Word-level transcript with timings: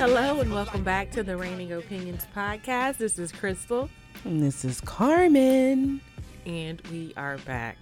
Hello 0.00 0.40
and 0.40 0.50
welcome 0.50 0.82
back 0.82 1.10
to 1.10 1.22
the 1.22 1.36
Reigning 1.36 1.72
Opinions 1.72 2.26
podcast. 2.34 2.96
This 2.96 3.18
is 3.18 3.32
Crystal. 3.32 3.90
And 4.24 4.42
this 4.42 4.64
is 4.64 4.80
Carmen. 4.80 6.00
And 6.46 6.80
we 6.90 7.12
are 7.18 7.36
back. 7.38 7.76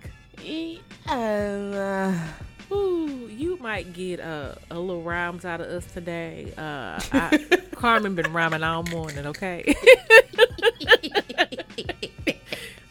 Uh, 1.06 2.12
Ooh, 2.70 3.28
you 3.30 3.56
might 3.58 3.92
get 3.92 4.20
uh, 4.20 4.54
a 4.70 4.78
little 4.78 5.02
rhymes 5.02 5.44
out 5.44 5.60
of 5.60 5.68
us 5.68 5.86
today. 5.86 6.52
Uh, 6.56 7.00
I, 7.12 7.58
Carmen 7.74 8.14
been 8.14 8.32
rhyming 8.32 8.62
all 8.62 8.82
morning, 8.84 9.26
okay? 9.26 9.74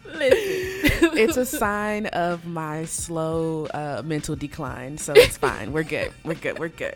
Listen. 0.06 1.18
it's 1.18 1.38
a 1.38 1.46
sign 1.46 2.08
of 2.08 2.46
my 2.46 2.86
slow 2.86 3.68
uh, 3.68 4.02
mental 4.04 4.36
decline, 4.36 4.98
so 4.98 5.14
it's 5.16 5.38
fine. 5.38 5.72
We're 5.72 5.84
good. 5.84 6.12
We're 6.24 6.36
good. 6.36 6.58
We're 6.58 6.70
good. 6.70 6.96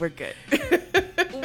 We're 0.00 0.08
good. 0.08 0.34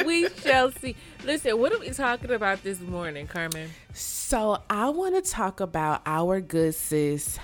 we 0.06 0.28
shall 0.42 0.72
see. 0.72 0.96
Listen, 1.24 1.60
what 1.60 1.72
are 1.74 1.80
we 1.80 1.92
talking 1.92 2.32
about 2.32 2.64
this 2.64 2.80
morning, 2.80 3.28
Carmen? 3.28 3.70
So 3.94 4.64
I 4.70 4.90
want 4.90 5.24
to 5.24 5.30
talk 5.30 5.60
about 5.60 6.02
our 6.06 6.42
good 6.42 6.74
sis, 6.74 7.38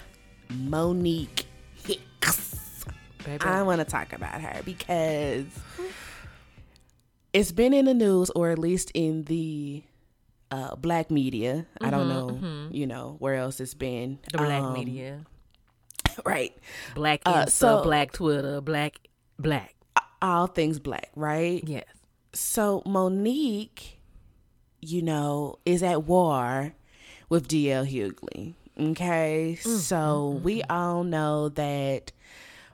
Monique 0.49 1.45
Hicks. 1.85 2.62
Baby. 3.25 3.43
I 3.45 3.63
want 3.63 3.79
to 3.79 3.85
talk 3.85 4.13
about 4.13 4.41
her 4.41 4.61
because 4.65 5.45
it's 7.33 7.51
been 7.51 7.73
in 7.73 7.85
the 7.85 7.93
news, 7.93 8.29
or 8.31 8.49
at 8.51 8.59
least 8.59 8.91
in 8.93 9.23
the 9.23 9.83
uh, 10.51 10.75
black 10.75 11.09
media. 11.09 11.65
I 11.81 11.89
don't 11.89 12.07
know, 12.09 12.69
you 12.71 12.85
know, 12.87 13.15
where 13.19 13.35
else 13.35 13.59
it's 13.59 13.73
been. 13.73 14.19
the 14.31 14.37
black 14.39 14.61
Um, 14.61 14.73
media. 14.73 15.25
right? 16.25 16.55
Black 16.95 17.21
uh, 17.25 17.45
Insta, 17.45 17.49
so- 17.51 17.83
black 17.83 18.11
Twitter, 18.11 18.61
black 18.61 18.99
black. 19.39 19.75
All 20.21 20.47
things 20.47 20.79
black, 20.79 21.09
right? 21.15 21.61
Yes. 21.67 21.83
So 22.33 22.81
Monique, 22.85 23.99
you 24.79 25.01
know, 25.01 25.59
is 25.65 25.83
at 25.83 26.03
war 26.05 26.73
with 27.29 27.47
DL 27.49 27.85
Hughley. 27.85 28.53
Okay. 28.79 29.55
So 29.55 30.39
we 30.43 30.63
all 30.63 31.03
know 31.03 31.49
that 31.49 32.11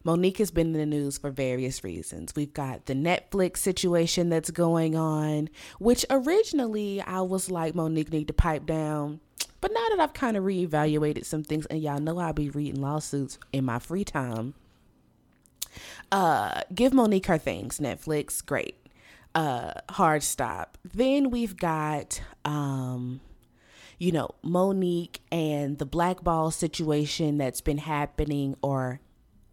Monique 0.04 0.38
has 0.38 0.52
been 0.52 0.68
in 0.68 0.80
the 0.80 0.86
news 0.86 1.18
for 1.18 1.30
various 1.30 1.84
reasons. 1.84 2.34
We've 2.36 2.54
got 2.54 2.86
the 2.86 2.94
Netflix 2.94 3.58
situation 3.58 4.30
that's 4.30 4.52
going 4.52 4.96
on, 4.96 5.50
which 5.80 6.06
originally 6.10 7.02
I 7.02 7.22
was 7.22 7.52
like, 7.52 7.76
Monique 7.76 8.12
need 8.12 8.28
to 8.28 8.34
pipe 8.34 8.66
down. 8.66 9.20
But 9.62 9.72
now 9.74 9.86
that 9.90 10.00
I've 10.00 10.14
kind 10.14 10.38
of 10.38 10.44
reevaluated 10.44 11.26
some 11.26 11.44
things, 11.44 11.66
and 11.66 11.82
y'all 11.82 12.00
know 12.00 12.18
I'll 12.18 12.34
be 12.34 12.50
reading 12.50 12.82
lawsuits 12.82 13.38
in 13.52 13.66
my 13.66 13.80
free 13.80 14.06
time, 14.06 14.54
uh, 16.12 16.62
give 16.74 16.94
Monique 16.94 17.28
her 17.28 17.38
things. 17.38 17.80
Netflix, 17.80 18.46
great. 18.46 18.76
Uh, 19.36 19.74
hard 19.92 20.24
stop. 20.24 20.78
Then 20.84 21.30
we've 21.30 21.56
got, 21.56 22.22
um, 22.46 23.22
you 23.98 24.12
know, 24.12 24.30
Monique 24.42 25.22
and 25.32 25.78
the 25.78 25.86
blackball 25.86 26.52
situation 26.52 27.38
that's 27.38 27.62
been 27.62 27.78
happening 27.80 28.56
or 28.62 29.02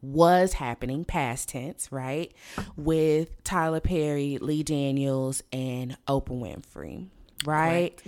was 0.02 0.54
happening, 0.54 1.04
past 1.04 1.48
tense, 1.50 1.90
right? 1.90 2.32
With 2.76 3.42
Tyler 3.44 3.80
Perry, 3.80 4.38
Lee 4.40 4.62
Daniels, 4.62 5.42
and 5.52 5.96
Oprah 6.06 6.28
Winfrey, 6.30 7.06
right? 7.44 8.00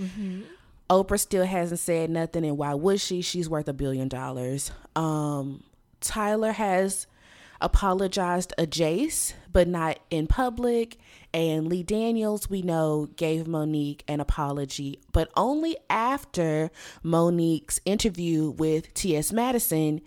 Oprah 0.90 1.18
still 1.20 1.44
hasn't 1.44 1.80
said 1.80 2.10
nothing, 2.10 2.44
and 2.44 2.56
why 2.56 2.74
would 2.74 3.00
she? 3.00 3.20
She's 3.20 3.48
worth 3.48 3.68
a 3.68 3.72
billion 3.74 4.08
dollars. 4.08 4.70
Um, 4.96 5.62
Tyler 6.00 6.52
has 6.52 7.06
apologized 7.60 8.52
a 8.56 8.66
Jace, 8.66 9.34
but 9.52 9.66
not 9.68 9.98
in 10.10 10.26
public. 10.28 10.96
And 11.34 11.66
Lee 11.66 11.82
Daniels, 11.82 12.48
we 12.48 12.62
know, 12.62 13.08
gave 13.16 13.46
Monique 13.46 14.04
an 14.08 14.20
apology, 14.20 15.00
but 15.12 15.28
only 15.36 15.76
after 15.90 16.70
Monique's 17.02 17.80
interview 17.84 18.50
with 18.50 18.94
T.S. 18.94 19.32
Madison 19.32 20.00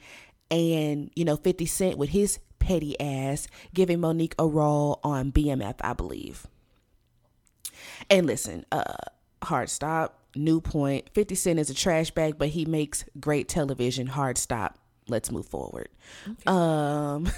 and, 0.52 1.10
you 1.16 1.26
know, 1.26 1.38
50 1.38 1.66
Cent 1.66 1.98
with 1.98 2.10
his 2.10 2.40
petty 2.60 3.00
ass 3.00 3.48
giving 3.74 4.00
Monique 4.00 4.36
a 4.38 4.46
role 4.46 5.00
on 5.04 5.32
BMF, 5.32 5.76
I 5.82 5.94
believe. 5.94 6.46
And 8.10 8.28
listen, 8.28 8.66
uh, 8.72 8.94
hard 9.42 9.70
stop, 9.70 10.22
new 10.36 10.62
point 10.62 11.10
50 11.14 11.36
cent 11.36 11.60
is 11.60 11.70
a 11.70 11.74
trash 11.74 12.12
bag, 12.12 12.38
but 12.38 12.50
he 12.50 12.66
makes 12.66 13.06
great 13.20 13.48
television. 13.48 14.08
Hard 14.08 14.38
stop. 14.38 14.78
Let's 15.08 15.32
move 15.32 15.48
forward. 15.48 15.90
Um 16.48 17.30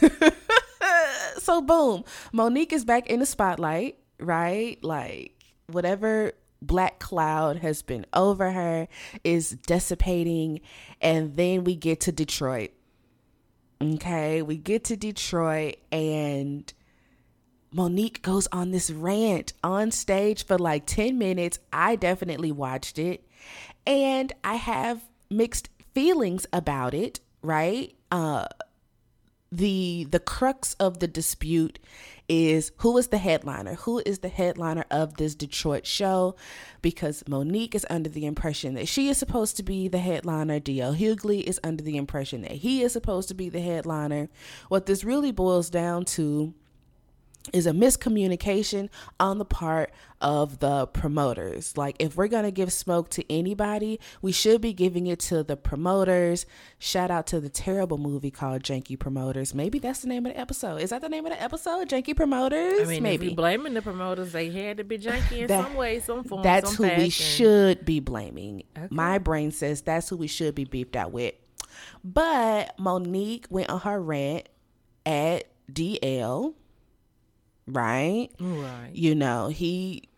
so 1.37 1.61
boom, 1.61 2.03
Monique 2.31 2.73
is 2.73 2.85
back 2.85 3.07
in 3.07 3.19
the 3.19 3.25
spotlight, 3.25 3.97
right? 4.19 4.83
Like 4.83 5.43
whatever 5.67 6.33
black 6.61 6.99
cloud 6.99 7.57
has 7.57 7.81
been 7.81 8.05
over 8.13 8.51
her 8.51 8.87
is 9.23 9.51
dissipating 9.67 10.61
and 11.01 11.35
then 11.35 11.63
we 11.63 11.75
get 11.75 12.01
to 12.01 12.11
Detroit. 12.11 12.71
Okay, 13.83 14.41
we 14.41 14.55
get 14.57 14.85
to 14.85 14.95
Detroit 14.95 15.75
and 15.91 16.71
Monique 17.73 18.21
goes 18.21 18.47
on 18.51 18.71
this 18.71 18.89
rant 18.89 19.51
on 19.61 19.91
stage 19.91 20.45
for 20.45 20.57
like 20.57 20.85
10 20.85 21.17
minutes. 21.17 21.59
I 21.73 21.97
definitely 21.97 22.51
watched 22.51 22.97
it 22.97 23.27
and 23.85 24.31
I 24.41 24.55
have 24.55 25.03
mixed 25.29 25.67
feelings 25.93 26.45
about 26.53 26.93
it, 26.93 27.19
right? 27.41 27.93
Uh 28.09 28.45
the 29.57 30.07
the 30.09 30.19
crux 30.19 30.73
of 30.79 30.99
the 30.99 31.07
dispute 31.07 31.79
is 32.29 32.71
who 32.77 32.97
is 32.97 33.09
the 33.09 33.17
headliner? 33.17 33.75
Who 33.75 34.01
is 34.05 34.19
the 34.19 34.29
headliner 34.29 34.85
of 34.89 35.17
this 35.17 35.35
detroit 35.35 35.85
show? 35.85 36.35
Because 36.81 37.23
monique 37.27 37.75
is 37.75 37.85
under 37.89 38.09
the 38.09 38.25
impression 38.25 38.73
that 38.75 38.87
she 38.87 39.09
is 39.09 39.17
supposed 39.17 39.57
to 39.57 39.63
be 39.63 39.87
the 39.87 39.99
headliner. 39.99 40.59
Dl 40.59 40.97
hughley 40.97 41.43
is 41.43 41.59
under 41.63 41.83
the 41.83 41.97
impression 41.97 42.41
that 42.41 42.51
he 42.51 42.81
is 42.81 42.93
supposed 42.93 43.27
to 43.27 43.33
be 43.33 43.49
the 43.49 43.61
headliner. 43.61 44.29
What 44.69 44.85
this 44.85 45.03
really 45.03 45.31
boils 45.31 45.69
down 45.69 46.05
to 46.05 46.53
is 47.51 47.67
a 47.67 47.71
miscommunication 47.71 48.89
on 49.19 49.37
the 49.37 49.43
part 49.43 49.91
of 50.21 50.59
the 50.59 50.87
promoters. 50.87 51.75
Like, 51.77 51.97
if 51.99 52.15
we're 52.15 52.29
going 52.29 52.45
to 52.45 52.51
give 52.51 52.71
smoke 52.71 53.09
to 53.11 53.31
anybody, 53.31 53.99
we 54.21 54.31
should 54.31 54.61
be 54.61 54.71
giving 54.71 55.07
it 55.07 55.19
to 55.21 55.43
the 55.43 55.57
promoters. 55.57 56.45
Shout 56.79 57.11
out 57.11 57.27
to 57.27 57.41
the 57.41 57.49
terrible 57.49 57.97
movie 57.97 58.31
called 58.31 58.63
Janky 58.63 58.97
Promoters. 58.97 59.53
Maybe 59.53 59.77
that's 59.77 59.99
the 60.03 60.07
name 60.07 60.25
of 60.25 60.33
the 60.33 60.39
episode. 60.39 60.77
Is 60.81 60.91
that 60.91 61.01
the 61.01 61.09
name 61.09 61.25
of 61.25 61.33
the 61.33 61.41
episode? 61.41 61.89
Janky 61.89 62.15
Promoters? 62.15 62.79
I 62.79 62.85
mean, 62.85 63.03
Maybe. 63.03 63.25
if 63.25 63.31
you're 63.31 63.35
blaming 63.35 63.73
the 63.73 63.81
promoters, 63.81 64.31
they 64.31 64.49
had 64.49 64.77
to 64.77 64.85
be 64.85 64.97
janky 64.97 65.39
in 65.41 65.47
That- 65.47 65.65
some 65.65 65.75
way, 65.75 65.99
some 65.99 66.23
form, 66.23 66.43
that's 66.43 66.77
some 66.77 66.87
who 66.87 66.95
we 66.95 67.09
should 67.09 67.83
be 67.83 67.99
blaming. 67.99 68.63
Okay. 68.77 68.87
My 68.89 69.17
brain 69.17 69.51
says 69.51 69.81
that's 69.81 70.07
who 70.07 70.15
we 70.15 70.27
should 70.27 70.55
be 70.55 70.63
beefed 70.63 70.95
out 70.95 71.11
with. 71.11 71.33
But 72.03 72.77
Monique 72.79 73.47
went 73.49 73.69
on 73.69 73.81
her 73.81 74.01
rant 74.01 74.47
at 75.05 75.45
DL, 75.71 76.53
right? 77.67 78.29
Right. 78.39 78.89
you 78.93 79.15
know, 79.15 79.47
he 79.47 80.09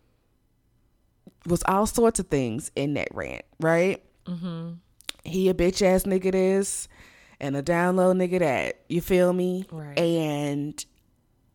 was 1.46 1.62
all 1.66 1.86
sorts 1.86 2.18
of 2.18 2.28
things 2.28 2.70
in 2.76 2.94
that 2.94 3.08
rant, 3.12 3.44
right? 3.60 4.02
Mm-hmm. 4.26 4.72
He 5.24 5.48
a 5.48 5.54
bitch 5.54 5.82
ass 5.82 6.04
nigga 6.04 6.32
this 6.32 6.88
and 7.40 7.56
a 7.56 7.62
down 7.62 7.96
low 7.96 8.12
nigga 8.12 8.40
that. 8.40 8.80
You 8.88 9.00
feel 9.00 9.32
me? 9.32 9.66
Right. 9.70 9.98
And 9.98 10.84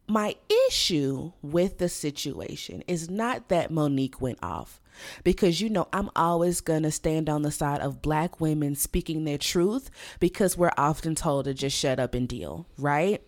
my 0.08 0.36
issue 0.68 1.32
with 1.42 1.78
the 1.78 1.90
situation 1.90 2.84
is 2.88 3.10
not 3.10 3.50
that 3.50 3.72
Monique 3.72 4.22
went 4.22 4.40
off. 4.44 4.82
Because 5.24 5.62
you 5.62 5.70
know, 5.70 5.88
I'm 5.94 6.10
always 6.16 6.60
gonna 6.60 6.92
stand 6.92 7.30
on 7.30 7.44
the 7.44 7.52
side 7.52 7.80
of 7.80 8.02
black 8.02 8.42
women 8.42 8.76
speaking 8.76 9.24
their 9.24 9.38
truth 9.38 9.90
because 10.20 10.58
we're 10.58 10.74
often 10.78 11.16
told 11.16 11.46
to 11.46 11.54
just 11.54 11.78
shut 11.78 12.00
up 12.00 12.14
and 12.14 12.28
deal, 12.28 12.68
right? 12.78 13.24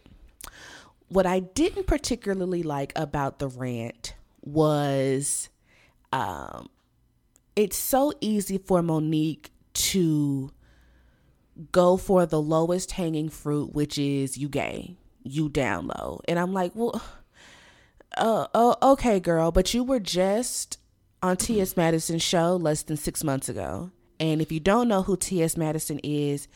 What 1.13 1.25
I 1.25 1.39
didn't 1.39 1.87
particularly 1.87 2.63
like 2.63 2.91
about 2.95 3.39
the 3.39 3.47
rant 3.47 4.15
was 4.41 5.49
um 6.11 6.69
it's 7.55 7.77
so 7.77 8.11
easy 8.19 8.57
for 8.57 8.81
Monique 8.81 9.51
to 9.73 10.51
go 11.71 11.97
for 11.97 12.25
the 12.25 12.41
lowest 12.41 12.91
hanging 12.91 13.29
fruit, 13.29 13.73
which 13.73 13.97
is 13.97 14.37
you 14.37 14.49
gay, 14.49 14.97
you 15.21 15.49
down 15.49 15.87
low. 15.87 16.19
And 16.27 16.39
I'm 16.39 16.51
like, 16.51 16.71
well, 16.73 16.99
uh, 18.17 18.47
oh, 18.53 18.75
okay, 18.93 19.19
girl, 19.19 19.51
but 19.51 19.73
you 19.73 19.83
were 19.83 19.99
just 19.99 20.79
on 21.21 21.37
T.S. 21.37 21.77
Madison's 21.77 22.23
show 22.23 22.55
less 22.55 22.83
than 22.83 22.97
six 22.97 23.23
months 23.23 23.49
ago. 23.49 23.91
And 24.19 24.41
if 24.41 24.51
you 24.51 24.59
don't 24.59 24.87
know 24.87 25.03
who 25.03 25.17
T.S. 25.17 25.57
Madison 25.57 25.99
is, 26.03 26.47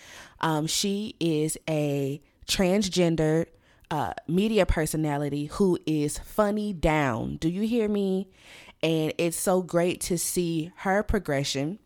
um, 0.42 0.68
she 0.68 1.16
is 1.20 1.58
a 1.70 2.22
transgender 2.48 3.46
uh, 3.90 4.14
media 4.28 4.66
personality 4.66 5.46
who 5.46 5.78
is 5.86 6.20
funny 6.20 6.74
down. 6.74 7.38
Do 7.38 7.50
you 7.50 7.64
hear 7.64 7.88
me? 7.88 8.30
And 8.84 9.14
it's 9.18 9.38
so 9.38 9.62
great 9.62 10.02
to 10.02 10.18
see 10.18 10.72
her 10.78 11.04
progression 11.04 11.80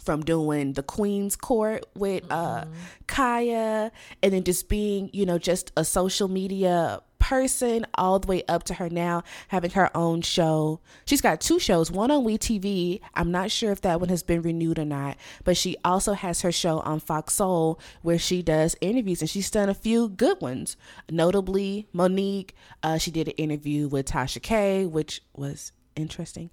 from 0.00 0.22
doing 0.22 0.72
the 0.74 0.82
Queen's 0.82 1.36
Court 1.36 1.84
with 1.94 2.24
uh, 2.30 2.62
mm-hmm. 2.62 2.72
Kaya 3.06 3.92
and 4.22 4.32
then 4.32 4.44
just 4.44 4.68
being, 4.68 5.10
you 5.12 5.26
know, 5.26 5.38
just 5.38 5.72
a 5.76 5.84
social 5.84 6.28
media 6.28 7.00
person 7.24 7.86
all 7.94 8.18
the 8.18 8.26
way 8.26 8.42
up 8.48 8.64
to 8.64 8.74
her 8.74 8.90
now 8.90 9.22
having 9.48 9.70
her 9.70 9.90
own 9.96 10.20
show. 10.20 10.78
She's 11.06 11.22
got 11.22 11.40
two 11.40 11.58
shows, 11.58 11.90
one 11.90 12.10
on 12.10 12.22
WeTV. 12.22 13.00
I'm 13.14 13.30
not 13.30 13.50
sure 13.50 13.72
if 13.72 13.80
that 13.80 13.98
one 13.98 14.10
has 14.10 14.22
been 14.22 14.42
renewed 14.42 14.78
or 14.78 14.84
not, 14.84 15.16
but 15.42 15.56
she 15.56 15.78
also 15.82 16.12
has 16.12 16.42
her 16.42 16.52
show 16.52 16.80
on 16.80 17.00
Fox 17.00 17.32
Soul 17.32 17.80
where 18.02 18.18
she 18.18 18.42
does 18.42 18.76
interviews 18.82 19.22
and 19.22 19.30
she's 19.30 19.50
done 19.50 19.70
a 19.70 19.74
few 19.74 20.10
good 20.10 20.38
ones. 20.42 20.76
Notably, 21.10 21.88
Monique, 21.94 22.54
uh, 22.82 22.98
she 22.98 23.10
did 23.10 23.28
an 23.28 23.34
interview 23.38 23.88
with 23.88 24.04
Tasha 24.04 24.42
K, 24.42 24.84
which 24.84 25.22
was 25.34 25.72
interesting. 25.96 26.50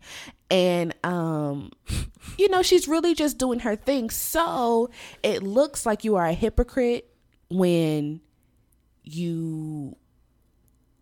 And 0.50 0.96
um 1.04 1.72
you 2.38 2.48
know, 2.48 2.62
she's 2.62 2.88
really 2.88 3.14
just 3.14 3.38
doing 3.38 3.60
her 3.60 3.76
thing. 3.76 4.10
So, 4.10 4.90
it 5.22 5.44
looks 5.44 5.86
like 5.86 6.06
you 6.06 6.16
are 6.16 6.28
a 6.28 6.34
hypocrite 6.34 7.14
when 7.50 8.22
you 9.04 9.98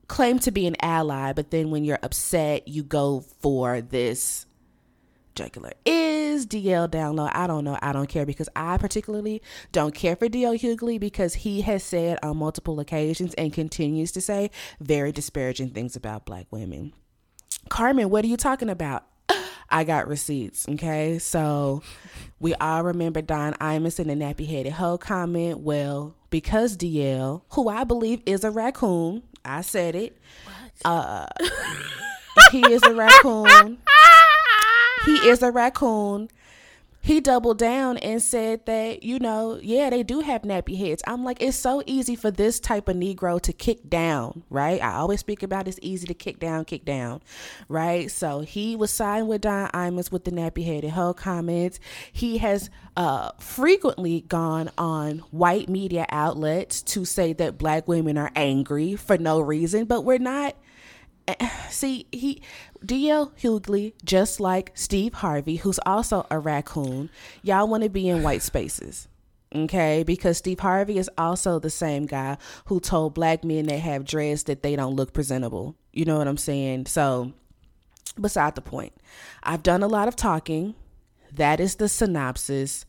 claim 0.09 0.39
to 0.39 0.51
be 0.51 0.67
an 0.67 0.75
ally, 0.81 1.31
but 1.31 1.51
then 1.51 1.71
when 1.71 1.85
you're 1.85 1.99
upset, 2.03 2.67
you 2.67 2.83
go 2.83 3.21
for 3.39 3.79
this 3.79 4.45
jugular. 5.35 5.71
Is 5.85 6.45
DL 6.45 6.91
down 6.91 7.15
low? 7.15 7.29
I 7.31 7.47
don't 7.47 7.63
know. 7.63 7.77
I 7.81 7.93
don't 7.93 8.09
care 8.09 8.25
because 8.25 8.49
I 8.55 8.77
particularly 8.77 9.41
don't 9.71 9.95
care 9.95 10.17
for 10.17 10.27
DL 10.27 10.59
Hughley 10.59 10.99
because 10.99 11.33
he 11.33 11.61
has 11.61 11.83
said 11.83 12.19
on 12.21 12.37
multiple 12.37 12.79
occasions 12.81 13.33
and 13.35 13.53
continues 13.53 14.11
to 14.13 14.21
say 14.21 14.51
very 14.81 15.13
disparaging 15.13 15.69
things 15.69 15.95
about 15.95 16.25
black 16.25 16.47
women. 16.51 16.91
Carmen, 17.69 18.09
what 18.09 18.25
are 18.25 18.27
you 18.27 18.37
talking 18.37 18.69
about? 18.69 19.05
I 19.69 19.85
got 19.85 20.07
receipts. 20.07 20.67
Okay. 20.67 21.19
So 21.19 21.83
we 22.39 22.53
all 22.55 22.83
remember 22.83 23.21
Don 23.21 23.53
Imus 23.53 23.99
and 23.99 24.09
the 24.09 24.15
nappy 24.15 24.47
headed 24.47 24.73
hoe 24.73 24.97
comment. 24.97 25.59
Well, 25.59 26.15
because 26.29 26.75
DL, 26.75 27.43
who 27.51 27.69
I 27.69 27.83
believe 27.83 28.21
is 28.25 28.43
a 28.43 28.51
raccoon, 28.51 29.23
I 29.43 29.61
said 29.61 29.95
it. 29.95 30.17
What? 30.45 30.91
Uh, 30.91 31.25
he 32.51 32.61
is 32.71 32.83
a 32.83 32.93
raccoon. 32.93 33.79
he 35.05 35.15
is 35.27 35.41
a 35.41 35.51
raccoon 35.51 36.29
he 37.09 37.19
doubled 37.19 37.57
down 37.57 37.97
and 37.97 38.21
said 38.21 38.67
that, 38.67 39.01
you 39.01 39.17
know, 39.17 39.59
yeah, 39.63 39.89
they 39.89 40.03
do 40.03 40.19
have 40.19 40.43
nappy 40.43 40.77
heads. 40.77 41.01
I'm 41.07 41.23
like, 41.23 41.41
it's 41.41 41.57
so 41.57 41.81
easy 41.87 42.15
for 42.15 42.29
this 42.29 42.59
type 42.59 42.87
of 42.87 42.95
Negro 42.95 43.41
to 43.41 43.51
kick 43.51 43.89
down, 43.89 44.43
right? 44.51 44.79
I 44.79 44.93
always 44.93 45.21
speak 45.21 45.41
about 45.41 45.67
it's 45.67 45.79
easy 45.81 46.05
to 46.05 46.13
kick 46.13 46.37
down, 46.37 46.65
kick 46.65 46.85
down, 46.85 47.23
right? 47.67 48.11
So 48.11 48.41
he 48.41 48.75
was 48.75 48.91
signed 48.91 49.27
with 49.27 49.41
Don 49.41 49.69
Imus 49.69 50.11
with 50.11 50.23
the 50.23 50.29
nappy 50.29 50.63
headed 50.63 50.91
hoe 50.91 51.15
comments. 51.15 51.79
He 52.11 52.37
has 52.37 52.69
uh, 52.95 53.31
frequently 53.39 54.21
gone 54.21 54.69
on 54.77 55.19
white 55.31 55.67
media 55.67 56.05
outlets 56.09 56.83
to 56.83 57.05
say 57.05 57.33
that 57.33 57.57
black 57.57 57.87
women 57.87 58.19
are 58.19 58.31
angry 58.35 58.95
for 58.95 59.17
no 59.17 59.39
reason, 59.39 59.85
but 59.85 60.01
we're 60.01 60.19
not 60.19 60.55
see 61.69 62.07
he 62.11 62.41
DL 62.85 63.31
Hughley, 63.37 63.93
just 64.03 64.39
like 64.39 64.71
Steve 64.75 65.15
Harvey, 65.15 65.57
who's 65.57 65.79
also 65.85 66.25
a 66.31 66.39
raccoon, 66.39 67.09
y'all 67.43 67.67
want 67.67 67.83
to 67.83 67.89
be 67.89 68.07
in 68.07 68.23
white 68.23 68.41
spaces. 68.41 69.07
Okay, 69.53 70.03
because 70.03 70.37
Steve 70.37 70.59
Harvey 70.59 70.99
is 70.99 71.09
also 71.17 71.57
the 71.57 71.71
same 71.71 72.05
guy 72.05 72.37
who 72.65 72.79
told 72.79 73.15
black 73.15 73.43
men 73.43 73.65
that 73.65 73.79
have 73.79 74.05
dreads 74.05 74.43
that 74.43 74.61
they 74.61 74.75
don't 74.75 74.95
look 74.95 75.11
presentable. 75.11 75.75
You 75.91 76.05
know 76.05 76.19
what 76.19 76.27
I'm 76.27 76.37
saying? 76.37 76.85
So, 76.85 77.33
beside 78.19 78.53
the 78.53 78.61
point, 78.61 78.93
I've 79.41 79.63
done 79.63 79.81
a 79.81 79.87
lot 79.87 80.07
of 80.07 80.15
talking. 80.15 80.75
That 81.33 81.59
is 81.59 81.75
the 81.75 81.89
synopsis. 81.89 82.85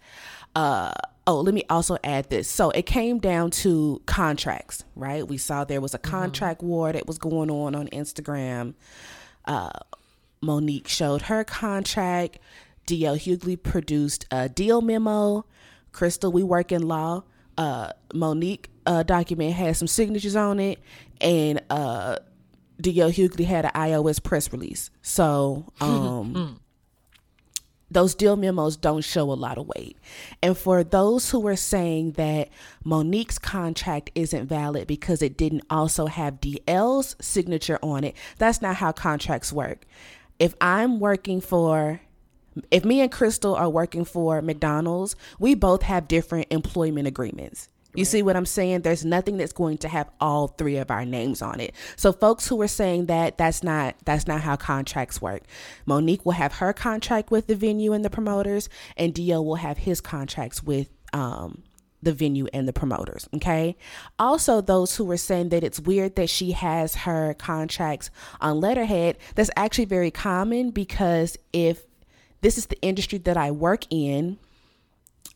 Uh, 0.55 0.93
oh, 1.31 1.41
let 1.41 1.55
me 1.55 1.63
also 1.71 1.97
add 2.03 2.29
this. 2.29 2.49
So 2.49 2.71
it 2.71 2.87
came 2.87 3.19
down 3.19 3.53
to 3.63 4.03
contracts, 4.07 4.85
right? 4.97 5.27
We 5.27 5.39
saw 5.39 5.65
there 5.65 5.81
was 5.81 5.95
a 5.95 5.99
mm-hmm. 5.99 6.11
contract 6.11 6.61
mm-hmm. 6.61 6.69
war 6.69 6.93
that 6.93 7.07
was 7.07 7.19
going 7.19 7.51
on 7.51 7.77
on 7.77 7.87
Instagram. 7.89 8.75
Uh, 9.45 9.71
Monique 10.41 10.89
showed 10.89 11.23
her 11.23 11.45
contract. 11.45 12.39
DL 12.87 13.17
Hughley 13.17 13.63
produced 13.63 14.27
a 14.33 14.49
deal 14.49 14.81
memo. 14.81 15.47
Crystal, 15.93 16.33
we 16.33 16.43
work 16.43 16.73
in 16.73 16.83
law. 16.83 17.23
Uh, 17.57 17.93
Monique 18.13 18.69
uh, 18.87 19.05
document 19.05 19.55
had 19.55 19.77
some 19.77 19.87
signatures 19.87 20.35
on 20.35 20.59
it, 20.59 20.81
and 21.21 21.63
uh, 21.71 22.17
DL 22.83 23.13
Hughley 23.13 23.45
had 23.45 23.67
an 23.67 23.73
iOS 23.75 24.21
press 24.21 24.53
release. 24.53 24.91
So, 25.03 25.67
um, 25.81 26.35
mm 26.35 26.57
those 27.91 28.15
deal 28.15 28.37
memos 28.37 28.77
don't 28.77 29.05
show 29.05 29.31
a 29.31 29.35
lot 29.35 29.59
of 29.59 29.67
weight. 29.75 29.97
And 30.43 30.57
for 30.57 30.85
those 30.85 31.31
who 31.31 31.47
are 31.47 31.57
saying 31.57 32.13
that 32.13 32.49
Monique's 32.85 33.39
contract 33.39 34.11
isn't 34.15 34.47
valid 34.47 34.87
because 34.87 35.23
it 35.23 35.37
didn't 35.37 35.65
also 35.69 36.07
have 36.07 36.41
DL's 36.41 37.17
signature 37.21 37.79
on 37.83 38.05
it, 38.05 38.17
that's 38.39 38.63
not 38.63 38.77
how 38.77 38.93
contracts 38.93 39.53
work. 39.53 39.85
If 40.39 40.55
I'm 40.61 41.01
working 41.01 41.41
for 41.41 42.01
if 42.71 42.85
me 42.85 43.01
and 43.01 43.13
Crystal 43.13 43.55
are 43.55 43.71
working 43.71 44.05
for 44.05 44.43
McDonald's, 44.43 45.15
we 45.39 45.55
both 45.55 45.83
have 45.83 46.09
different 46.09 46.49
employment 46.51 47.07
agreements. 47.07 47.69
You 47.95 48.05
see 48.05 48.23
what 48.23 48.37
I'm 48.37 48.47
saying? 48.47 48.83
There's 48.83 49.05
nothing 49.05 49.37
that's 49.37 49.53
going 49.53 49.79
to 49.79 49.89
have 49.89 50.09
all 50.21 50.49
three 50.49 50.77
of 50.77 50.91
our 50.91 51.05
names 51.05 51.43
on 51.43 51.59
it. 51.59 51.75
So 51.97 52.13
folks 52.13 52.47
who 52.47 52.61
are 52.63 52.69
saying 52.69 53.07
that 53.07 53.37
that's 53.37 53.63
not 53.63 53.97
that's 54.05 54.27
not 54.27 54.43
how 54.43 54.57
contracts 54.57 55.21
work. 55.21 55.43
Monique 55.87 56.25
will 56.25 56.33
have 56.33 56.55
her 56.55 56.73
contract 56.73 57.31
with 57.31 57.49
the 57.49 57.57
venue 57.57 57.93
and 57.93 58.05
the 58.05 58.11
promoters, 58.11 58.69
and 58.97 59.15
DL 59.15 59.45
will 59.45 59.57
have 59.57 59.79
his 59.79 60.01
contracts 60.01 60.63
with 60.63 60.89
um, 61.13 61.63
the 62.03 62.13
venue 62.13 62.47
and 62.53 62.67
the 62.67 62.73
promoters. 62.73 63.29
Okay. 63.35 63.77
Also, 64.19 64.61
those 64.61 64.97
who 64.97 65.05
were 65.05 65.17
saying 65.17 65.51
that 65.51 65.65
it's 65.65 65.81
weird 65.81 66.17
that 66.17 66.31
she 66.31 66.53
has 66.53 66.95
her 66.95 67.35
contracts 67.35 68.11
on 68.41 68.61
letterhead, 68.61 69.19
that's 69.35 69.51
actually 69.57 69.85
very 69.85 70.11
common 70.11 70.71
because 70.71 71.37
if 71.53 71.83
this 72.41 72.57
is 72.57 72.67
the 72.67 72.81
industry 72.81 73.19
that 73.19 73.37
I 73.37 73.51
work 73.51 73.85
in, 73.91 74.39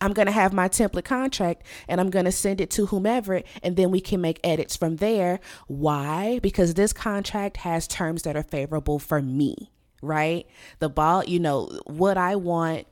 I'm 0.01 0.13
going 0.13 0.27
to 0.27 0.33
have 0.33 0.53
my 0.53 0.69
template 0.69 1.05
contract 1.05 1.63
and 1.89 2.01
I'm 2.01 2.11
going 2.11 2.25
to 2.25 2.33
send 2.33 2.61
it 2.61 2.71
to 2.73 2.87
whomever, 2.87 3.43
and 3.63 3.77
then 3.77 3.91
we 3.91 4.01
can 4.01 4.21
make 4.21 4.41
edits 4.45 4.77
from 4.77 4.97
there. 4.97 5.41
Why? 5.67 6.41
Because 6.43 6.75
this 6.75 6.93
contract 6.93 7.59
has 7.59 7.87
terms 7.87 8.23
that 8.23 8.37
are 8.37 8.43
favorable 8.43 8.99
for 8.99 9.23
me, 9.23 9.71
right? 10.03 10.47
The 10.79 10.89
ball, 10.89 11.25
you 11.25 11.39
know, 11.39 11.71
what 11.87 12.19
I 12.19 12.37
want 12.37 12.87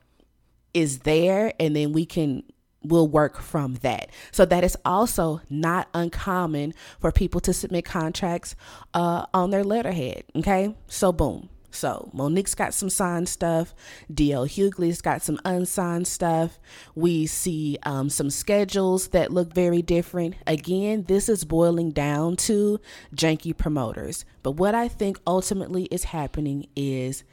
is 0.72 1.00
there, 1.00 1.52
and 1.60 1.76
then 1.76 1.92
we 1.92 2.06
can 2.06 2.44
will 2.84 3.06
work 3.06 3.38
from 3.40 3.74
that. 3.76 4.10
So 4.32 4.44
that 4.46 4.64
is 4.64 4.76
also 4.84 5.40
not 5.48 5.88
uncommon 5.94 6.74
for 6.98 7.12
people 7.12 7.40
to 7.42 7.52
submit 7.52 7.84
contracts 7.84 8.56
uh, 8.92 9.26
on 9.32 9.50
their 9.50 9.62
letterhead. 9.62 10.24
Okay, 10.34 10.74
so 10.88 11.12
boom. 11.12 11.48
So 11.72 12.10
Monique's 12.12 12.54
got 12.54 12.74
some 12.74 12.90
signed 12.90 13.28
stuff. 13.28 13.74
DL 14.12 14.46
Hughley's 14.46 15.00
got 15.00 15.22
some 15.22 15.40
unsigned 15.44 16.06
stuff. 16.06 16.60
We 16.94 17.26
see 17.26 17.78
um, 17.82 18.10
some 18.10 18.30
schedules 18.30 19.08
that 19.08 19.32
look 19.32 19.52
very 19.52 19.82
different. 19.82 20.36
Again, 20.46 21.04
this 21.08 21.28
is 21.28 21.44
boiling 21.44 21.90
down 21.90 22.36
to 22.36 22.78
janky 23.14 23.56
promoters. 23.56 24.24
But 24.42 24.52
what 24.52 24.74
I 24.74 24.88
think 24.88 25.18
ultimately 25.26 25.84
is 25.84 26.04
happening 26.04 26.68
is 26.76 27.24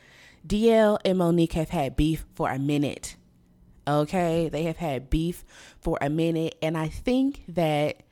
DL 0.48 0.98
and 1.03 1.17
Monique 1.17 1.53
have 1.53 1.69
had 1.69 1.96
beef 1.96 2.25
for 2.34 2.50
a 2.50 2.58
minute. 2.58 3.17
Okay, 3.88 4.50
they 4.50 4.63
have 4.63 4.77
had 4.77 5.10
beef 5.10 5.43
for 5.81 5.98
a 6.00 6.10
minute, 6.10 6.55
and 6.62 6.77
I 6.77 6.89
think 6.89 7.43
that 7.48 8.03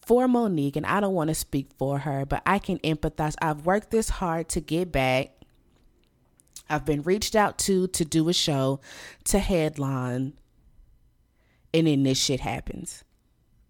for 0.00 0.28
Monique, 0.28 0.76
and 0.76 0.86
I 0.86 1.00
don't 1.00 1.14
want 1.14 1.28
to 1.28 1.34
speak 1.34 1.68
for 1.78 1.98
her, 1.98 2.24
but 2.24 2.42
I 2.46 2.58
can 2.58 2.78
empathize. 2.80 3.34
I've 3.40 3.66
worked 3.66 3.90
this 3.90 4.08
hard 4.08 4.48
to 4.50 4.60
get 4.60 4.92
back. 4.92 5.32
I've 6.68 6.84
been 6.84 7.02
reached 7.02 7.36
out 7.36 7.58
to 7.60 7.86
to 7.88 8.04
do 8.04 8.28
a 8.28 8.32
show 8.32 8.80
to 9.24 9.38
headline, 9.38 10.34
and 11.72 11.86
then 11.86 12.02
this 12.02 12.18
shit 12.18 12.40
happens. 12.40 13.04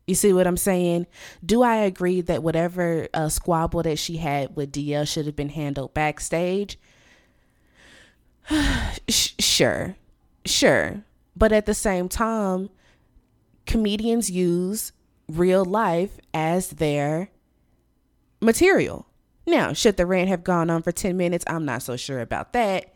You 0.06 0.14
see 0.14 0.32
what 0.32 0.46
I'm 0.46 0.58
saying? 0.58 1.06
Do 1.44 1.62
I 1.62 1.76
agree 1.76 2.20
that 2.20 2.42
whatever 2.42 3.08
uh, 3.14 3.30
squabble 3.30 3.82
that 3.84 3.98
she 3.98 4.18
had 4.18 4.54
with 4.54 4.72
DL 4.72 5.08
should 5.08 5.26
have 5.26 5.36
been 5.36 5.48
handled 5.48 5.94
backstage? 5.94 6.78
sure, 9.08 9.96
sure. 10.44 11.04
But 11.34 11.52
at 11.52 11.64
the 11.66 11.74
same 11.74 12.08
time, 12.08 12.68
comedians 13.66 14.30
use 14.30 14.92
real 15.26 15.64
life 15.64 16.18
as 16.34 16.70
their 16.70 17.30
material. 18.40 19.06
Now, 19.46 19.72
should 19.72 19.96
the 19.96 20.06
rant 20.06 20.28
have 20.28 20.44
gone 20.44 20.70
on 20.70 20.82
for 20.82 20.92
10 20.92 21.16
minutes? 21.16 21.44
I'm 21.46 21.64
not 21.64 21.82
so 21.82 21.96
sure 21.96 22.20
about 22.20 22.52
that. 22.54 22.94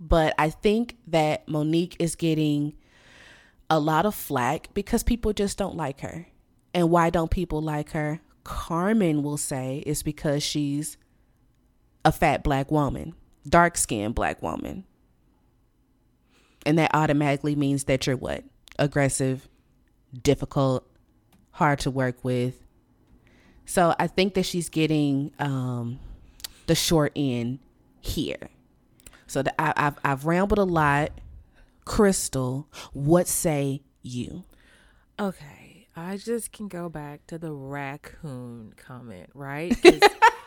But 0.00 0.34
I 0.38 0.50
think 0.50 0.96
that 1.08 1.46
Monique 1.48 1.96
is 1.98 2.16
getting 2.16 2.74
a 3.70 3.78
lot 3.78 4.04
of 4.04 4.14
flack 4.14 4.68
because 4.74 5.02
people 5.02 5.32
just 5.32 5.58
don't 5.58 5.76
like 5.76 6.00
her. 6.00 6.26
And 6.74 6.90
why 6.90 7.10
don't 7.10 7.30
people 7.30 7.62
like 7.62 7.90
her? 7.90 8.20
Carmen 8.44 9.22
will 9.22 9.36
say 9.36 9.82
it's 9.86 10.02
because 10.02 10.42
she's 10.42 10.96
a 12.04 12.10
fat 12.10 12.42
black 12.42 12.70
woman, 12.70 13.14
dark 13.48 13.76
skinned 13.76 14.14
black 14.14 14.42
woman. 14.42 14.84
And 16.66 16.78
that 16.78 16.90
automatically 16.94 17.54
means 17.54 17.84
that 17.84 18.06
you're 18.06 18.16
what? 18.16 18.44
Aggressive, 18.78 19.48
difficult, 20.22 20.86
hard 21.52 21.78
to 21.80 21.90
work 21.90 22.24
with. 22.24 22.61
So 23.72 23.94
I 23.98 24.06
think 24.06 24.34
that 24.34 24.42
she's 24.42 24.68
getting 24.68 25.32
um, 25.38 25.98
the 26.66 26.74
short 26.74 27.10
end 27.16 27.58
here. 28.02 28.50
So 29.26 29.40
the, 29.40 29.58
I, 29.58 29.72
I've 29.74 29.98
I've 30.04 30.26
rambled 30.26 30.58
a 30.58 30.64
lot. 30.64 31.12
Crystal, 31.86 32.68
what 32.92 33.26
say 33.26 33.80
you? 34.02 34.44
Okay, 35.18 35.88
I 35.96 36.18
just 36.18 36.52
can 36.52 36.68
go 36.68 36.90
back 36.90 37.26
to 37.28 37.38
the 37.38 37.50
raccoon 37.50 38.74
comment, 38.76 39.30
right? 39.32 39.74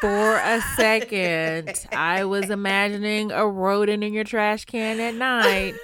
for 0.00 0.36
a 0.36 0.60
second, 0.76 1.86
I 1.92 2.24
was 2.24 2.50
imagining 2.50 3.32
a 3.32 3.46
rodent 3.46 4.02
in 4.02 4.12
your 4.12 4.24
trash 4.24 4.64
can 4.64 5.00
at 5.00 5.14
night 5.14 5.74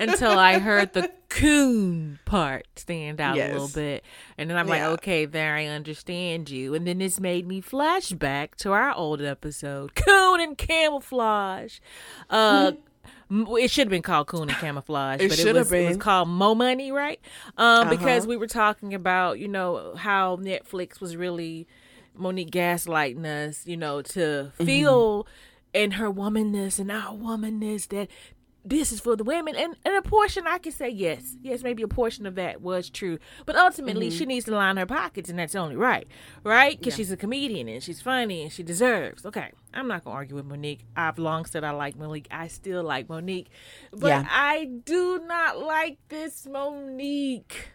until 0.00 0.38
I 0.38 0.58
heard 0.58 0.92
the 0.92 1.10
coon 1.28 2.18
part 2.24 2.66
stand 2.76 3.20
out 3.20 3.36
yes. 3.36 3.50
a 3.50 3.52
little 3.52 3.68
bit. 3.68 4.04
And 4.38 4.48
then 4.48 4.56
I'm 4.56 4.68
yeah. 4.68 4.88
like, 4.88 4.98
okay, 4.98 5.24
there, 5.24 5.56
I 5.56 5.66
understand 5.66 6.48
you. 6.48 6.74
And 6.74 6.86
then 6.86 6.98
this 6.98 7.18
made 7.18 7.46
me 7.46 7.60
flashback 7.60 8.54
to 8.56 8.72
our 8.72 8.94
old 8.94 9.20
episode, 9.20 9.94
Coon 9.94 10.40
and 10.40 10.56
Camouflage. 10.56 11.80
Uh, 12.30 12.72
it 13.30 13.70
should 13.70 13.86
have 13.86 13.90
been 13.90 14.02
called 14.02 14.28
Coon 14.28 14.48
and 14.48 14.58
Camouflage, 14.58 15.20
it 15.20 15.28
but 15.28 15.38
it 15.38 15.54
was, 15.54 15.72
it 15.72 15.88
was, 15.88 15.96
called 15.96 16.28
Mo 16.28 16.54
Money, 16.54 16.92
right? 16.92 17.20
Um, 17.56 17.88
uh-huh. 17.88 17.90
Because 17.90 18.26
we 18.26 18.36
were 18.36 18.46
talking 18.46 18.94
about, 18.94 19.38
you 19.38 19.48
know, 19.48 19.94
how 19.96 20.36
Netflix 20.36 21.00
was 21.00 21.16
really 21.16 21.66
Monique 22.14 22.50
gaslighting 22.50 23.24
us, 23.24 23.66
you 23.66 23.76
know, 23.76 24.02
to 24.02 24.18
mm-hmm. 24.18 24.64
feel 24.64 25.24
mm-hmm. 25.24 25.82
in 25.82 25.90
her 25.92 26.10
womanness 26.10 26.78
and 26.78 26.90
our 26.90 27.14
womanness 27.14 27.88
that 27.88 28.08
this 28.64 28.92
is 28.92 29.00
for 29.00 29.14
the 29.14 29.24
women 29.24 29.54
and, 29.54 29.76
and 29.84 29.94
a 29.94 30.02
portion 30.02 30.46
i 30.46 30.58
can 30.58 30.72
say 30.72 30.88
yes 30.88 31.36
yes 31.42 31.62
maybe 31.62 31.82
a 31.82 31.88
portion 31.88 32.24
of 32.24 32.34
that 32.34 32.62
was 32.62 32.88
true 32.88 33.18
but 33.44 33.54
ultimately 33.56 34.08
mm-hmm. 34.08 34.18
she 34.18 34.26
needs 34.26 34.46
to 34.46 34.52
line 34.52 34.76
her 34.76 34.86
pockets 34.86 35.28
and 35.28 35.38
that's 35.38 35.54
only 35.54 35.76
right 35.76 36.08
right 36.42 36.78
because 36.78 36.94
yeah. 36.94 36.96
she's 36.96 37.12
a 37.12 37.16
comedian 37.16 37.68
and 37.68 37.82
she's 37.82 38.00
funny 38.00 38.42
and 38.42 38.52
she 38.52 38.62
deserves 38.62 39.26
okay 39.26 39.52
i'm 39.74 39.86
not 39.86 40.02
gonna 40.02 40.16
argue 40.16 40.34
with 40.34 40.46
monique 40.46 40.84
i've 40.96 41.18
long 41.18 41.44
said 41.44 41.62
i 41.62 41.70
like 41.70 41.96
monique 41.96 42.26
i 42.30 42.48
still 42.48 42.82
like 42.82 43.08
monique 43.08 43.50
but 43.92 44.08
yeah. 44.08 44.26
i 44.30 44.64
do 44.84 45.20
not 45.26 45.58
like 45.58 45.98
this 46.08 46.46
monique 46.46 47.68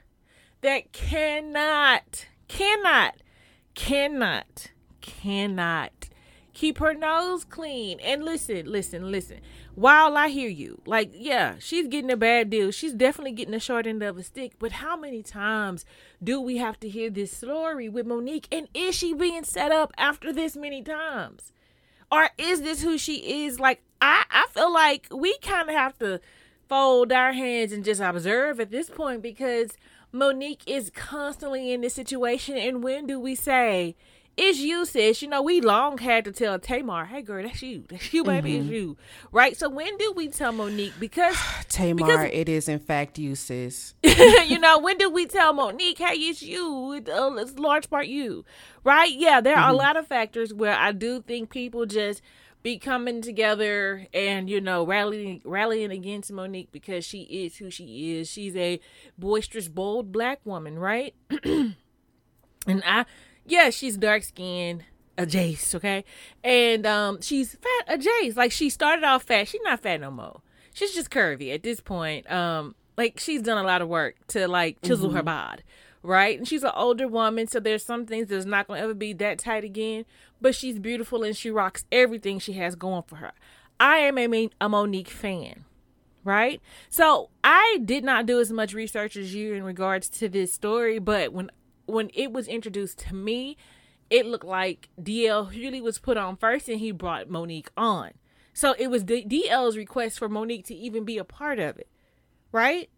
that 0.61 0.91
cannot 0.91 2.25
cannot 2.47 3.15
cannot 3.79 4.71
cannot 4.99 6.09
keep 6.53 6.79
her 6.79 6.93
nose 6.93 7.45
clean 7.45 7.97
and 8.01 8.25
listen 8.25 8.69
listen 8.69 9.09
listen 9.09 9.39
while 9.79 10.17
I 10.17 10.27
hear 10.27 10.49
you, 10.49 10.81
like, 10.85 11.09
yeah, 11.13 11.55
she's 11.59 11.87
getting 11.87 12.11
a 12.11 12.17
bad 12.17 12.49
deal. 12.49 12.69
She's 12.69 12.91
definitely 12.91 13.31
getting 13.31 13.53
a 13.53 13.61
short 13.61 13.87
end 13.87 14.03
of 14.03 14.17
a 14.17 14.23
stick. 14.23 14.55
But 14.59 14.73
how 14.73 14.97
many 14.97 15.23
times 15.23 15.85
do 16.21 16.41
we 16.41 16.57
have 16.57 16.77
to 16.81 16.89
hear 16.89 17.09
this 17.09 17.31
story 17.31 17.87
with 17.87 18.05
Monique? 18.05 18.49
And 18.51 18.67
is 18.73 18.93
she 18.93 19.13
being 19.13 19.45
set 19.45 19.71
up 19.71 19.93
after 19.97 20.33
this 20.33 20.57
many 20.57 20.81
times? 20.83 21.53
Or 22.11 22.31
is 22.37 22.61
this 22.61 22.83
who 22.83 22.97
she 22.97 23.45
is? 23.45 23.57
Like, 23.57 23.81
I, 24.01 24.25
I 24.29 24.47
feel 24.51 24.73
like 24.73 25.07
we 25.11 25.37
kind 25.37 25.69
of 25.69 25.75
have 25.75 25.97
to 25.99 26.19
fold 26.67 27.13
our 27.13 27.31
hands 27.31 27.71
and 27.71 27.85
just 27.85 28.01
observe 28.01 28.59
at 28.59 28.71
this 28.71 28.89
point 28.89 29.21
because 29.21 29.77
Monique 30.11 30.63
is 30.65 30.91
constantly 30.93 31.71
in 31.71 31.81
this 31.81 31.93
situation. 31.93 32.57
And 32.57 32.83
when 32.83 33.07
do 33.07 33.19
we 33.19 33.35
say, 33.35 33.95
it's 34.39 34.59
you, 34.59 34.85
sis. 34.85 35.21
You 35.21 35.27
know, 35.27 35.41
we 35.41 35.59
long 35.59 35.97
had 35.97 36.23
to 36.25 36.31
tell 36.31 36.57
Tamar, 36.59 37.05
hey 37.05 37.21
girl, 37.21 37.43
that's 37.43 37.61
you. 37.61 37.83
That's 37.89 38.13
you, 38.13 38.23
baby, 38.23 38.53
mm-hmm. 38.53 38.61
it's 38.61 38.69
you. 38.69 38.97
Right? 39.31 39.57
So 39.57 39.67
when 39.69 39.97
do 39.97 40.13
we 40.13 40.29
tell 40.29 40.53
Monique? 40.53 40.93
Because 40.99 41.35
Tamar, 41.69 41.95
because, 41.95 42.29
it 42.31 42.47
is 42.47 42.69
in 42.69 42.79
fact 42.79 43.19
you, 43.19 43.35
sis. 43.35 43.95
you 44.03 44.57
know, 44.57 44.79
when 44.79 44.97
do 44.97 45.09
we 45.09 45.25
tell 45.25 45.51
Monique, 45.53 45.97
hey, 45.97 46.15
it's 46.15 46.41
you? 46.41 46.93
It's, 46.93 47.09
uh, 47.09 47.35
it's 47.37 47.59
large 47.59 47.89
part 47.89 48.07
you. 48.07 48.45
Right? 48.85 49.11
Yeah, 49.11 49.41
there 49.41 49.55
mm-hmm. 49.55 49.63
are 49.63 49.69
a 49.69 49.71
mm-hmm. 49.71 49.77
lot 49.77 49.97
of 49.97 50.07
factors 50.07 50.53
where 50.53 50.75
I 50.75 50.93
do 50.93 51.21
think 51.21 51.49
people 51.49 51.85
just 51.85 52.21
be 52.61 52.77
coming 52.77 53.21
together 53.21 54.07
and 54.13 54.49
you 54.49 54.59
know 54.59 54.85
rallying 54.85 55.41
rallying 55.43 55.91
against 55.91 56.31
Monique 56.31 56.71
because 56.71 57.05
she 57.05 57.21
is 57.23 57.57
who 57.57 57.69
she 57.69 58.17
is. 58.17 58.29
She's 58.29 58.55
a 58.55 58.79
boisterous, 59.17 59.67
bold 59.67 60.11
black 60.11 60.39
woman, 60.45 60.77
right? 60.77 61.13
and 61.43 61.75
I 62.67 63.05
yeah, 63.45 63.69
she's 63.69 63.97
dark 63.97 64.23
skinned, 64.23 64.83
a 65.17 65.25
Jace, 65.25 65.73
okay? 65.75 66.03
And 66.43 66.85
um 66.85 67.21
she's 67.21 67.55
fat, 67.55 67.95
a 67.95 67.97
Jace. 67.97 68.35
Like 68.35 68.51
she 68.51 68.69
started 68.69 69.03
off 69.03 69.23
fat. 69.23 69.47
She's 69.47 69.61
not 69.63 69.81
fat 69.81 70.01
no 70.01 70.11
more. 70.11 70.41
She's 70.73 70.93
just 70.93 71.09
curvy 71.09 71.53
at 71.53 71.63
this 71.63 71.81
point. 71.81 72.29
Um, 72.31 72.75
like 72.97 73.19
she's 73.19 73.41
done 73.41 73.57
a 73.57 73.63
lot 73.63 73.81
of 73.81 73.87
work 73.87 74.15
to 74.27 74.47
like 74.47 74.81
chisel 74.81 75.07
mm-hmm. 75.07 75.17
her 75.17 75.23
bod. 75.23 75.63
Right? 76.01 76.37
And 76.37 76.47
she's 76.47 76.63
an 76.63 76.71
older 76.75 77.07
woman, 77.07 77.47
so 77.47 77.59
there's 77.59 77.83
some 77.83 78.05
things 78.05 78.27
that's 78.27 78.45
not 78.45 78.67
gonna 78.67 78.79
ever 78.81 78.93
be 78.93 79.13
that 79.13 79.39
tight 79.39 79.63
again. 79.63 80.05
But 80.39 80.55
she's 80.55 80.79
beautiful 80.79 81.23
and 81.23 81.35
she 81.35 81.51
rocks 81.51 81.85
everything 81.91 82.39
she 82.39 82.53
has 82.53 82.75
going 82.75 83.03
for 83.03 83.17
her. 83.17 83.33
I 83.79 83.97
am 83.97 84.17
a, 84.17 84.49
a 84.61 84.69
Monique 84.69 85.09
fan 85.09 85.65
right? 86.23 86.61
So 86.89 87.29
I 87.43 87.79
did 87.83 88.03
not 88.03 88.25
do 88.25 88.39
as 88.39 88.51
much 88.51 88.73
research 88.73 89.15
as 89.15 89.33
you 89.33 89.53
in 89.53 89.63
regards 89.63 90.09
to 90.09 90.29
this 90.29 90.53
story, 90.53 90.99
but 90.99 91.33
when 91.33 91.49
when 91.85 92.11
it 92.13 92.31
was 92.31 92.47
introduced 92.47 92.99
to 92.99 93.15
me, 93.15 93.57
it 94.09 94.25
looked 94.25 94.45
like 94.45 94.89
DL 95.01 95.51
Hughley 95.51 95.81
was 95.81 95.97
put 95.97 96.17
on 96.17 96.35
first 96.37 96.69
and 96.69 96.79
he 96.79 96.91
brought 96.91 97.29
Monique 97.29 97.71
on. 97.75 98.11
So 98.53 98.75
it 98.77 98.87
was 98.87 99.03
D- 99.03 99.25
DL's 99.25 99.77
request 99.77 100.19
for 100.19 100.29
Monique 100.29 100.65
to 100.67 100.75
even 100.75 101.03
be 101.03 101.17
a 101.17 101.23
part 101.23 101.59
of 101.59 101.77
it, 101.77 101.89
right? 102.51 102.89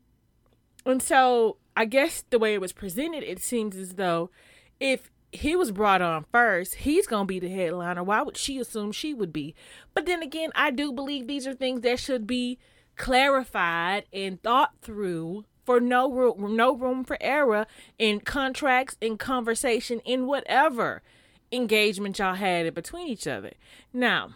And 0.86 1.01
so 1.01 1.58
I 1.75 1.85
guess 1.85 2.23
the 2.29 2.39
way 2.39 2.53
it 2.53 2.61
was 2.61 2.73
presented, 2.73 3.23
it 3.23 3.41
seems 3.41 3.75
as 3.75 3.93
though 3.93 4.29
if 4.79 5.09
he 5.31 5.55
was 5.55 5.71
brought 5.71 6.01
on 6.01 6.25
first, 6.31 6.75
he's 6.75 7.07
going 7.07 7.23
to 7.23 7.27
be 7.27 7.39
the 7.39 7.49
headliner. 7.49 8.03
Why 8.03 8.21
would 8.21 8.37
she 8.37 8.59
assume 8.59 8.91
she 8.91 9.13
would 9.13 9.31
be? 9.31 9.55
But 9.93 10.05
then 10.05 10.21
again, 10.21 10.51
I 10.55 10.71
do 10.71 10.91
believe 10.91 11.27
these 11.27 11.47
are 11.47 11.53
things 11.53 11.81
that 11.81 11.99
should 11.99 12.27
be 12.27 12.59
clarified 12.97 14.05
and 14.11 14.41
thought 14.41 14.73
through 14.81 15.45
for 15.65 15.79
no 15.79 16.11
room, 16.11 16.55
no 16.55 16.75
room 16.75 17.03
for 17.03 17.17
error 17.21 17.65
in 17.97 18.19
contracts, 18.19 18.97
in 18.99 19.17
conversation, 19.17 20.01
in 20.01 20.25
whatever 20.25 21.01
engagement 21.51 22.19
y'all 22.19 22.35
had 22.35 22.65
in 22.65 22.73
between 22.73 23.07
each 23.07 23.27
other. 23.27 23.51
Now, 23.93 24.31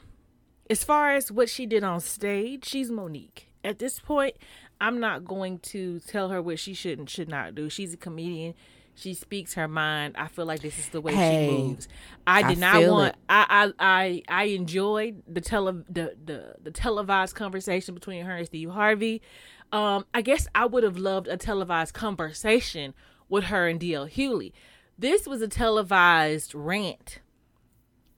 as 0.69 0.83
far 0.83 1.11
as 1.11 1.31
what 1.31 1.49
she 1.49 1.65
did 1.65 1.83
on 1.83 1.99
stage, 1.99 2.65
she's 2.65 2.89
Monique. 2.89 3.49
At 3.63 3.79
this 3.79 3.99
point, 3.99 4.35
I'm 4.79 4.99
not 4.99 5.25
going 5.25 5.59
to 5.59 5.99
tell 6.01 6.29
her 6.29 6.41
what 6.41 6.59
she 6.59 6.73
should 6.73 6.99
and 6.99 7.09
should 7.09 7.29
not 7.29 7.55
do. 7.55 7.69
She's 7.69 7.93
a 7.93 7.97
comedian. 7.97 8.53
She 8.95 9.13
speaks 9.13 9.55
her 9.55 9.67
mind. 9.67 10.15
I 10.17 10.27
feel 10.27 10.45
like 10.45 10.61
this 10.61 10.79
is 10.79 10.89
the 10.89 11.01
way 11.01 11.13
hey, 11.13 11.47
she 11.47 11.63
moves. 11.63 11.87
I 12.25 12.43
did 12.43 12.63
I 12.63 12.79
not 12.79 12.91
want. 12.91 13.15
I, 13.27 13.45
I 13.49 13.73
I 13.79 14.23
I 14.29 14.43
enjoyed 14.45 15.21
the 15.27 15.41
tele 15.41 15.83
the, 15.89 16.15
the 16.23 16.55
the 16.63 16.71
televised 16.71 17.35
conversation 17.35 17.93
between 17.93 18.25
her 18.25 18.37
and 18.37 18.45
Steve 18.47 18.69
Harvey. 18.69 19.21
Um, 19.73 20.05
I 20.13 20.21
guess 20.21 20.47
I 20.55 20.65
would 20.65 20.83
have 20.83 20.97
loved 20.97 21.27
a 21.27 21.35
televised 21.35 21.93
conversation 21.93 22.93
with 23.27 23.45
her 23.45 23.67
and 23.67 23.79
DL 23.79 24.09
Hughley. 24.09 24.53
This 24.97 25.27
was 25.27 25.41
a 25.41 25.47
televised 25.49 26.55
rant, 26.55 27.19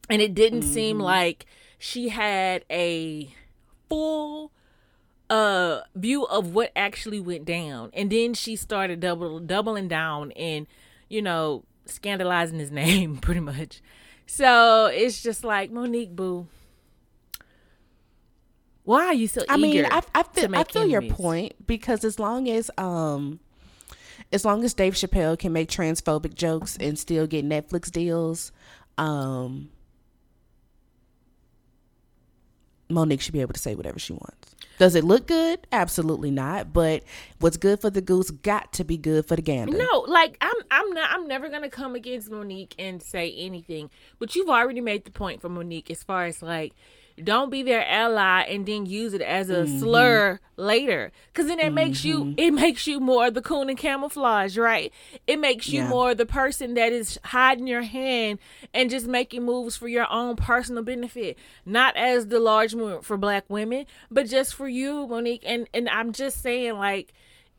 and 0.10 0.22
it 0.22 0.36
didn't 0.36 0.60
mm-hmm. 0.60 0.74
seem 0.74 1.00
like 1.00 1.48
she 1.80 2.10
had 2.10 2.66
a 2.70 3.34
full 3.90 4.52
uh 5.30 5.82
view 5.96 6.26
of 6.26 6.54
what 6.54 6.72
actually 6.76 7.20
went 7.20 7.46
down. 7.46 7.92
And 7.94 8.10
then 8.10 8.34
she 8.34 8.56
started 8.56 9.00
double 9.00 9.40
doubling 9.40 9.88
down 9.88 10.32
and 10.34 10.68
you 11.10 11.22
know 11.22 11.64
scandalizing 11.86 12.60
his 12.60 12.72
name 12.84 13.18
pretty 13.18 13.42
much. 13.42 13.82
So 14.26 14.88
it's 14.88 15.22
just 15.24 15.44
like 15.44 15.72
monique 15.72 16.16
boo. 16.16 16.48
Why 18.84 19.08
are 19.08 19.14
you 19.14 19.28
so? 19.28 19.44
I 19.50 19.58
mean, 19.58 19.86
I, 19.86 20.02
I 20.16 20.24
feel 20.24 20.56
I 20.56 20.64
feel 20.64 20.86
your 20.88 21.02
point 21.02 21.68
because 21.68 22.06
as 22.06 22.20
long 22.20 22.48
as 22.48 22.72
um, 22.78 23.42
as 24.32 24.46
long 24.46 24.64
as 24.64 24.74
Dave 24.74 24.94
Chappelle 24.94 25.38
can 25.38 25.52
make 25.52 25.70
transphobic 25.70 26.36
jokes 26.36 26.78
and 26.80 26.98
still 26.98 27.28
get 27.28 27.46
Netflix 27.46 27.92
deals, 27.92 28.54
um, 28.98 29.70
Monique 32.90 33.22
should 33.22 33.34
be 33.34 33.42
able 33.42 33.54
to 33.54 33.60
say 33.60 33.76
whatever 33.76 34.00
she 34.00 34.14
wants. 34.14 34.56
Does 34.78 34.96
it 34.96 35.04
look 35.04 35.28
good? 35.28 35.66
Absolutely 35.72 36.30
not. 36.32 36.72
But 36.72 37.04
what's 37.40 37.58
good 37.58 37.82
for 37.82 37.90
the 37.90 38.02
goose 38.02 38.30
got 38.30 38.74
to 38.74 38.84
be 38.84 38.98
good 38.98 39.26
for 39.26 39.36
the 39.36 39.42
gander. 39.42 39.78
No, 39.78 40.06
like 40.08 40.38
I'm 40.42 40.56
I'm 40.70 40.94
not 40.94 41.10
I'm 41.12 41.28
never 41.28 41.50
gonna 41.50 41.70
come 41.70 41.96
against 41.96 42.30
Monique 42.30 42.76
and 42.78 43.02
say 43.02 43.34
anything. 43.36 43.90
But 44.20 44.36
you've 44.36 44.50
already 44.50 44.82
made 44.82 45.06
the 45.06 45.12
point 45.12 45.42
for 45.42 45.50
Monique 45.50 45.90
as 45.90 46.04
far 46.04 46.26
as 46.26 46.42
like 46.42 46.74
Don't 47.24 47.50
be 47.50 47.64
their 47.64 47.86
ally 47.86 48.42
and 48.44 48.66
then 48.66 48.86
use 48.86 49.14
it 49.14 49.22
as 49.22 49.50
a 49.50 49.64
mm-hmm. 49.64 49.80
slur 49.80 50.40
later. 50.56 51.12
Cause 51.34 51.48
then 51.48 51.60
it 51.60 51.66
mm-hmm. 51.66 51.76
makes 51.76 52.06
you 52.06 52.20
mm-hmm. 52.20 52.34
it 52.38 52.54
makes 52.54 52.86
you 52.86 53.00
more 53.00 53.32
the 53.32 53.42
coon 53.42 53.70
and 53.70 53.78
camouflage, 53.78 54.58
right? 54.58 54.94
It 55.26 55.40
makes 55.40 55.68
you 55.70 55.82
yeah. 55.82 55.90
more 55.90 56.14
the 56.14 56.26
person 56.26 56.76
that 56.76 56.92
is 56.92 57.20
hiding 57.24 57.68
your 57.68 57.82
hand 57.82 58.40
and 58.74 58.90
just 58.90 59.08
making 59.08 59.44
moves 59.44 59.76
for 59.76 59.88
your 59.88 60.12
own 60.12 60.36
personal 60.36 60.84
benefit. 60.84 61.38
Not 61.66 61.96
as 61.96 62.28
the 62.28 62.40
large 62.40 62.76
movement 62.76 63.04
for 63.04 63.18
black 63.18 63.46
women, 63.50 63.86
but 64.12 64.28
just 64.28 64.54
for 64.54 64.68
you, 64.68 65.08
Monique. 65.08 65.44
And 65.46 65.68
and 65.74 65.90
I'm 65.90 66.12
just 66.12 66.42
saying 66.42 66.76
like 66.76 67.14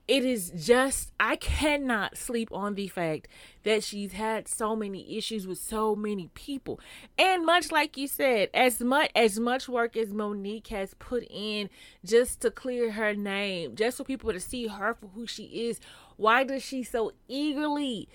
it 0.08 0.24
is 0.24 0.50
just 0.56 1.12
I 1.20 1.36
cannot 1.36 2.16
sleep 2.16 2.48
on 2.50 2.74
the 2.74 2.88
fact 2.88 3.28
that 3.68 3.84
she's 3.84 4.12
had 4.12 4.48
so 4.48 4.74
many 4.74 5.18
issues 5.18 5.46
with 5.46 5.58
so 5.58 5.94
many 5.94 6.30
people. 6.32 6.80
And 7.18 7.44
much 7.44 7.70
like 7.70 7.98
you 7.98 8.08
said, 8.08 8.48
as 8.54 8.80
much 8.80 9.10
as 9.14 9.38
much 9.38 9.68
work 9.68 9.94
as 9.94 10.10
Monique 10.10 10.68
has 10.68 10.94
put 10.94 11.26
in 11.28 11.68
just 12.02 12.40
to 12.40 12.50
clear 12.50 12.92
her 12.92 13.14
name, 13.14 13.76
just 13.76 13.98
for 13.98 14.04
people 14.04 14.32
to 14.32 14.40
see 14.40 14.68
her 14.68 14.94
for 14.94 15.08
who 15.08 15.26
she 15.26 15.68
is, 15.68 15.80
why 16.16 16.44
does 16.44 16.62
she 16.64 16.82
so 16.82 17.12
eagerly 17.28 18.08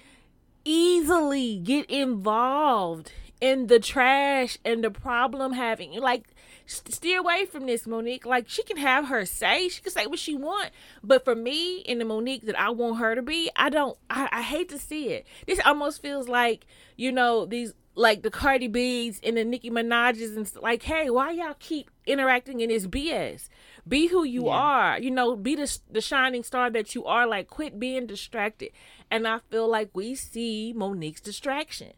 easily 0.65 1.59
get 1.59 1.87
involved 1.87 3.11
in 3.39 3.67
the 3.67 3.79
trash 3.79 4.57
and 4.65 4.83
the 4.83 4.89
problem 4.89 5.53
having 5.53 5.93
like 5.99 6.32
steer 6.65 7.19
away 7.19 7.45
from 7.45 7.65
this, 7.65 7.85
Monique. 7.85 8.25
Like 8.25 8.49
she 8.49 8.63
can 8.63 8.77
have 8.77 9.07
her 9.07 9.25
say, 9.25 9.69
she 9.69 9.81
can 9.81 9.91
say 9.91 10.07
what 10.07 10.19
she 10.19 10.35
want, 10.35 10.71
but 11.03 11.23
for 11.23 11.35
me 11.35 11.83
and 11.83 11.99
the 11.99 12.05
Monique 12.05 12.45
that 12.45 12.59
I 12.59 12.69
want 12.69 12.99
her 12.99 13.15
to 13.15 13.21
be, 13.21 13.49
I 13.55 13.69
don't. 13.69 13.97
I, 14.09 14.29
I 14.31 14.41
hate 14.41 14.69
to 14.69 14.79
see 14.79 15.09
it. 15.09 15.27
This 15.47 15.59
almost 15.65 16.01
feels 16.01 16.27
like 16.27 16.65
you 16.95 17.11
know 17.11 17.45
these 17.45 17.73
like 17.95 18.23
the 18.23 18.31
Cardi 18.31 18.67
B's 18.67 19.19
and 19.23 19.37
the 19.37 19.43
Nicki 19.43 19.69
Minaj's 19.69 20.35
and 20.35 20.51
like, 20.61 20.83
hey, 20.83 21.09
why 21.09 21.31
y'all 21.31 21.55
keep 21.59 21.91
interacting 22.05 22.59
in 22.59 22.69
this 22.69 22.87
BS? 22.87 23.49
Be 23.87 24.07
who 24.07 24.23
you 24.23 24.45
yeah. 24.45 24.51
are. 24.51 24.99
You 24.99 25.11
know, 25.11 25.35
be 25.35 25.55
the 25.55 25.77
the 25.91 26.01
shining 26.01 26.43
star 26.43 26.69
that 26.71 26.95
you 26.95 27.05
are. 27.05 27.27
Like, 27.27 27.49
quit 27.49 27.79
being 27.79 28.07
distracted. 28.07 28.71
And 29.11 29.27
I 29.27 29.39
feel 29.51 29.67
like 29.67 29.89
we 29.93 30.15
see 30.15 30.73
Monique's 30.75 31.21
distraction. 31.21 31.93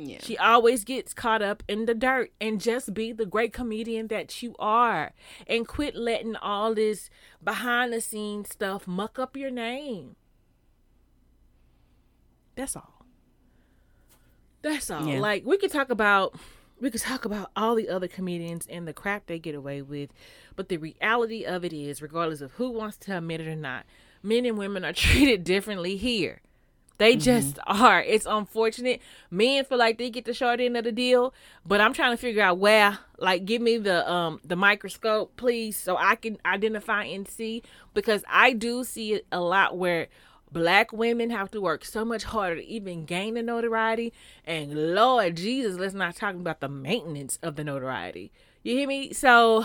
Yeah. 0.00 0.18
She 0.22 0.38
always 0.38 0.84
gets 0.84 1.12
caught 1.12 1.42
up 1.42 1.62
in 1.68 1.84
the 1.84 1.94
dirt 1.94 2.32
and 2.40 2.58
just 2.58 2.94
be 2.94 3.12
the 3.12 3.26
great 3.26 3.52
comedian 3.52 4.06
that 4.06 4.42
you 4.42 4.54
are 4.58 5.12
and 5.46 5.68
quit 5.68 5.94
letting 5.94 6.36
all 6.36 6.74
this 6.74 7.10
behind 7.44 7.92
the 7.92 8.00
scenes 8.00 8.50
stuff 8.50 8.86
muck 8.86 9.18
up 9.18 9.36
your 9.36 9.50
name. 9.50 10.16
That's 12.56 12.76
all. 12.76 13.04
That's 14.62 14.90
all. 14.90 15.06
Yeah. 15.06 15.20
Like 15.20 15.44
we 15.44 15.58
could 15.58 15.70
talk 15.70 15.90
about 15.90 16.34
we 16.80 16.90
could 16.90 17.02
talk 17.02 17.26
about 17.26 17.50
all 17.54 17.74
the 17.74 17.90
other 17.90 18.08
comedians 18.08 18.66
and 18.70 18.88
the 18.88 18.94
crap 18.94 19.26
they 19.26 19.38
get 19.38 19.54
away 19.54 19.82
with, 19.82 20.10
but 20.56 20.70
the 20.70 20.78
reality 20.78 21.44
of 21.44 21.62
it 21.62 21.74
is 21.74 22.00
regardless 22.00 22.40
of 22.40 22.52
who 22.52 22.70
wants 22.70 22.96
to 22.98 23.18
admit 23.18 23.42
it 23.42 23.48
or 23.48 23.56
not, 23.56 23.84
men 24.22 24.46
and 24.46 24.56
women 24.56 24.82
are 24.84 24.92
treated 24.94 25.44
differently 25.44 25.96
here. 25.96 26.40
They 27.00 27.14
mm-hmm. 27.14 27.20
just 27.20 27.58
are. 27.66 28.02
It's 28.02 28.26
unfortunate. 28.26 29.00
Men 29.30 29.64
feel 29.64 29.78
like 29.78 29.96
they 29.96 30.10
get 30.10 30.26
the 30.26 30.34
short 30.34 30.60
end 30.60 30.76
of 30.76 30.84
the 30.84 30.92
deal, 30.92 31.32
but 31.64 31.80
I'm 31.80 31.94
trying 31.94 32.12
to 32.12 32.18
figure 32.18 32.42
out 32.42 32.58
where. 32.58 32.98
Like, 33.18 33.46
give 33.46 33.62
me 33.62 33.78
the 33.78 34.08
um 34.10 34.40
the 34.44 34.54
microscope, 34.54 35.36
please, 35.36 35.76
so 35.76 35.96
I 35.96 36.14
can 36.14 36.36
identify 36.44 37.04
and 37.04 37.26
see 37.26 37.62
because 37.94 38.22
I 38.28 38.52
do 38.52 38.84
see 38.84 39.14
it 39.14 39.26
a 39.32 39.40
lot 39.40 39.78
where 39.78 40.08
black 40.52 40.92
women 40.92 41.30
have 41.30 41.50
to 41.52 41.60
work 41.60 41.84
so 41.86 42.04
much 42.04 42.24
harder 42.24 42.56
to 42.56 42.66
even 42.66 43.06
gain 43.06 43.34
the 43.34 43.42
notoriety. 43.42 44.12
And 44.44 44.94
Lord 44.94 45.36
Jesus, 45.36 45.78
let's 45.78 45.94
not 45.94 46.16
talk 46.16 46.34
about 46.34 46.60
the 46.60 46.68
maintenance 46.68 47.38
of 47.42 47.56
the 47.56 47.64
notoriety. 47.64 48.30
You 48.62 48.76
hear 48.76 48.88
me? 48.88 49.14
So 49.14 49.64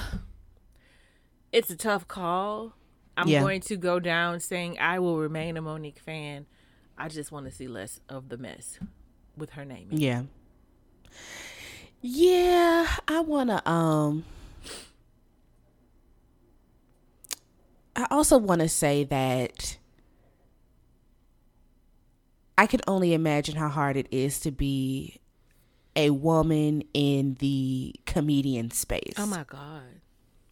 it's 1.52 1.70
a 1.70 1.76
tough 1.76 2.08
call. 2.08 2.74
I'm 3.18 3.28
yeah. 3.28 3.42
going 3.42 3.62
to 3.62 3.76
go 3.76 4.00
down 4.00 4.40
saying 4.40 4.78
I 4.80 5.00
will 5.00 5.18
remain 5.18 5.58
a 5.58 5.62
Monique 5.62 6.00
fan 6.00 6.46
I 6.98 7.10
just 7.10 7.32
want 7.32 7.46
to 7.46 7.52
see 7.52 7.68
less 7.68 8.00
of 8.10 8.30
the 8.30 8.38
mess 8.38 8.80
with 9.38 9.52
her 9.52 9.66
name. 9.66 9.90
Yeah. 9.92 10.24
Yeah, 12.02 12.88
I 13.08 13.20
want 13.22 13.50
to 13.50 13.70
um 13.70 14.26
I 17.96 18.08
also 18.12 18.38
want 18.38 18.62
to 18.62 18.70
say 18.70 19.04
that 19.06 19.78
I 22.58 22.68
can 22.68 22.82
only 22.88 23.14
imagine 23.14 23.56
how 23.56 23.70
hard 23.70 23.98
it 23.98 24.08
is 24.12 24.40
to 24.42 24.52
be 24.52 25.20
a 25.96 26.10
woman 26.10 26.84
in 26.94 27.36
the 27.40 27.96
comedian 28.06 28.72
space. 28.72 29.14
Oh 29.18 29.26
my 29.26 29.44
god. 29.48 29.84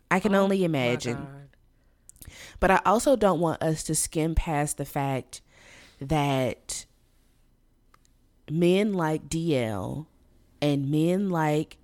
I 0.10 0.20
can 0.20 0.36
oh 0.36 0.44
only 0.44 0.64
imagine. 0.64 1.28
But 2.60 2.72
I 2.72 2.82
also 2.86 3.16
don't 3.16 3.40
want 3.40 3.62
us 3.62 3.84
to 3.84 3.96
skim 3.96 4.36
past 4.36 4.78
the 4.78 4.86
fact 4.86 5.42
that 6.10 6.86
men 8.50 8.94
like 8.94 9.30
DL 9.30 10.06
and 10.62 10.90
men 10.90 11.30
like 11.30 11.78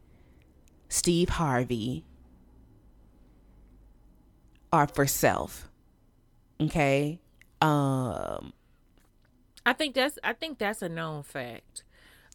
Steve 0.87 1.29
Harvey 1.29 2.05
are 4.71 4.87
for 4.87 5.07
self. 5.07 5.69
Okay? 6.61 7.19
Um 7.61 8.53
I 9.65 9.73
think 9.73 9.95
that's 9.95 10.17
I 10.23 10.33
think 10.33 10.57
that's 10.57 10.81
a 10.81 10.89
known 10.89 11.23
fact. 11.23 11.83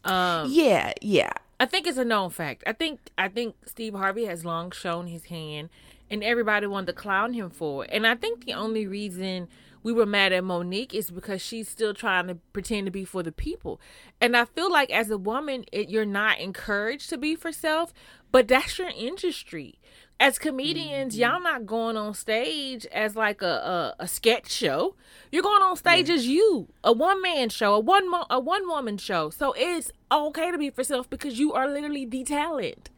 Um 0.03 0.49
Yeah, 0.51 0.93
yeah. 1.01 1.31
I 1.59 1.65
think 1.65 1.87
it's 1.87 1.97
a 1.97 2.05
known 2.05 2.29
fact. 2.29 2.63
I 2.67 2.73
think 2.73 2.99
I 3.17 3.29
think 3.29 3.55
Steve 3.65 3.93
Harvey 3.93 4.25
has 4.25 4.45
long 4.45 4.71
shown 4.71 5.07
his 5.07 5.25
hand 5.25 5.69
and 6.09 6.23
everybody 6.23 6.67
wanted 6.67 6.87
to 6.87 6.93
clown 6.93 7.33
him 7.33 7.49
for 7.49 7.85
it. 7.85 7.91
And 7.93 8.05
I 8.05 8.15
think 8.15 8.45
the 8.45 8.53
only 8.53 8.85
reason 8.87 9.47
we 9.85 9.93
were 9.93 10.07
mad 10.07 10.33
at 10.33 10.43
Monique 10.43 10.95
is 10.95 11.11
because 11.11 11.43
she's 11.43 11.69
still 11.69 11.93
trying 11.93 12.25
to 12.25 12.33
pretend 12.53 12.87
to 12.87 12.91
be 12.91 13.05
for 13.05 13.21
the 13.21 13.31
people. 13.31 13.79
And 14.19 14.35
I 14.35 14.45
feel 14.45 14.71
like 14.71 14.89
as 14.89 15.11
a 15.11 15.17
woman, 15.17 15.63
it, 15.71 15.89
you're 15.89 16.05
not 16.05 16.39
encouraged 16.39 17.11
to 17.11 17.19
be 17.19 17.35
for 17.35 17.51
self, 17.51 17.93
but 18.31 18.47
that's 18.47 18.79
your 18.79 18.89
industry. 18.97 19.75
As 20.19 20.39
comedians, 20.39 21.13
mm-hmm. 21.13 21.21
y'all 21.21 21.39
not 21.39 21.67
going 21.67 21.97
on 21.97 22.15
stage 22.15 22.87
as 22.87 23.15
like 23.15 23.43
a, 23.43 23.93
a, 23.99 24.03
a 24.05 24.07
sketch 24.07 24.49
show. 24.49 24.95
You're 25.31 25.43
going 25.43 25.61
on 25.61 25.75
stage 25.75 26.09
yeah. 26.09 26.15
as 26.15 26.25
you, 26.25 26.67
a 26.83 26.91
one 26.91 27.21
man 27.21 27.49
show, 27.49 27.75
a 27.75 27.79
one 27.79 28.09
mo- 28.09 28.25
a 28.31 28.39
one 28.39 28.67
woman 28.67 28.97
show. 28.97 29.29
So 29.29 29.53
it's 29.55 29.91
okay 30.11 30.49
to 30.49 30.57
be 30.57 30.71
for 30.71 30.83
self 30.83 31.07
because 31.11 31.37
you 31.37 31.53
are 31.53 31.69
literally 31.69 32.07
the 32.07 32.23
talent. 32.23 32.89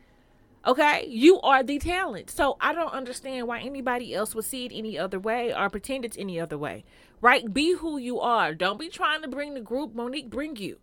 Okay, 0.68 1.06
you 1.08 1.40
are 1.42 1.64
the 1.64 1.80
talent. 1.80 2.30
So 2.30 2.58
I 2.60 2.74
don't 2.74 2.92
understand 2.92 3.48
why 3.48 3.62
anybody 3.62 4.14
else 4.14 4.36
would 4.36 4.44
see 4.44 4.66
it 4.66 4.74
any 4.76 5.00
other 5.00 5.18
way 5.18 5.56
or 5.56 5.70
pretend 5.70 6.04
it's 6.04 6.18
any 6.18 6.42
other 6.42 6.58
way. 6.58 6.84
Right? 7.22 7.52
Be 7.52 7.74
who 7.74 7.98
you 7.98 8.20
are. 8.20 8.54
Don't 8.54 8.78
be 8.78 8.90
trying 8.90 9.22
to 9.22 9.30
bring 9.30 9.54
the 9.54 9.62
group 9.62 9.96
Monique 9.96 10.30
bring 10.30 10.58
you. 10.58 10.80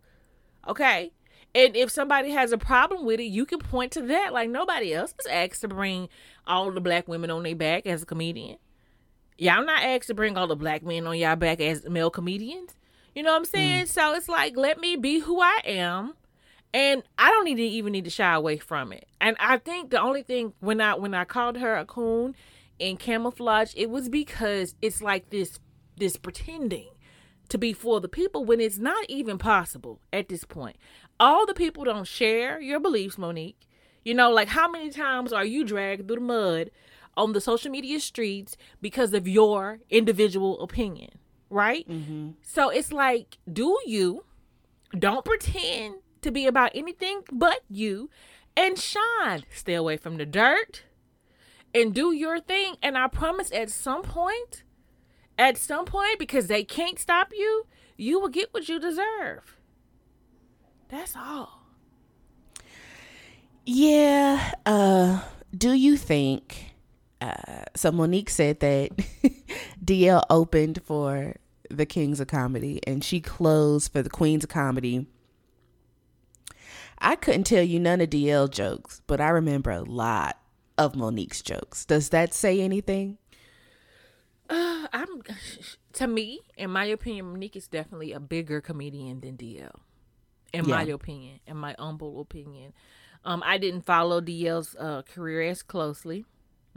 Okay? 0.67 1.11
And 1.53 1.75
if 1.75 1.91
somebody 1.91 2.31
has 2.31 2.51
a 2.51 2.57
problem 2.57 3.05
with 3.05 3.19
it, 3.19 3.25
you 3.25 3.45
can 3.45 3.59
point 3.59 3.91
to 3.91 4.01
that. 4.01 4.33
Like 4.33 4.49
nobody 4.49 4.91
else 4.91 5.13
is 5.19 5.27
asked 5.27 5.61
to 5.61 5.67
bring 5.67 6.09
all 6.47 6.71
the 6.71 6.81
black 6.81 7.07
women 7.07 7.29
on 7.29 7.43
their 7.43 7.55
back 7.55 7.85
as 7.85 8.01
a 8.01 8.05
comedian. 8.07 8.57
Y'all 9.37 9.63
not 9.63 9.83
asked 9.83 10.07
to 10.07 10.15
bring 10.15 10.35
all 10.35 10.47
the 10.47 10.55
black 10.55 10.81
men 10.81 11.05
on 11.05 11.15
y'all 11.15 11.35
back 11.35 11.61
as 11.61 11.87
male 11.87 12.09
comedians. 12.09 12.71
You 13.13 13.21
know 13.21 13.31
what 13.33 13.37
I'm 13.37 13.45
saying? 13.45 13.85
Mm. 13.85 13.87
So 13.87 14.13
it's 14.15 14.27
like, 14.27 14.57
let 14.57 14.79
me 14.79 14.95
be 14.95 15.19
who 15.19 15.39
I 15.39 15.61
am 15.63 16.15
and 16.75 17.03
I 17.17 17.31
don't 17.31 17.45
need 17.45 17.55
to 17.55 17.63
even 17.63 17.93
need 17.93 18.03
to 18.03 18.09
shy 18.09 18.33
away 18.33 18.57
from 18.57 18.91
it. 18.91 19.07
And 19.21 19.37
I 19.39 19.57
think 19.57 19.91
the 19.91 20.01
only 20.01 20.23
thing 20.23 20.53
when 20.59 20.81
I 20.81 20.95
when 20.95 21.13
I 21.13 21.23
called 21.23 21.57
her 21.57 21.77
a 21.77 21.85
coon 21.85 22.35
in 22.77 22.97
camouflage, 22.97 23.73
it 23.77 23.89
was 23.89 24.09
because 24.09 24.75
it's 24.81 25.01
like 25.01 25.29
this 25.29 25.57
this 25.97 26.17
pretending 26.17 26.89
to 27.47 27.57
be 27.57 27.71
for 27.71 28.01
the 28.01 28.09
people 28.09 28.43
when 28.43 28.59
it's 28.59 28.77
not 28.77 29.05
even 29.07 29.37
possible 29.37 30.01
at 30.11 30.27
this 30.27 30.43
point. 30.43 30.75
All 31.17 31.45
the 31.45 31.53
people 31.53 31.85
don't 31.85 32.05
share 32.05 32.59
your 32.59 32.81
beliefs, 32.81 33.17
Monique. 33.17 33.69
You 34.03 34.13
know, 34.13 34.29
like 34.29 34.49
how 34.49 34.69
many 34.69 34.89
times 34.89 35.31
are 35.31 35.45
you 35.45 35.63
dragged 35.63 36.07
through 36.07 36.17
the 36.17 36.21
mud 36.21 36.71
on 37.15 37.31
the 37.31 37.39
social 37.39 37.71
media 37.71 38.01
streets 38.01 38.57
because 38.81 39.13
of 39.13 39.29
your 39.29 39.79
individual 39.89 40.61
opinion, 40.61 41.11
right? 41.49 41.87
Mm-hmm. 41.87 42.31
So 42.41 42.67
it's 42.69 42.91
like, 42.91 43.37
do 43.51 43.77
you? 43.85 44.25
Don't 44.99 45.25
pretend 45.25 45.95
to 46.25 46.31
be 46.31 46.47
about 46.47 46.71
anything 46.73 47.21
but 47.31 47.61
you 47.69 48.09
and 48.57 48.79
shine. 48.79 49.45
Stay 49.53 49.75
away 49.75 49.95
from 49.95 50.17
the 50.17 50.25
dirt 50.25 50.83
and 51.73 51.93
do 51.93 52.11
your 52.11 52.39
thing. 52.39 52.75
And 52.81 52.97
I 52.97 53.07
promise 53.07 53.51
at 53.51 53.69
some 53.69 54.01
point, 54.01 54.63
at 55.37 55.55
some 55.55 55.85
point, 55.85 56.17
because 56.17 56.47
they 56.47 56.63
can't 56.63 56.97
stop 56.97 57.31
you, 57.31 57.67
you 57.95 58.19
will 58.19 58.29
get 58.29 58.53
what 58.53 58.67
you 58.67 58.79
deserve. 58.79 59.57
That's 60.89 61.15
all. 61.15 61.61
Yeah. 63.65 64.53
Uh, 64.65 65.21
do 65.55 65.73
you 65.73 65.95
think? 65.95 66.73
Uh, 67.21 67.65
so 67.75 67.91
Monique 67.91 68.31
said 68.31 68.61
that 68.61 68.89
DL 69.85 70.23
opened 70.31 70.81
for 70.83 71.35
the 71.69 71.85
Kings 71.85 72.19
of 72.19 72.27
Comedy 72.27 72.79
and 72.87 73.03
she 73.03 73.19
closed 73.19 73.91
for 73.91 74.01
the 74.01 74.09
Queens 74.09 74.43
of 74.43 74.49
Comedy 74.49 75.05
I 76.99 77.15
couldn't 77.15 77.45
tell 77.45 77.63
you 77.63 77.79
none 77.79 78.01
of 78.01 78.09
DL 78.09 78.49
jokes, 78.49 79.01
but 79.07 79.19
I 79.19 79.29
remember 79.29 79.71
a 79.71 79.81
lot 79.81 80.37
of 80.77 80.95
Monique's 80.95 81.41
jokes. 81.41 81.85
Does 81.85 82.09
that 82.09 82.33
say 82.33 82.61
anything? 82.61 83.17
Uh, 84.49 84.87
I'm 84.93 85.21
to 85.93 86.07
me, 86.07 86.41
in 86.57 86.71
my 86.71 86.85
opinion, 86.85 87.31
Monique 87.31 87.55
is 87.55 87.67
definitely 87.67 88.13
a 88.13 88.19
bigger 88.19 88.61
comedian 88.61 89.21
than 89.21 89.37
DL. 89.37 89.75
In 90.53 90.65
yeah. 90.65 90.75
my 90.75 90.83
opinion, 90.83 91.39
in 91.47 91.57
my 91.57 91.75
humble 91.77 92.21
opinion, 92.21 92.73
um, 93.25 93.43
I 93.45 93.57
didn't 93.57 93.81
follow 93.81 94.21
DL's 94.21 94.75
uh, 94.79 95.01
career 95.01 95.41
as 95.49 95.61
closely. 95.61 96.25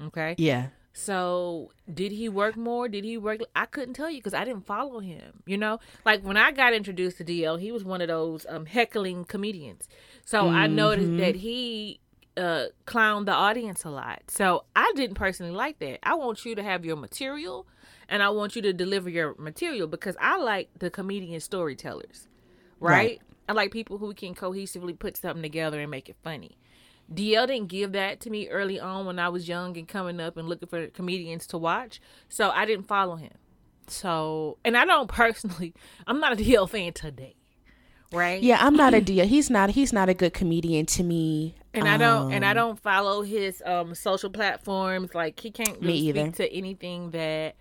Okay. 0.02 0.34
Yeah. 0.38 0.68
So 0.98 1.70
did 1.92 2.10
he 2.10 2.28
work 2.28 2.56
more? 2.56 2.88
Did 2.88 3.04
he 3.04 3.16
work? 3.16 3.40
I 3.54 3.66
couldn't 3.66 3.94
tell 3.94 4.10
you 4.10 4.18
because 4.18 4.34
I 4.34 4.44
didn't 4.44 4.66
follow 4.66 4.98
him. 4.98 5.44
You 5.46 5.56
know, 5.56 5.78
like 6.04 6.22
when 6.22 6.36
I 6.36 6.50
got 6.50 6.74
introduced 6.74 7.18
to 7.18 7.24
DL, 7.24 7.60
he 7.60 7.70
was 7.70 7.84
one 7.84 8.00
of 8.00 8.08
those 8.08 8.44
um, 8.48 8.66
heckling 8.66 9.24
comedians. 9.24 9.88
So 10.24 10.42
mm-hmm. 10.42 10.56
I 10.56 10.66
noticed 10.66 11.16
that 11.18 11.36
he 11.36 12.00
uh, 12.36 12.66
clowned 12.84 13.26
the 13.26 13.32
audience 13.32 13.84
a 13.84 13.90
lot. 13.90 14.22
So 14.26 14.64
I 14.74 14.92
didn't 14.96 15.14
personally 15.14 15.52
like 15.52 15.78
that. 15.78 16.00
I 16.02 16.14
want 16.14 16.44
you 16.44 16.56
to 16.56 16.64
have 16.64 16.84
your 16.84 16.96
material, 16.96 17.68
and 18.08 18.20
I 18.20 18.30
want 18.30 18.56
you 18.56 18.62
to 18.62 18.72
deliver 18.72 19.08
your 19.08 19.36
material 19.38 19.86
because 19.86 20.16
I 20.20 20.36
like 20.38 20.68
the 20.80 20.90
comedian 20.90 21.38
storytellers, 21.38 22.26
right? 22.80 22.92
right. 22.92 23.22
I 23.48 23.52
like 23.52 23.70
people 23.70 23.98
who 23.98 24.12
can 24.14 24.34
cohesively 24.34 24.98
put 24.98 25.16
something 25.16 25.42
together 25.42 25.80
and 25.80 25.92
make 25.92 26.08
it 26.08 26.16
funny. 26.24 26.58
DL 27.12 27.46
didn't 27.46 27.68
give 27.68 27.92
that 27.92 28.20
to 28.20 28.30
me 28.30 28.48
early 28.48 28.78
on 28.78 29.06
when 29.06 29.18
I 29.18 29.28
was 29.28 29.48
young 29.48 29.76
and 29.76 29.88
coming 29.88 30.20
up 30.20 30.36
and 30.36 30.48
looking 30.48 30.68
for 30.68 30.86
comedians 30.88 31.46
to 31.48 31.58
watch. 31.58 32.00
So 32.28 32.50
I 32.50 32.66
didn't 32.66 32.86
follow 32.86 33.16
him. 33.16 33.32
So, 33.86 34.58
and 34.64 34.76
I 34.76 34.84
don't 34.84 35.08
personally, 35.12 35.74
I'm 36.06 36.20
not 36.20 36.32
a 36.32 36.36
DL 36.36 36.68
fan 36.68 36.92
today. 36.92 37.34
Right? 38.10 38.42
Yeah, 38.42 38.58
I'm 38.60 38.74
not 38.74 38.94
a 38.94 39.02
DL. 39.02 39.26
He's 39.26 39.50
not 39.50 39.70
he's 39.70 39.92
not 39.92 40.08
a 40.08 40.14
good 40.14 40.32
comedian 40.32 40.86
to 40.86 41.02
me. 41.02 41.54
And 41.74 41.86
um, 41.86 41.88
I 41.88 41.96
don't 41.98 42.32
and 42.32 42.42
I 42.44 42.50
um, 42.50 42.56
don't 42.56 42.80
follow 42.80 43.20
his 43.20 43.62
um 43.66 43.94
social 43.94 44.30
platforms. 44.30 45.14
Like 45.14 45.38
he 45.38 45.50
can't 45.50 45.78
really 45.78 46.10
speak 46.10 46.36
to 46.36 46.50
anything 46.50 47.10
that 47.10 47.56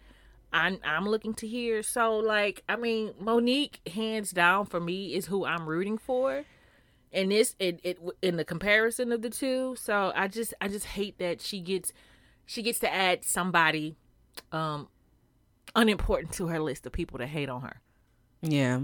I'm 0.54 0.80
I'm 0.86 1.06
looking 1.06 1.34
to 1.36 1.48
hear. 1.48 1.84
So 1.84 2.16
like, 2.20 2.64
I 2.70 2.78
mean, 2.78 3.14
Monique 3.20 3.82
hands 3.94 4.32
down 4.32 4.68
for 4.68 4.80
me 4.80 5.16
is 5.16 5.26
who 5.26 5.44
I'm 5.44 5.68
rooting 5.68 5.98
for 5.98 6.46
and 7.18 7.32
this 7.32 7.56
it, 7.60 7.82
it 7.84 7.98
in 8.22 8.38
the 8.38 8.46
comparison 8.46 9.12
of 9.12 9.22
the 9.22 9.30
two 9.30 9.76
so 9.76 10.14
i 10.16 10.28
just 10.28 10.54
i 10.62 10.68
just 10.68 10.86
hate 10.86 11.18
that 11.18 11.42
she 11.42 11.60
gets 11.60 11.92
she 12.46 12.62
gets 12.62 12.80
to 12.80 12.94
add 12.94 13.26
somebody 13.26 13.98
um 14.52 14.88
unimportant 15.76 16.32
to 16.32 16.48
her 16.48 16.60
list 16.60 16.86
of 16.86 16.92
people 16.92 17.18
that 17.20 17.28
hate 17.28 17.50
on 17.50 17.62
her. 17.62 17.82
Yeah. 18.42 18.82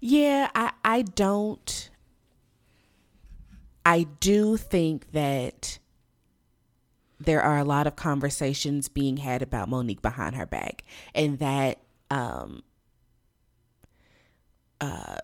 Yeah 0.00 0.50
i 0.54 0.72
i 0.84 1.02
don't 1.02 1.90
i 3.84 4.04
do 4.20 4.56
think 4.56 5.12
that 5.12 5.78
there 7.18 7.40
are 7.40 7.58
a 7.58 7.64
lot 7.64 7.86
of 7.86 7.96
conversations 7.96 8.88
being 8.88 9.16
had 9.16 9.42
about 9.42 9.68
monique 9.68 10.02
behind 10.02 10.36
her 10.36 10.46
back 10.46 10.84
and 11.14 11.38
that 11.38 11.78
um 12.10 12.62
uh 14.80 15.16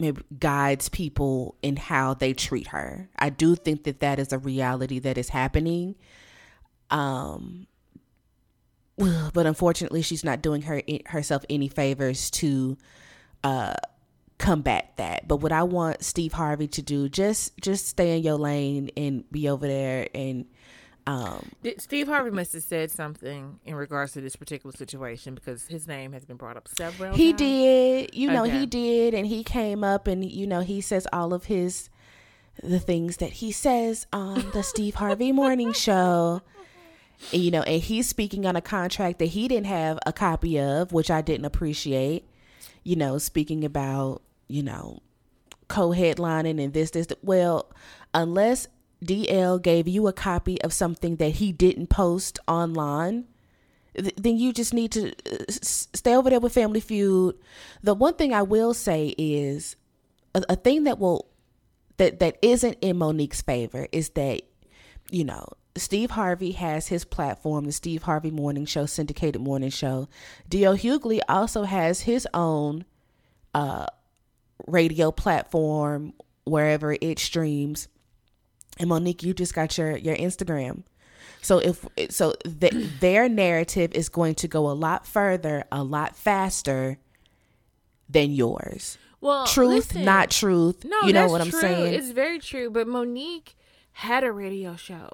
maybe 0.00 0.22
guides 0.38 0.88
people 0.88 1.56
in 1.62 1.76
how 1.76 2.14
they 2.14 2.32
treat 2.32 2.68
her. 2.68 3.08
I 3.18 3.30
do 3.30 3.54
think 3.54 3.84
that 3.84 4.00
that 4.00 4.18
is 4.18 4.32
a 4.32 4.38
reality 4.38 4.98
that 5.00 5.18
is 5.18 5.30
happening. 5.30 5.96
Um 6.90 7.66
but 9.32 9.46
unfortunately 9.46 10.02
she's 10.02 10.24
not 10.24 10.42
doing 10.42 10.62
her 10.62 10.82
herself 11.06 11.42
any 11.48 11.68
favors 11.68 12.30
to 12.30 12.76
uh 13.42 13.74
combat 14.40 14.92
that. 14.96 15.28
But 15.28 15.36
what 15.36 15.52
I 15.52 15.62
want 15.62 16.02
Steve 16.02 16.32
Harvey 16.32 16.66
to 16.68 16.82
do 16.82 17.08
just 17.08 17.56
just 17.60 17.86
stay 17.86 18.16
in 18.16 18.22
your 18.22 18.36
lane 18.36 18.90
and 18.96 19.30
be 19.30 19.48
over 19.48 19.66
there 19.66 20.08
and 20.14 20.46
um, 21.06 21.50
Steve 21.78 22.08
Harvey 22.08 22.30
must 22.30 22.52
have 22.52 22.62
said 22.62 22.90
something 22.90 23.58
in 23.64 23.74
regards 23.74 24.12
to 24.12 24.20
this 24.20 24.36
particular 24.36 24.74
situation 24.76 25.34
because 25.34 25.66
his 25.66 25.86
name 25.86 26.12
has 26.12 26.24
been 26.24 26.36
brought 26.36 26.56
up 26.56 26.68
several. 26.68 27.14
He 27.14 27.32
times. 27.32 27.38
did, 27.38 28.14
you 28.14 28.30
know, 28.30 28.44
okay. 28.44 28.58
he 28.58 28.66
did, 28.66 29.14
and 29.14 29.26
he 29.26 29.42
came 29.42 29.82
up 29.82 30.06
and 30.06 30.24
you 30.24 30.46
know 30.46 30.60
he 30.60 30.80
says 30.80 31.06
all 31.12 31.32
of 31.32 31.44
his 31.44 31.90
the 32.62 32.78
things 32.78 33.18
that 33.18 33.34
he 33.34 33.52
says 33.52 34.06
on 34.12 34.50
the 34.52 34.62
Steve 34.62 34.96
Harvey 34.96 35.32
Morning 35.32 35.72
Show. 35.72 36.42
And, 37.32 37.42
you 37.42 37.50
know, 37.50 37.62
and 37.62 37.82
he's 37.82 38.08
speaking 38.08 38.46
on 38.46 38.56
a 38.56 38.62
contract 38.62 39.18
that 39.18 39.26
he 39.26 39.48
didn't 39.48 39.66
have 39.66 39.98
a 40.06 40.12
copy 40.12 40.58
of, 40.58 40.92
which 40.92 41.10
I 41.10 41.20
didn't 41.20 41.44
appreciate. 41.44 42.24
You 42.82 42.96
know, 42.96 43.18
speaking 43.18 43.64
about 43.64 44.22
you 44.48 44.62
know 44.62 45.00
co-headlining 45.68 46.62
and 46.62 46.72
this 46.72 46.90
this. 46.90 47.08
Well, 47.22 47.70
unless 48.14 48.68
DL 49.04 49.60
gave 49.62 49.88
you 49.88 50.06
a 50.06 50.12
copy 50.12 50.60
of 50.62 50.72
something 50.72 51.16
that 51.16 51.32
he 51.32 51.52
didn't 51.52 51.88
post 51.88 52.38
online, 52.46 53.26
th- 53.96 54.14
then 54.16 54.36
you 54.36 54.52
just 54.52 54.74
need 54.74 54.92
to 54.92 55.10
uh, 55.10 55.44
stay 55.48 56.14
over 56.14 56.30
there 56.30 56.40
with 56.40 56.52
Family 56.52 56.80
Feud. 56.80 57.36
The 57.82 57.94
one 57.94 58.14
thing 58.14 58.34
I 58.34 58.42
will 58.42 58.74
say 58.74 59.14
is 59.16 59.76
a, 60.34 60.42
a 60.50 60.56
thing 60.56 60.84
that 60.84 60.98
will 60.98 61.28
that 61.96 62.20
that 62.20 62.38
isn't 62.42 62.78
in 62.80 62.98
Monique's 62.98 63.42
favor 63.42 63.86
is 63.92 64.10
that 64.10 64.42
you 65.10 65.24
know 65.24 65.46
Steve 65.76 66.10
Harvey 66.10 66.52
has 66.52 66.88
his 66.88 67.04
platform, 67.04 67.64
the 67.64 67.72
Steve 67.72 68.02
Harvey 68.02 68.30
Morning 68.30 68.66
Show, 68.66 68.86
syndicated 68.86 69.40
morning 69.40 69.70
show. 69.70 70.08
DL 70.48 70.78
Hughley 70.78 71.20
also 71.28 71.62
has 71.62 72.02
his 72.02 72.26
own 72.34 72.84
uh, 73.54 73.86
radio 74.66 75.10
platform 75.10 76.12
wherever 76.44 76.96
it 77.00 77.18
streams 77.18 77.88
and 78.80 78.88
Monique, 78.88 79.22
you 79.22 79.34
just 79.34 79.54
got 79.54 79.78
your 79.78 79.96
your 79.96 80.16
Instagram. 80.16 80.82
So 81.42 81.58
if 81.58 81.86
so, 82.10 82.34
the, 82.44 82.70
their 83.00 83.28
narrative 83.28 83.92
is 83.94 84.08
going 84.08 84.34
to 84.36 84.48
go 84.48 84.68
a 84.70 84.72
lot 84.72 85.06
further, 85.06 85.64
a 85.70 85.82
lot 85.82 86.16
faster 86.16 86.98
than 88.08 88.32
yours. 88.32 88.98
Well, 89.20 89.46
truth, 89.46 89.94
listen, 89.94 90.04
not 90.04 90.30
truth. 90.30 90.84
No, 90.84 91.02
you 91.02 91.12
know 91.12 91.28
what 91.28 91.42
I'm 91.42 91.50
true. 91.50 91.60
saying. 91.60 91.94
It's 91.94 92.10
very 92.10 92.38
true. 92.38 92.70
But 92.70 92.88
Monique 92.88 93.54
had 93.92 94.24
a 94.24 94.32
radio 94.32 94.76
show. 94.76 95.10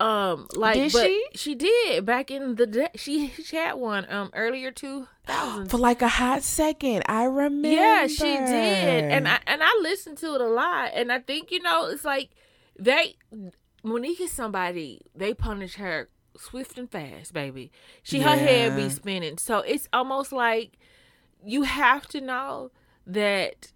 Um, 0.00 0.48
like 0.56 0.74
did 0.74 0.90
she? 0.90 1.26
She 1.34 1.54
did 1.54 2.04
back 2.04 2.30
in 2.30 2.56
the 2.56 2.66
day. 2.66 2.88
She 2.96 3.28
she 3.28 3.56
had 3.56 3.74
one 3.74 4.06
um 4.10 4.30
earlier 4.34 4.72
two 4.72 5.06
thousand 5.26 5.68
for 5.68 5.78
like 5.78 6.02
a 6.02 6.08
hot 6.08 6.42
second. 6.42 7.04
I 7.06 7.24
remember. 7.24 7.68
Yeah, 7.68 8.06
she 8.08 8.24
did, 8.24 9.04
and 9.04 9.28
I 9.28 9.38
and 9.46 9.62
I 9.62 9.78
listened 9.80 10.18
to 10.18 10.34
it 10.34 10.40
a 10.40 10.48
lot. 10.48 10.90
And 10.94 11.12
I 11.12 11.20
think 11.20 11.52
you 11.52 11.62
know 11.62 11.86
it's 11.86 12.04
like 12.04 12.30
they 12.82 13.16
Monique 13.82 14.20
is 14.20 14.32
somebody 14.32 15.00
they 15.14 15.34
punish 15.34 15.74
her 15.76 16.08
swift 16.36 16.78
and 16.78 16.90
fast, 16.90 17.32
baby. 17.32 17.70
She 18.02 18.18
yeah. 18.18 18.30
her 18.30 18.36
head 18.36 18.76
be 18.76 18.88
spinning. 18.88 19.38
So 19.38 19.58
it's 19.58 19.88
almost 19.92 20.32
like 20.32 20.78
you 21.44 21.62
have 21.62 22.06
to 22.08 22.20
know 22.20 22.70
that 23.06 23.72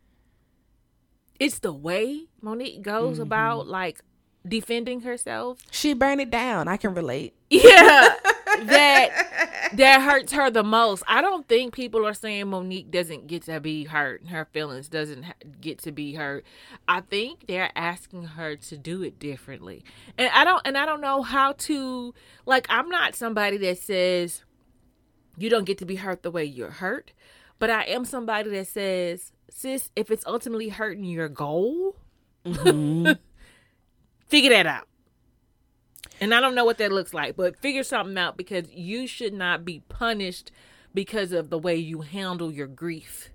it's 1.39 1.59
the 1.59 1.73
way 1.73 2.27
Monique 2.41 2.83
goes 2.83 3.15
mm-hmm. 3.15 3.23
about 3.23 3.67
like 3.67 4.01
defending 4.47 5.01
herself. 5.03 5.59
She 5.71 5.93
burned 5.93 6.21
it 6.21 6.31
down. 6.31 6.69
I 6.69 6.77
can 6.77 6.95
relate. 6.95 7.35
Yeah. 7.51 7.61
that 8.65 9.56
that 9.75 10.03
hurts 10.03 10.33
her 10.33 10.51
the 10.51 10.63
most. 10.63 11.03
I 11.07 11.21
don't 11.21 11.47
think 11.49 11.75
people 11.75 12.07
are 12.07 12.15
saying 12.15 12.49
Monique 12.49 12.91
doesn't 12.91 13.27
get 13.27 13.43
to 13.45 13.61
be 13.61 13.85
hurt. 13.85 14.27
Her 14.27 14.47
feelings 14.53 14.89
doesn't 14.89 15.25
get 15.61 15.79
to 15.81 15.93
be 15.93 16.15
hurt. 16.15 16.45
I 16.89 17.01
think 17.01 17.47
they're 17.47 17.73
asking 17.77 18.25
her 18.25 18.57
to 18.57 18.77
do 18.77 19.03
it 19.03 19.19
differently. 19.19 19.85
And 20.19 20.31
I 20.33 20.45
don't 20.45 20.63
and 20.65 20.77
I 20.77 20.87
don't 20.87 21.01
know 21.01 21.23
how 21.23 21.53
to 21.53 22.15
like 22.45 22.67
I'm 22.71 22.89
not 22.89 23.15
somebody 23.15 23.57
that 23.59 23.79
says 23.79 24.43
you 25.37 25.51
don't 25.51 25.65
get 25.65 25.79
to 25.79 25.85
be 25.85 25.97
hurt 25.97 26.23
the 26.23 26.31
way 26.31 26.45
you're 26.45 26.71
hurt, 26.71 27.13
but 27.59 27.71
I 27.71 27.85
am 27.85 28.05
somebody 28.05 28.51
that 28.51 28.69
says, 28.69 29.33
sis, 29.51 29.91
if 29.95 30.11
it's 30.11 30.25
ultimately 30.27 30.71
hurting 30.71 31.05
your 31.05 31.29
goal, 31.29 31.97
mm-hmm. 32.45 33.13
figure 34.29 34.51
that 34.51 34.67
out. 34.67 34.89
And 36.21 36.35
I 36.35 36.41
don't 36.41 36.55
know 36.55 36.65
what 36.65 36.79
that 36.79 36.93
looks 36.93 37.13
like, 37.13 37.37
but 37.37 37.61
figure 37.61 37.83
something 37.83 38.17
out 38.17 38.37
because 38.37 38.71
you 38.73 39.07
should 39.07 39.35
not 39.35 39.65
be 39.65 39.81
punished 39.89 40.51
because 40.95 41.33
of 41.33 41.51
the 41.51 41.59
way 41.59 41.77
you 41.77 42.01
handle 42.01 42.51
your 42.51 42.67
grief. 42.67 43.31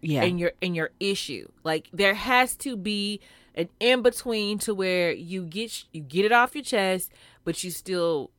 Yeah. 0.00 0.22
And 0.22 0.38
your 0.38 0.52
and 0.60 0.76
your 0.76 0.90
issue. 1.00 1.48
Like 1.62 1.88
there 1.92 2.12
has 2.12 2.56
to 2.56 2.76
be 2.76 3.20
an 3.54 3.70
in 3.80 4.02
between 4.02 4.58
to 4.58 4.74
where 4.74 5.12
you 5.12 5.44
get 5.44 5.84
you 5.92 6.02
get 6.02 6.26
it 6.26 6.32
off 6.32 6.54
your 6.54 6.64
chest, 6.64 7.10
but 7.42 7.64
you 7.64 7.70
still 7.70 8.30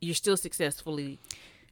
you're 0.00 0.14
still 0.14 0.38
successfully 0.38 1.18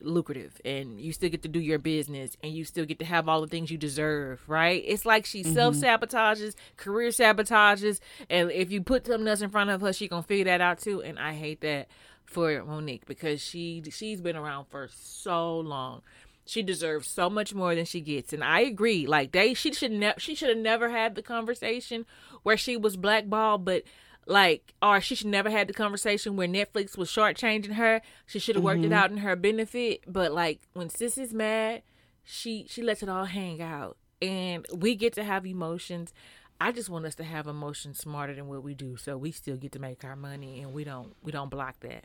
lucrative 0.05 0.61
and 0.65 1.01
you 1.01 1.13
still 1.13 1.31
get 1.31 1.43
to 1.43 1.49
do 1.49 1.61
your 1.61 1.79
business 1.79 2.37
and 2.43 2.53
you 2.53 2.65
still 2.65 2.85
get 2.85 2.99
to 2.99 3.05
have 3.05 3.29
all 3.29 3.41
the 3.41 3.47
things 3.47 3.71
you 3.71 3.79
deserve, 3.79 4.43
right? 4.49 4.83
It's 4.87 5.05
like 5.05 5.27
she 5.27 5.43
mm-hmm. 5.43 5.55
self 5.55 5.75
sabotages, 5.75 6.55
career 6.77 7.11
sabotages, 7.11 8.01
and 8.31 8.51
if 8.51 8.71
you 8.71 8.83
put 8.83 9.07
something 9.07 9.29
else 9.29 9.41
in 9.41 9.51
front 9.51 9.71
of 9.71 9.81
her, 9.81 9.93
she 9.93 10.09
gonna 10.09 10.23
figure 10.23 10.45
that 10.45 10.61
out 10.61 10.79
too. 10.79 11.03
And 11.03 11.19
I 11.19 11.33
hate 11.33 11.61
that 11.63 11.89
for 12.25 12.65
Monique 12.65 13.07
because 13.07 13.41
she 13.43 13.83
she's 13.91 14.21
been 14.21 14.37
around 14.37 14.67
for 14.67 14.89
so 14.93 15.61
long. 15.61 16.03
She 16.47 16.63
deserves 16.63 17.09
so 17.09 17.31
much 17.31 17.55
more 17.55 17.75
than 17.75 17.87
she 17.87 18.03
gets, 18.03 18.33
and 18.35 18.45
I 18.45 18.61
agree. 18.61 19.07
Like 19.07 19.33
they, 19.33 19.55
she 19.55 19.73
should 19.73 19.93
never, 19.93 20.21
she 20.21 20.35
should 20.35 20.51
have 20.51 20.59
never 20.59 20.91
had 20.91 21.15
the 21.15 21.23
conversation 21.23 22.05
where 22.43 22.59
she 22.59 22.77
was 22.77 22.99
blackballed, 22.99 23.65
but 23.65 23.85
like, 24.27 24.75
or 24.83 25.01
she 25.01 25.15
should 25.15 25.27
never 25.29 25.51
had 25.51 25.69
the 25.69 25.75
conversation 25.75 26.37
where 26.37 26.49
Netflix 26.49 26.97
was 26.97 27.11
shortchanging 27.11 27.75
her. 27.75 28.01
She 28.27 28.39
should 28.39 28.55
have 28.57 28.65
worked 28.65 28.81
Mm-hmm. 28.83 28.93
it 28.93 28.97
out 28.97 29.11
in 29.11 29.19
her 29.19 29.37
benefit. 29.37 30.05
But 30.07 30.33
like 30.33 30.63
when 30.73 30.89
sis 30.89 31.19
is 31.19 31.33
mad, 31.35 31.83
she 32.23 32.67
she 32.69 32.83
lets 32.83 33.03
it 33.03 33.09
all 33.09 33.27
hang 33.27 33.61
out, 33.61 33.97
and 34.23 34.67
we 34.75 34.95
get 34.95 35.13
to 35.15 35.25
have 35.25 35.45
emotions. 35.47 36.13
I 36.61 36.73
just 36.73 36.89
want 36.89 37.05
us 37.05 37.15
to 37.17 37.25
have 37.25 37.47
emotions 37.47 37.99
smarter 37.99 38.35
than 38.35 38.47
what 38.49 38.63
we 38.63 38.75
do, 38.75 38.97
so 38.97 39.17
we 39.19 39.31
still 39.33 39.57
get 39.57 39.73
to 39.73 39.79
make 39.79 40.05
our 40.05 40.17
money, 40.17 40.61
and 40.63 40.73
we 40.73 40.85
don't 40.85 41.15
we 41.23 41.33
don't 41.33 41.51
block 41.51 41.81
that. 41.81 42.05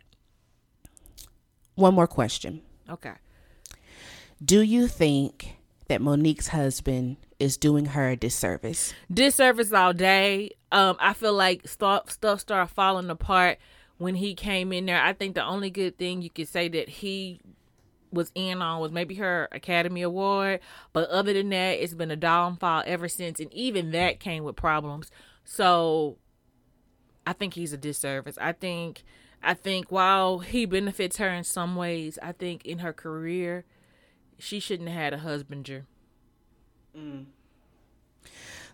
One 1.76 1.94
more 1.94 2.08
question. 2.08 2.62
Okay. 2.90 3.14
Do 4.44 4.62
you 4.62 4.88
think 4.88 5.56
that 5.88 6.02
Monique's 6.02 6.48
husband 6.50 7.18
is 7.40 7.58
doing 7.58 7.86
her 7.88 8.10
a 8.10 8.16
disservice? 8.16 8.94
disservice 9.12 9.72
all 9.72 9.94
day. 9.94 10.52
Um, 10.72 10.98
I 11.00 11.14
feel 11.14 11.34
like 11.34 11.68
stuff 11.68 12.12
stuff 12.12 12.42
started 12.42 12.74
falling 12.74 13.10
apart 13.10 13.58
when 13.98 14.16
he 14.16 14.34
came 14.36 14.72
in 14.72 14.86
there. 14.86 15.02
I 15.02 15.14
think 15.14 15.36
the 15.36 15.44
only 15.44 15.70
good 15.70 15.98
thing 15.98 16.22
you 16.22 16.30
could 16.30 16.48
say 16.48 16.68
that 16.70 16.90
he 16.90 17.42
was 18.12 18.32
in 18.36 18.62
on 18.62 18.80
was 18.80 18.92
maybe 18.92 19.16
her 19.16 19.48
Academy 19.52 20.02
Award, 20.02 20.60
but 20.94 21.10
other 21.10 21.34
than 21.34 21.50
that, 21.50 21.82
it's 21.82 21.94
been 21.94 22.12
a 22.12 22.16
downfall 22.16 22.84
ever 22.86 23.08
since, 23.08 23.40
and 23.40 23.54
even 23.54 23.92
that 23.92 24.20
came 24.20 24.44
with 24.44 24.56
problems. 24.56 25.12
So, 25.44 26.18
I 27.26 27.34
think 27.34 27.54
he's 27.54 27.74
a 27.74 27.78
disservice. 27.78 28.38
I 28.40 28.54
think, 28.54 29.04
I 29.44 29.54
think 29.54 29.92
while 29.92 30.40
he 30.40 30.66
benefits 30.66 31.18
her 31.18 31.30
in 31.30 31.44
some 31.44 31.76
ways, 31.76 32.18
I 32.22 32.32
think 32.32 32.66
in 32.66 32.80
her 32.80 32.94
career, 32.94 33.66
she 34.40 34.60
shouldn't 34.60 34.90
have 34.90 34.98
had 34.98 35.14
a 35.14 35.18
husbander. 35.18 35.86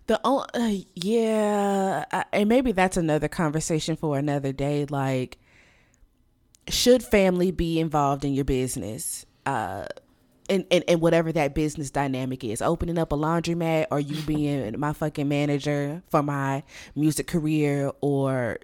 The 0.07 0.19
oh 0.23 0.45
uh, 0.53 0.71
yeah, 0.93 2.05
I, 2.11 2.25
and 2.31 2.47
maybe 2.47 2.71
that's 2.71 2.97
another 2.97 3.27
conversation 3.27 3.95
for 3.95 4.17
another 4.17 4.51
day. 4.51 4.85
Like, 4.85 5.39
should 6.69 7.03
family 7.03 7.51
be 7.51 7.79
involved 7.79 8.23
in 8.23 8.33
your 8.33 8.45
business? 8.45 9.25
Uh, 9.45 9.85
and, 10.47 10.65
and, 10.69 10.83
and 10.87 11.01
whatever 11.01 11.31
that 11.31 11.55
business 11.55 11.89
dynamic 11.89 12.43
is, 12.43 12.61
opening 12.61 12.97
up 12.97 13.11
a 13.11 13.15
laundromat 13.15 13.87
or 13.91 13.99
you 13.99 14.21
being 14.27 14.79
my 14.79 14.93
fucking 14.93 15.27
manager 15.27 16.03
for 16.09 16.21
my 16.21 16.63
music 16.95 17.27
career 17.27 17.91
or 18.01 18.59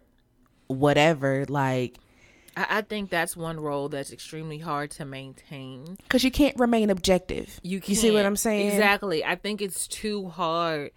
whatever, 0.68 1.46
like, 1.50 1.98
I, 2.56 2.68
I 2.70 2.82
think 2.82 3.10
that's 3.10 3.36
one 3.36 3.60
role 3.60 3.90
that's 3.90 4.12
extremely 4.12 4.60
hard 4.60 4.92
to 4.92 5.06
maintain. 5.06 5.98
because 6.04 6.24
you 6.24 6.32
can't 6.32 6.58
remain 6.60 6.90
objective. 6.90 7.60
You 7.64 7.82
you 7.86 7.96
see 7.96 8.12
what. 8.12 8.26
I'm 8.26 8.36
saying? 8.36 8.72
Exactly. 8.72 9.24
I 9.24 9.36
think 9.36 9.62
it's 9.62 9.88
too 9.88 10.28
hard. 10.28 10.92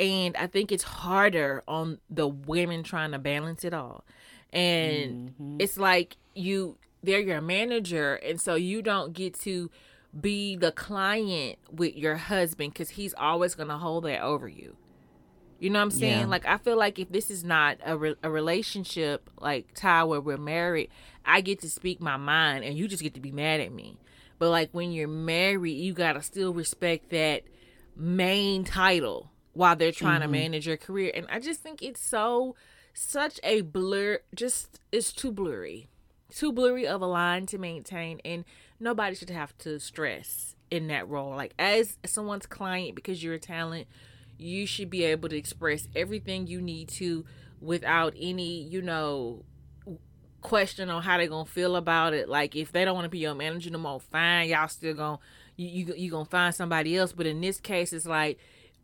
And 0.00 0.34
I 0.36 0.46
think 0.48 0.72
it's 0.72 0.82
harder 0.82 1.62
on 1.68 1.98
the 2.08 2.26
women 2.26 2.82
trying 2.82 3.12
to 3.12 3.18
balance 3.18 3.64
it 3.64 3.74
all. 3.74 4.04
And 4.52 5.30
Mm-hmm. 5.30 5.56
it's 5.60 5.76
like 5.76 6.16
you 6.34 6.78
they're 7.02 7.20
your 7.20 7.40
manager 7.40 8.14
and 8.16 8.40
so 8.40 8.54
you 8.56 8.82
don't 8.82 9.12
get 9.12 9.38
to 9.40 9.70
be 10.18 10.56
the 10.56 10.72
client 10.72 11.58
with 11.70 11.94
your 11.96 12.16
husband 12.16 12.74
cuz 12.74 12.90
he's 12.90 13.14
always 13.14 13.54
going 13.54 13.68
to 13.68 13.76
hold 13.78 14.04
that 14.04 14.22
over 14.22 14.48
you. 14.48 14.76
You 15.60 15.70
know 15.70 15.78
what 15.78 15.84
I'm 15.84 15.90
saying? 15.90 16.20
Yeah. 16.20 16.26
Like 16.26 16.46
I 16.46 16.58
feel 16.58 16.76
like 16.78 16.98
if 16.98 17.10
this 17.10 17.30
is 17.30 17.44
not 17.44 17.78
a, 17.84 17.96
re- 17.96 18.16
a 18.22 18.30
relationship 18.30 19.28
like 19.40 19.74
tie 19.74 20.04
where 20.04 20.20
we're 20.20 20.38
married, 20.38 20.90
I 21.24 21.42
get 21.42 21.60
to 21.60 21.70
speak 21.70 22.00
my 22.00 22.16
mind 22.16 22.64
and 22.64 22.76
you 22.78 22.88
just 22.88 23.02
get 23.02 23.14
to 23.14 23.20
be 23.20 23.30
mad 23.32 23.60
at 23.60 23.72
me. 23.72 23.98
But 24.38 24.50
like 24.50 24.70
when 24.72 24.92
you're 24.92 25.08
married, 25.08 25.76
you 25.78 25.92
gotta 25.92 26.22
still 26.22 26.52
respect 26.54 27.10
that 27.10 27.42
main 27.96 28.64
title 28.64 29.29
while 29.52 29.76
they're 29.76 29.92
trying 29.92 30.20
to 30.20 30.26
mm-hmm. 30.26 30.32
manage 30.32 30.66
your 30.66 30.76
career. 30.76 31.12
And 31.14 31.26
I 31.30 31.40
just 31.40 31.60
think 31.60 31.82
it's 31.82 32.00
so 32.00 32.54
such 32.92 33.38
a 33.44 33.62
blur 33.62 34.20
just 34.34 34.80
it's 34.92 35.12
too 35.12 35.32
blurry. 35.32 35.88
Too 36.30 36.52
blurry 36.52 36.86
of 36.86 37.02
a 37.02 37.06
line 37.06 37.46
to 37.46 37.58
maintain 37.58 38.20
and 38.24 38.44
nobody 38.78 39.14
should 39.16 39.30
have 39.30 39.56
to 39.58 39.78
stress 39.80 40.54
in 40.70 40.86
that 40.88 41.08
role. 41.08 41.34
Like 41.34 41.54
as 41.58 41.98
someone's 42.06 42.46
client 42.46 42.94
because 42.94 43.22
you're 43.22 43.34
a 43.34 43.38
talent, 43.38 43.88
you 44.38 44.66
should 44.66 44.90
be 44.90 45.04
able 45.04 45.28
to 45.28 45.36
express 45.36 45.88
everything 45.94 46.46
you 46.46 46.60
need 46.60 46.88
to 46.88 47.24
without 47.60 48.14
any, 48.18 48.62
you 48.62 48.80
know, 48.80 49.44
question 50.40 50.88
on 50.88 51.02
how 51.02 51.18
they're 51.18 51.26
gonna 51.26 51.44
feel 51.44 51.76
about 51.76 52.14
it. 52.14 52.28
Like 52.28 52.56
if 52.56 52.72
they 52.72 52.84
don't 52.84 52.94
want 52.94 53.04
to 53.04 53.10
be 53.10 53.18
your 53.18 53.34
manager 53.34 53.70
no 53.70 53.78
more, 53.78 54.00
fine, 54.00 54.48
y'all 54.48 54.68
still 54.68 54.94
gonna 54.94 55.18
you 55.56 55.68
you 55.68 55.94
you 55.94 56.10
gonna 56.10 56.24
find 56.24 56.54
somebody 56.54 56.96
else. 56.96 57.12
But 57.12 57.26
in 57.26 57.40
this 57.40 57.60
case, 57.60 57.92
it's 57.92 58.06
like 58.06 58.38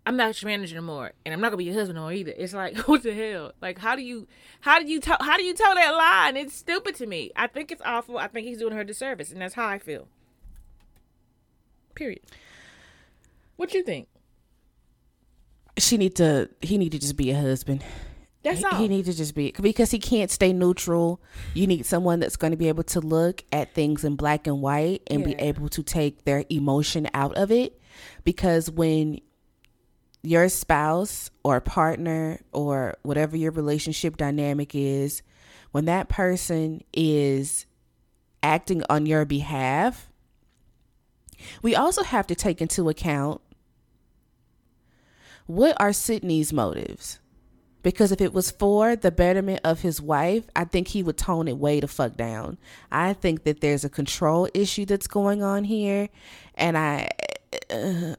I'm 0.07 0.17
not 0.17 0.41
your 0.41 0.49
manager 0.51 0.77
anymore, 0.77 1.13
and 1.25 1.35
I'm 1.35 1.41
not 1.41 1.49
gonna 1.49 1.57
be 1.59 1.65
your 1.65 1.75
husband 1.75 1.97
no 1.97 2.03
more 2.03 2.13
either. 2.13 2.33
It's 2.37 2.55
like 2.55 2.77
what 2.89 3.03
the 3.03 3.13
hell? 3.13 3.53
Like 3.61 3.79
how 3.79 3.97
do 3.97 4.03
you 4.03 4.27
how 4.61 4.79
do 4.79 4.87
you 4.87 5.01
tell 5.01 5.19
how 5.21 5.37
do 5.37 5.43
you 5.43 5.53
tell 5.53 5.75
that 5.75 5.91
line? 5.91 6.37
It's 6.37 6.55
stupid 6.55 6.95
to 6.97 7.07
me. 7.07 7.33
I 7.35 7.49
think 7.49 7.73
it's 7.73 7.83
awful. 7.85 8.17
I 8.17 8.29
think 8.29 8.47
he's 8.47 8.59
doing 8.59 8.75
her 8.75 8.85
disservice, 8.85 9.33
and 9.33 9.41
that's 9.41 9.55
how 9.55 9.67
I 9.67 9.79
feel. 9.81 10.07
Period. 11.95 12.21
What 13.57 13.75
you 13.75 13.83
think? 13.83 14.09
She 15.79 15.97
need 15.97 16.15
to. 16.17 16.49
He 16.63 16.79
need 16.79 16.93
to 16.93 16.99
just 16.99 17.17
be 17.17 17.31
a 17.31 17.39
husband. 17.41 17.83
That's 18.43 18.61
He- 18.61 18.65
all. 18.65 18.79
He 18.79 18.87
needs 18.89 19.09
to 19.09 19.15
just 19.17 19.35
be 19.35 19.53
because 19.61 19.91
he 19.91 19.99
can't 19.99 20.31
stay 20.31 20.53
neutral. 20.53 21.21
You 21.53 21.67
need 21.67 21.85
someone 21.85 22.21
that's 22.21 22.37
going 22.37 22.53
to 22.53 22.57
be 22.57 22.69
able 22.69 22.85
to 22.85 23.01
look 23.01 23.43
at 23.51 23.75
things 23.75 24.05
in 24.05 24.15
black 24.15 24.47
and 24.47 24.63
white 24.63 25.03
and 25.09 25.25
be 25.25 25.35
able 25.35 25.69
to 25.71 25.83
take 25.83 26.25
their 26.25 26.45
emotion 26.49 27.09
out 27.13 27.35
of 27.37 27.51
it. 27.51 27.81
Because 28.25 28.71
when 28.71 29.21
your 30.27 30.49
spouse 30.49 31.31
or 31.45 31.61
partner 31.61 32.41
or 32.53 32.97
whatever 33.03 33.37
your 33.37 33.53
relationship 33.53 34.17
dynamic 34.17 34.75
is, 34.75 35.23
when 35.71 35.85
that 35.85 36.09
person 36.09 36.83
is 36.93 37.67
acting 38.43 38.83
on 38.89 39.07
your 39.07 39.25
behalf, 39.25 40.09
we 41.63 41.75
also 41.75 42.03
have 42.03 42.27
to 42.27 42.35
take 42.35 42.61
into 42.61 42.89
account 42.89 43.41
what 45.47 45.81
are 45.81 45.93
Sidney's 45.93 46.53
motives? 46.53 47.21
Because 47.83 48.11
if 48.11 48.21
it 48.21 48.33
was 48.33 48.51
for 48.51 48.97
the 48.97 49.13
betterment 49.13 49.61
of 49.63 49.83
his 49.83 50.03
wife, 50.03 50.45
I 50.57 50.65
think 50.65 50.89
he 50.89 51.05
would 51.05 51.17
tone 51.17 51.47
it 51.47 51.57
way 51.57 51.79
the 51.79 51.87
fuck 51.87 52.17
down. 52.17 52.59
I 52.91 53.13
think 53.13 53.45
that 53.45 53.61
there's 53.61 53.85
a 53.85 53.89
control 53.89 54.49
issue 54.55 54.87
that's 54.87 55.07
going 55.07 55.45
on 55.45 55.63
here. 55.63 56.09
And 56.57 56.77
I, 56.77 57.11
uh, 57.71 58.17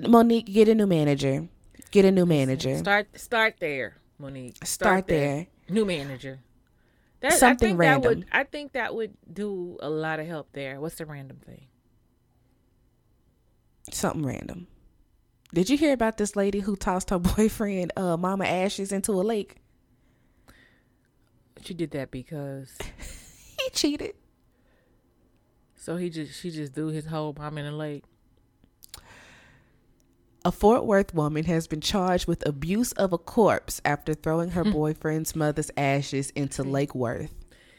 Monique, 0.00 0.46
get 0.46 0.68
a 0.68 0.74
new 0.74 0.86
manager. 0.86 1.48
Get 1.90 2.04
a 2.04 2.10
new 2.12 2.26
manager. 2.26 2.78
Start 2.78 3.18
start 3.18 3.54
there, 3.58 3.96
Monique. 4.18 4.64
Start 4.64 5.06
there. 5.08 5.46
New 5.68 5.84
manager. 5.84 6.40
That, 7.20 7.34
Something 7.34 7.66
I 7.66 7.70
think 7.70 7.78
random. 7.78 8.02
That 8.02 8.08
would, 8.16 8.26
I 8.32 8.44
think 8.44 8.72
that 8.72 8.94
would 8.94 9.12
do 9.30 9.76
a 9.80 9.90
lot 9.90 10.20
of 10.20 10.26
help 10.26 10.48
there. 10.52 10.80
What's 10.80 10.94
the 10.94 11.04
random 11.06 11.38
thing? 11.44 11.66
Something 13.92 14.24
random. 14.24 14.68
Did 15.52 15.68
you 15.68 15.76
hear 15.76 15.92
about 15.92 16.16
this 16.16 16.36
lady 16.36 16.60
who 16.60 16.76
tossed 16.76 17.10
her 17.10 17.18
boyfriend, 17.36 17.92
uh, 17.96 18.16
Mama 18.16 18.44
Ashes, 18.46 18.92
into 18.92 19.12
a 19.12 19.22
lake? 19.22 19.56
She 21.62 21.74
did 21.74 21.90
that 21.90 22.10
because 22.10 22.78
He 23.58 23.70
cheated. 23.72 24.14
so 25.76 25.96
he 25.96 26.08
just 26.08 26.40
she 26.40 26.50
just 26.50 26.72
threw 26.74 26.88
his 26.88 27.06
whole 27.06 27.34
mom 27.36 27.58
in 27.58 27.66
the 27.66 27.72
lake. 27.72 28.04
A 30.42 30.50
Fort 30.50 30.86
Worth 30.86 31.12
woman 31.12 31.44
has 31.44 31.66
been 31.66 31.82
charged 31.82 32.26
with 32.26 32.46
abuse 32.46 32.92
of 32.92 33.12
a 33.12 33.18
corpse 33.18 33.82
after 33.84 34.14
throwing 34.14 34.50
her 34.50 34.64
hmm. 34.64 34.72
boyfriend's 34.72 35.36
mother's 35.36 35.70
ashes 35.76 36.30
into 36.30 36.62
Lake 36.62 36.94
Worth. 36.94 37.34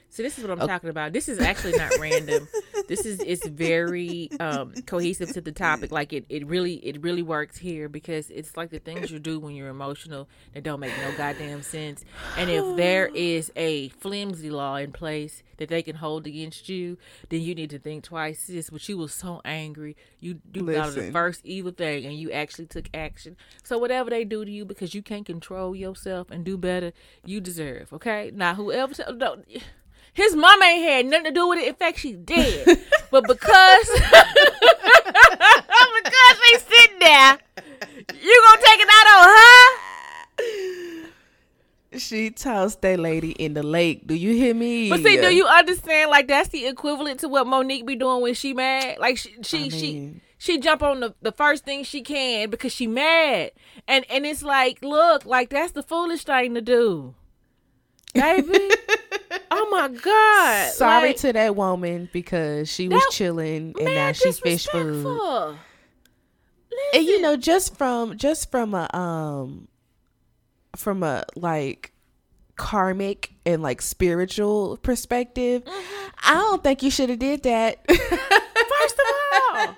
So 0.09 0.21
this 0.21 0.37
is 0.37 0.45
what 0.45 0.59
I'm 0.59 0.67
talking 0.67 0.91
about. 0.91 1.11
This 1.11 1.27
is 1.27 1.39
actually 1.39 1.77
not 1.77 1.97
random. 1.97 2.47
This 2.91 3.05
is 3.05 3.21
it's 3.21 3.47
very 3.47 4.29
um 4.41 4.73
cohesive 4.85 5.31
to 5.31 5.39
the 5.41 5.53
topic. 5.53 5.91
Like 6.01 6.11
it, 6.13 6.25
it 6.27 6.45
really 6.47 6.75
it 6.75 7.01
really 7.01 7.21
works 7.21 7.57
here 7.57 7.87
because 7.87 8.29
it's 8.29 8.57
like 8.57 8.69
the 8.69 8.79
things 8.79 9.11
you 9.11 9.19
do 9.19 9.39
when 9.39 9.55
you're 9.55 9.69
emotional 9.69 10.27
that 10.53 10.63
don't 10.63 10.81
make 10.81 10.91
no 10.97 11.15
goddamn 11.15 11.61
sense. 11.61 12.03
And 12.37 12.49
if 12.49 12.75
there 12.75 13.07
is 13.15 13.49
a 13.55 13.89
flimsy 13.89 14.49
law 14.49 14.75
in 14.75 14.91
place 14.91 15.41
that 15.57 15.69
they 15.69 15.81
can 15.81 15.95
hold 15.95 16.27
against 16.27 16.67
you, 16.67 16.97
then 17.29 17.41
you 17.41 17.55
need 17.55 17.69
to 17.69 17.79
think 17.79 18.03
twice, 18.03 18.39
sis. 18.41 18.69
But 18.69 18.87
you 18.89 18.97
was 18.97 19.13
so 19.13 19.41
angry. 19.45 19.95
You 20.19 20.41
you 20.53 20.65
thought 20.65 20.89
of 20.89 20.95
the 20.95 21.11
first 21.11 21.45
evil 21.45 21.71
thing 21.71 22.05
and 22.05 22.15
you 22.15 22.31
actually 22.31 22.65
took 22.65 22.89
action. 22.93 23.37
So 23.63 23.77
whatever 23.77 24.09
they 24.09 24.25
do 24.25 24.43
to 24.43 24.51
you 24.51 24.65
because 24.65 24.93
you 24.93 25.01
can't 25.01 25.25
control 25.25 25.75
yourself 25.75 26.29
and 26.29 26.43
do 26.43 26.57
better, 26.57 26.91
you 27.25 27.39
deserve. 27.39 27.93
Okay? 27.93 28.31
Now 28.33 28.55
whoever 28.55 28.93
tell- 28.93 29.15
don't 29.15 29.45
his 30.13 30.35
mom 30.35 30.61
ain't 30.63 30.83
had 30.83 31.05
nothing 31.05 31.25
to 31.25 31.31
do 31.31 31.47
with 31.47 31.59
it. 31.59 31.67
In 31.67 31.75
fact, 31.75 31.99
she 31.99 32.13
did. 32.13 32.65
but 33.11 33.27
because 33.27 33.89
because 36.03 36.37
they 36.41 36.57
sitting 36.59 36.99
there, 36.99 37.37
you 38.21 38.43
gonna 38.47 38.61
take 38.63 38.79
it 38.79 38.89
out 38.89 39.07
on 39.07 39.29
her? 39.29 39.91
she 41.97 42.29
tossed 42.29 42.81
that 42.81 42.99
lady 42.99 43.31
in 43.31 43.53
the 43.53 43.63
lake. 43.63 44.07
Do 44.07 44.15
you 44.15 44.33
hear 44.33 44.53
me? 44.53 44.89
But 44.89 45.01
see, 45.01 45.17
do 45.17 45.33
you 45.33 45.45
understand? 45.45 46.09
Like 46.09 46.27
that's 46.27 46.49
the 46.49 46.65
equivalent 46.65 47.19
to 47.21 47.29
what 47.29 47.47
Monique 47.47 47.85
be 47.85 47.95
doing 47.95 48.21
when 48.21 48.33
she 48.33 48.53
mad. 48.53 48.97
Like 48.99 49.17
she 49.17 49.35
she 49.43 49.65
I 49.65 49.69
she, 49.69 50.21
she 50.37 50.59
jump 50.59 50.83
on 50.83 51.01
the, 51.01 51.13
the 51.21 51.31
first 51.31 51.65
thing 51.65 51.83
she 51.83 52.01
can 52.01 52.49
because 52.49 52.73
she 52.73 52.87
mad. 52.87 53.51
And 53.87 54.05
and 54.09 54.25
it's 54.25 54.43
like, 54.43 54.81
look, 54.81 55.25
like 55.25 55.49
that's 55.49 55.73
the 55.73 55.83
foolish 55.83 56.23
thing 56.23 56.55
to 56.55 56.61
do. 56.61 57.15
Baby. 58.13 58.69
oh 59.51 59.67
my 59.69 59.87
God. 59.89 60.71
Sorry 60.73 61.09
Like, 61.09 61.17
to 61.17 61.33
that 61.33 61.55
woman 61.55 62.09
because 62.11 62.69
she 62.71 62.87
was 62.87 63.01
That- 63.01 63.11
chilling 63.11 63.73
and 63.77 63.85
man, 63.85 63.95
now 63.95 64.11
she 64.13 64.31
fish 64.31 64.65
food. 64.67 64.83
disrespectful. 64.87 65.55
And 66.93 67.03
you 67.05 67.21
know, 67.21 67.35
just 67.37 67.77
from 67.77 68.17
just 68.17 68.49
from 68.51 68.73
a 68.73 68.87
um 68.95 69.67
from 70.75 71.03
a 71.03 71.25
like 71.35 71.91
karmic 72.55 73.33
and 73.45 73.61
like 73.61 73.81
spiritual 73.81 74.77
perspective, 74.77 75.63
Mm-hmm. 75.65 76.07
I 76.23 76.33
don't 76.35 76.63
think 76.63 76.83
you 76.83 76.91
should 76.91 77.09
have 77.09 77.19
did 77.19 77.43
that. 77.43 77.83
First 77.89 78.95
of 78.99 79.05
all, 79.55 79.75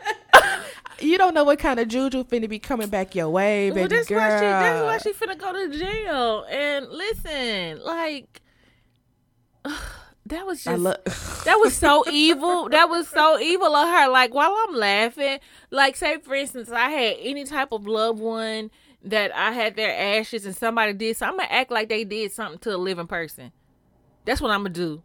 you 0.99 1.17
don't 1.17 1.33
know 1.33 1.43
what 1.45 1.57
kind 1.59 1.79
of 1.79 1.87
juju 1.87 2.23
finna 2.25 2.47
be 2.49 2.59
coming 2.59 2.89
back 2.89 3.15
your 3.15 3.29
way, 3.29 3.69
baby 3.69 3.79
well, 3.81 3.89
that's 3.89 4.07
girl. 4.07 4.19
why 4.19 4.37
she 4.37 4.41
that's 4.45 4.83
why 4.83 4.97
she 5.11 5.17
finna 5.17 5.37
go 5.37 5.51
to 5.53 5.77
jail. 5.77 6.45
And 6.49 6.87
listen, 6.89 7.81
like 7.83 8.41
that 10.25 10.45
was 10.45 10.63
just 10.63 10.79
love. 10.79 10.97
that 11.45 11.57
was 11.59 11.75
so 11.75 12.03
evil. 12.11 12.69
That 12.69 12.89
was 12.89 13.07
so 13.07 13.39
evil 13.39 13.75
of 13.75 13.87
her. 13.87 14.09
Like 14.09 14.33
while 14.33 14.55
I'm 14.67 14.75
laughing, 14.75 15.39
like 15.71 15.95
say 15.95 16.17
for 16.19 16.35
instance, 16.35 16.71
I 16.71 16.89
had 16.89 17.17
any 17.19 17.43
type 17.45 17.71
of 17.71 17.87
loved 17.87 18.19
one 18.19 18.71
that 19.03 19.35
I 19.35 19.51
had 19.51 19.75
their 19.75 19.93
ashes 19.93 20.45
and 20.45 20.55
somebody 20.55 20.93
did 20.93 21.17
so 21.17 21.25
I'm 21.25 21.37
gonna 21.37 21.49
act 21.49 21.71
like 21.71 21.89
they 21.89 22.03
did 22.03 22.31
something 22.31 22.59
to 22.59 22.75
a 22.75 22.77
living 22.77 23.07
person. 23.07 23.51
That's 24.25 24.41
what 24.41 24.51
I'm 24.51 24.61
gonna 24.61 24.69
do. 24.69 25.03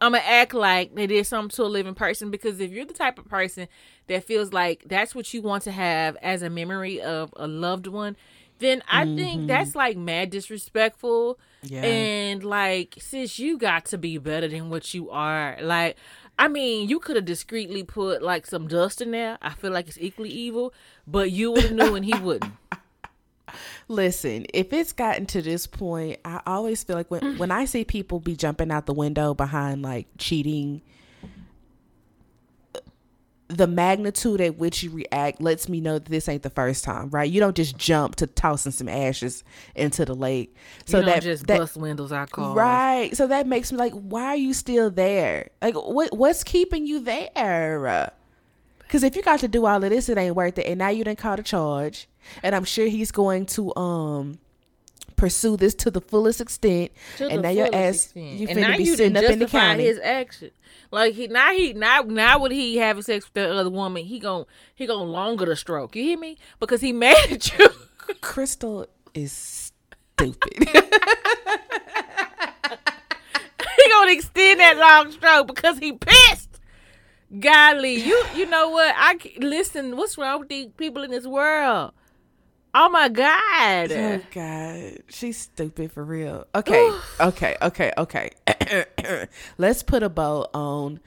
I'm 0.00 0.12
gonna 0.12 0.24
act 0.24 0.54
like 0.54 0.94
they 0.94 1.08
did 1.08 1.26
something 1.26 1.54
to 1.56 1.64
a 1.64 1.66
living 1.66 1.94
person 1.94 2.30
because 2.30 2.60
if 2.60 2.70
you're 2.70 2.84
the 2.84 2.94
type 2.94 3.18
of 3.18 3.28
person 3.28 3.66
that 4.06 4.24
feels 4.24 4.52
like 4.52 4.84
that's 4.86 5.14
what 5.14 5.34
you 5.34 5.42
want 5.42 5.64
to 5.64 5.72
have 5.72 6.16
as 6.22 6.42
a 6.42 6.50
memory 6.50 7.00
of 7.00 7.34
a 7.36 7.48
loved 7.48 7.88
one, 7.88 8.16
then 8.58 8.82
I 8.88 9.04
think 9.04 9.18
mm-hmm. 9.18 9.46
that's 9.46 9.74
like 9.74 9.96
mad 9.96 10.30
disrespectful. 10.30 11.38
Yeah. 11.62 11.82
And 11.82 12.44
like, 12.44 12.96
sis, 12.98 13.38
you 13.38 13.58
got 13.58 13.86
to 13.86 13.98
be 13.98 14.18
better 14.18 14.48
than 14.48 14.70
what 14.70 14.94
you 14.94 15.10
are. 15.10 15.56
Like, 15.60 15.96
I 16.38 16.48
mean, 16.48 16.88
you 16.88 17.00
could 17.00 17.16
have 17.16 17.24
discreetly 17.24 17.82
put 17.82 18.22
like 18.22 18.46
some 18.46 18.68
dust 18.68 19.00
in 19.00 19.10
there. 19.10 19.38
I 19.42 19.50
feel 19.50 19.72
like 19.72 19.88
it's 19.88 19.98
equally 19.98 20.30
evil, 20.30 20.72
but 21.06 21.30
you 21.32 21.52
would 21.52 21.64
have 21.64 21.72
knew 21.72 21.94
and 21.94 22.04
he 22.04 22.14
wouldn't. 22.14 22.52
Listen, 23.88 24.46
if 24.52 24.72
it's 24.72 24.92
gotten 24.92 25.26
to 25.26 25.42
this 25.42 25.66
point, 25.66 26.20
I 26.24 26.40
always 26.46 26.84
feel 26.84 26.96
like 26.96 27.10
when 27.10 27.38
when 27.38 27.50
I 27.50 27.64
see 27.64 27.84
people 27.84 28.20
be 28.20 28.36
jumping 28.36 28.70
out 28.70 28.86
the 28.86 28.92
window 28.92 29.34
behind 29.34 29.82
like 29.82 30.06
cheating, 30.18 30.82
the 33.48 33.66
magnitude 33.66 34.42
at 34.42 34.58
which 34.58 34.82
you 34.82 34.90
react 34.90 35.40
lets 35.40 35.68
me 35.68 35.80
know 35.80 35.94
that 35.94 36.04
this 36.04 36.28
ain't 36.28 36.42
the 36.42 36.50
first 36.50 36.84
time, 36.84 37.08
right? 37.10 37.30
You 37.30 37.40
don't 37.40 37.56
just 37.56 37.78
jump 37.78 38.16
to 38.16 38.26
tossing 38.26 38.72
some 38.72 38.88
ashes 38.88 39.42
into 39.74 40.04
the 40.04 40.14
lake. 40.14 40.54
So 40.84 41.00
that 41.00 41.22
just 41.22 41.46
that 41.46 41.58
bust 41.58 41.76
windows 41.76 42.12
out 42.12 42.30
cars. 42.30 42.54
right. 42.54 43.16
So 43.16 43.26
that 43.26 43.46
makes 43.46 43.72
me 43.72 43.78
like, 43.78 43.94
why 43.94 44.26
are 44.26 44.36
you 44.36 44.52
still 44.52 44.90
there? 44.90 45.48
Like, 45.62 45.74
what 45.74 46.16
what's 46.16 46.44
keeping 46.44 46.86
you 46.86 47.00
there? 47.00 48.12
Because 48.80 49.02
if 49.02 49.16
you 49.16 49.22
got 49.22 49.40
to 49.40 49.48
do 49.48 49.66
all 49.66 49.82
of 49.82 49.90
this, 49.90 50.08
it 50.08 50.18
ain't 50.18 50.36
worth 50.36 50.58
it. 50.58 50.66
And 50.66 50.78
now 50.78 50.88
you 50.88 51.04
didn't 51.04 51.18
call 51.18 51.36
the 51.36 51.42
charge, 51.42 52.06
and 52.42 52.54
I'm 52.54 52.64
sure 52.64 52.86
he's 52.86 53.10
going 53.10 53.46
to 53.46 53.74
um 53.76 54.38
pursue 55.18 55.56
this 55.58 55.74
to 55.74 55.90
the 55.90 56.00
fullest 56.00 56.40
extent. 56.40 56.92
To 57.18 57.28
and 57.28 57.42
now 57.42 57.50
your 57.50 57.66
fullest 57.66 57.86
ass, 57.86 58.04
extent. 58.06 58.38
you 58.38 58.48
and 58.48 58.58
finna 58.58 58.62
now 58.62 58.76
be 58.78 58.84
you 58.84 58.96
sitting 58.96 59.16
up 59.16 59.24
in 59.24 59.38
the 59.40 59.46
county. 59.46 59.82
his 59.84 59.98
action. 59.98 60.50
Like 60.90 61.14
he 61.14 61.26
now 61.26 61.52
he 61.52 61.74
now 61.74 62.00
now 62.02 62.38
with 62.40 62.52
he 62.52 62.76
having 62.78 63.02
sex 63.02 63.26
with 63.26 63.34
the 63.34 63.52
other 63.52 63.68
woman, 63.68 64.04
he 64.04 64.18
gon' 64.18 64.46
he 64.74 64.86
gon' 64.86 65.08
longer 65.08 65.44
the 65.44 65.56
stroke. 65.56 65.94
You 65.94 66.02
hear 66.04 66.18
me? 66.18 66.38
Because 66.60 66.80
he 66.80 66.92
mad 67.04 67.30
at 67.30 67.58
you. 67.58 67.68
Crystal 68.22 68.86
is 69.12 69.32
stupid. 69.32 70.54
he 70.58 70.64
gonna 73.90 74.12
extend 74.12 74.60
that 74.60 74.78
long 74.78 75.12
stroke 75.12 75.48
because 75.48 75.78
he 75.78 75.92
pissed. 75.92 76.60
Golly, 77.38 77.96
you 77.96 78.24
you 78.34 78.46
know 78.46 78.70
what? 78.70 78.94
I 78.96 79.18
listen. 79.38 79.96
What's 79.96 80.16
wrong 80.16 80.40
with 80.40 80.48
these 80.48 80.68
people 80.78 81.02
in 81.02 81.10
this 81.10 81.26
world? 81.26 81.92
Oh 82.80 82.88
my 82.90 83.08
god! 83.08 83.90
oh 83.90 84.20
God, 84.30 85.02
she's 85.08 85.36
stupid 85.36 85.90
for 85.90 86.04
real. 86.04 86.46
Okay, 86.54 86.92
okay, 87.20 87.56
okay, 87.60 87.90
okay. 87.98 88.30
Let's 89.58 89.82
put 89.82 90.04
a 90.04 90.08
bow 90.08 90.46
on 90.54 91.00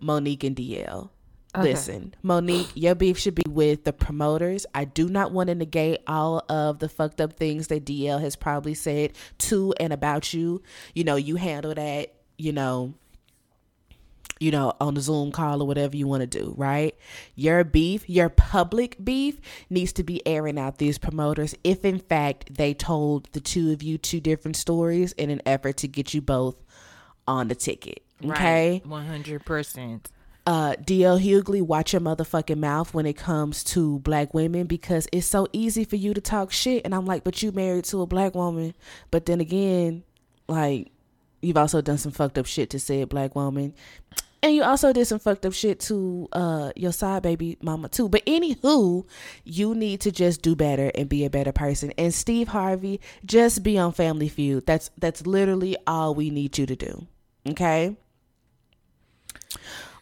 Monique 0.00 0.42
and 0.42 0.56
DL. 0.56 1.10
Listen, 1.56 2.14
Monique, 2.24 2.72
your 2.74 2.96
beef 2.96 3.18
should 3.18 3.36
be 3.36 3.44
with 3.48 3.84
the 3.84 3.92
promoters. 3.92 4.66
I 4.74 4.84
do 4.84 5.08
not 5.08 5.30
want 5.30 5.46
to 5.46 5.54
negate 5.54 6.00
all 6.08 6.44
of 6.48 6.80
the 6.80 6.88
fucked 6.88 7.20
up 7.20 7.34
things 7.34 7.68
that 7.68 7.84
DL 7.84 8.20
has 8.20 8.34
probably 8.34 8.74
said 8.74 9.12
to 9.38 9.72
and 9.78 9.92
about 9.92 10.34
you. 10.34 10.60
You 10.92 11.04
know, 11.04 11.14
you 11.14 11.36
handle 11.36 11.72
that, 11.72 12.14
you 12.36 12.50
know, 12.50 12.94
you 14.42 14.50
know, 14.50 14.72
on 14.80 14.94
the 14.94 15.00
Zoom 15.00 15.30
call 15.30 15.62
or 15.62 15.66
whatever 15.66 15.96
you 15.96 16.08
want 16.08 16.20
to 16.22 16.26
do, 16.26 16.52
right? 16.56 16.96
Your 17.36 17.62
beef, 17.62 18.08
your 18.10 18.28
public 18.28 18.96
beef 19.02 19.40
needs 19.70 19.92
to 19.92 20.02
be 20.02 20.26
airing 20.26 20.58
out 20.58 20.78
these 20.78 20.98
promoters 20.98 21.54
if 21.62 21.84
in 21.84 22.00
fact 22.00 22.54
they 22.56 22.74
told 22.74 23.28
the 23.32 23.40
two 23.40 23.70
of 23.72 23.82
you 23.82 23.98
two 23.98 24.20
different 24.20 24.56
stories 24.56 25.12
in 25.12 25.30
an 25.30 25.40
effort 25.46 25.76
to 25.78 25.86
get 25.88 26.12
you 26.12 26.20
both 26.20 26.56
on 27.28 27.46
the 27.48 27.54
ticket. 27.54 28.02
Okay? 28.24 28.82
one 28.84 29.06
hundred 29.06 29.44
percent. 29.44 30.10
uh 30.46 30.72
DL 30.74 31.20
Hughley, 31.20 31.62
watch 31.62 31.92
your 31.92 32.00
motherfucking 32.00 32.58
mouth 32.58 32.92
when 32.92 33.06
it 33.06 33.16
comes 33.16 33.62
to 33.64 34.00
black 34.00 34.34
women 34.34 34.66
because 34.66 35.06
it's 35.12 35.26
so 35.26 35.46
easy 35.52 35.84
for 35.84 35.96
you 35.96 36.14
to 36.14 36.20
talk 36.20 36.50
shit. 36.50 36.82
And 36.84 36.94
I'm 36.96 37.06
like, 37.06 37.22
but 37.22 37.42
you 37.42 37.52
married 37.52 37.84
to 37.86 38.02
a 38.02 38.06
black 38.06 38.34
woman. 38.34 38.74
But 39.12 39.26
then 39.26 39.40
again, 39.40 40.02
like, 40.48 40.90
you've 41.40 41.56
also 41.56 41.80
done 41.80 41.98
some 41.98 42.12
fucked 42.12 42.38
up 42.38 42.46
shit 42.46 42.70
to 42.70 42.78
say 42.78 43.00
a 43.02 43.06
black 43.06 43.34
woman. 43.34 43.74
And 44.44 44.54
you 44.56 44.64
also 44.64 44.92
did 44.92 45.06
some 45.06 45.20
fucked 45.20 45.46
up 45.46 45.52
shit 45.52 45.78
to 45.80 46.28
uh 46.32 46.72
your 46.74 46.92
side 46.92 47.22
baby 47.22 47.56
mama 47.62 47.88
too. 47.88 48.08
But 48.08 48.26
anywho, 48.26 49.06
you 49.44 49.74
need 49.74 50.00
to 50.00 50.10
just 50.10 50.42
do 50.42 50.56
better 50.56 50.90
and 50.96 51.08
be 51.08 51.24
a 51.24 51.30
better 51.30 51.52
person. 51.52 51.92
And 51.96 52.12
Steve 52.12 52.48
Harvey, 52.48 53.00
just 53.24 53.62
be 53.62 53.78
on 53.78 53.92
Family 53.92 54.28
Feud. 54.28 54.66
That's 54.66 54.90
that's 54.98 55.26
literally 55.26 55.76
all 55.86 56.14
we 56.14 56.30
need 56.30 56.58
you 56.58 56.66
to 56.66 56.74
do. 56.74 57.06
Okay? 57.48 57.96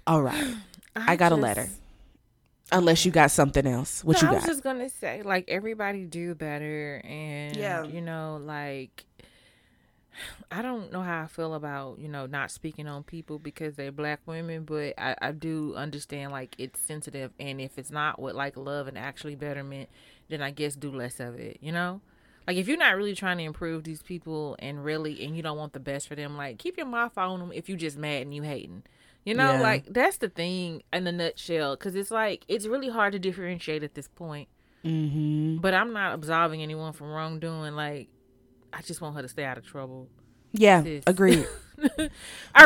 All 0.07 0.23
right. 0.23 0.55
I, 0.97 1.17
got 1.17 1.33
a 1.33 1.37
letter. 1.37 1.69
Unless 2.73 3.05
you 3.05 3.13
got 3.13 3.31
something 3.31 3.67
else. 3.67 4.03
What 4.05 4.21
no, 4.23 4.29
you 4.29 4.35
got? 4.35 4.43
I 4.43 4.47
was 4.47 4.47
just 4.47 4.63
gonna 4.63 4.89
say, 4.89 5.23
like 5.23 5.45
everybody 5.49 6.05
do 6.05 6.35
better, 6.35 7.01
and 7.05 7.57
Yeah. 7.57 7.85
you 7.85 8.01
know, 8.01 8.41
like 8.43 9.05
I 10.51 10.63
don't 10.63 10.93
know 10.93 11.03
how 11.03 11.23
I 11.23 11.27
feel 11.27 11.55
about 11.55 11.99
you 11.99 12.09
know 12.09 12.27
not 12.27 12.51
speaking 12.51 12.87
on 12.87 13.03
people 13.05 13.39
because 13.39 13.75
they're 13.77 13.93
black 13.93 14.21
women, 14.27 14.65
but 14.65 14.95
I, 14.99 15.17
I 15.21 15.33
do 15.33 15.75
understand 15.77 16.33
like 16.33 16.55
it's 16.59 16.81
sensitive, 16.81 17.33
and 17.39 17.61
if 17.61 17.79
it's 17.79 17.91
not 17.91 18.21
with 18.21 18.35
like 18.35 18.57
love 18.57 18.89
and 18.89 18.99
actually 18.99 19.35
betterment, 19.37 19.89
then 20.29 20.43
I 20.43 20.51
guess 20.51 20.75
do 20.75 20.91
less 20.91 21.21
of 21.21 21.37
it. 21.39 21.59
You 21.61 21.73
know, 21.73 22.01
like 22.47 22.57
if 22.57 22.69
you're 22.69 22.77
not 22.77 22.97
really 22.97 23.15
trying 23.15 23.39
to 23.39 23.45
improve 23.45 23.85
these 23.85 24.03
people 24.03 24.57
and 24.59 24.85
really 24.85 25.25
and 25.25 25.37
you 25.37 25.43
don't 25.43 25.59
want 25.59 25.73
the 25.73 25.81
best 25.81 26.09
for 26.09 26.15
them, 26.15 26.37
like 26.37 26.59
keep 26.59 26.77
your 26.77 26.87
mouth 26.87 27.17
on 27.17 27.41
them 27.41 27.53
if 27.53 27.69
you 27.69 27.77
just 27.77 27.97
mad 27.99 28.23
and 28.23 28.35
you 28.35 28.43
hating. 28.43 28.83
You 29.25 29.35
know, 29.35 29.53
Yeah. 29.53 29.61
like 29.61 29.85
that's 29.87 30.17
the 30.17 30.31
thing 30.31 30.83
in 30.93 31.07
a 31.07 31.13
nutshell. 31.13 31.77
Because 31.77 31.95
it's 31.95 32.11
like 32.11 32.45
it's 32.49 32.67
really 32.67 32.89
hard 32.89 33.13
to 33.13 33.19
differentiate 33.19 33.83
at 33.83 33.95
this 33.95 34.09
point. 34.09 34.49
mm-hmm. 34.85 35.59
But 35.59 35.75
I'm 35.75 35.93
not 35.93 36.15
absolving 36.15 36.63
anyone 36.63 36.93
from 36.95 37.09
wrongdoing. 37.13 37.75
Like, 37.75 38.09
I 38.73 38.83
just 38.83 39.01
want 39.01 39.17
her 39.17 39.23
to 39.23 39.29
stay 39.29 39.45
out 39.45 39.59
of 39.59 39.67
trouble. 39.67 40.09
Yeah, 40.53 40.83
Sis. 40.83 41.05
agreed. 41.07 41.47
All 41.99 42.09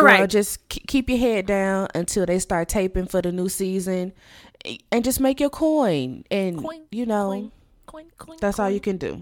Girl, 0.00 0.02
right, 0.04 0.28
just 0.30 0.68
keep 0.68 1.08
your 1.08 1.18
head 1.18 1.46
down 1.46 1.88
until 1.94 2.26
they 2.26 2.38
start 2.38 2.68
taping 2.68 3.06
for 3.06 3.20
the 3.22 3.30
new 3.30 3.48
season, 3.48 4.12
and 4.90 5.04
just 5.04 5.20
make 5.20 5.38
your 5.40 5.50
coin. 5.50 6.24
And 6.30 6.58
Coin, 6.58 6.82
you 6.90 7.06
know 7.06 7.28
coin, 7.30 7.50
coin, 7.86 8.06
coin. 8.18 8.36
that's 8.40 8.58
all 8.58 8.70
you 8.70 8.80
can 8.80 8.96
do. 8.96 9.12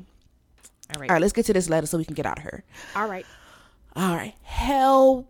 All 0.95 1.01
right, 1.01 1.11
All 1.11 1.15
right, 1.15 1.21
let's 1.23 1.33
get 1.33 1.47
to 1.47 1.53
this 1.53 1.69
letter 1.69 1.87
so 1.87 1.99
we 1.99 2.05
can 2.05 2.15
get 2.15 2.25
out 2.27 2.39
of 2.39 2.43
here. 2.45 2.65
all 2.97 3.09
right. 3.09 3.27
All 3.95 4.15
right, 4.17 4.35
help! 4.43 5.29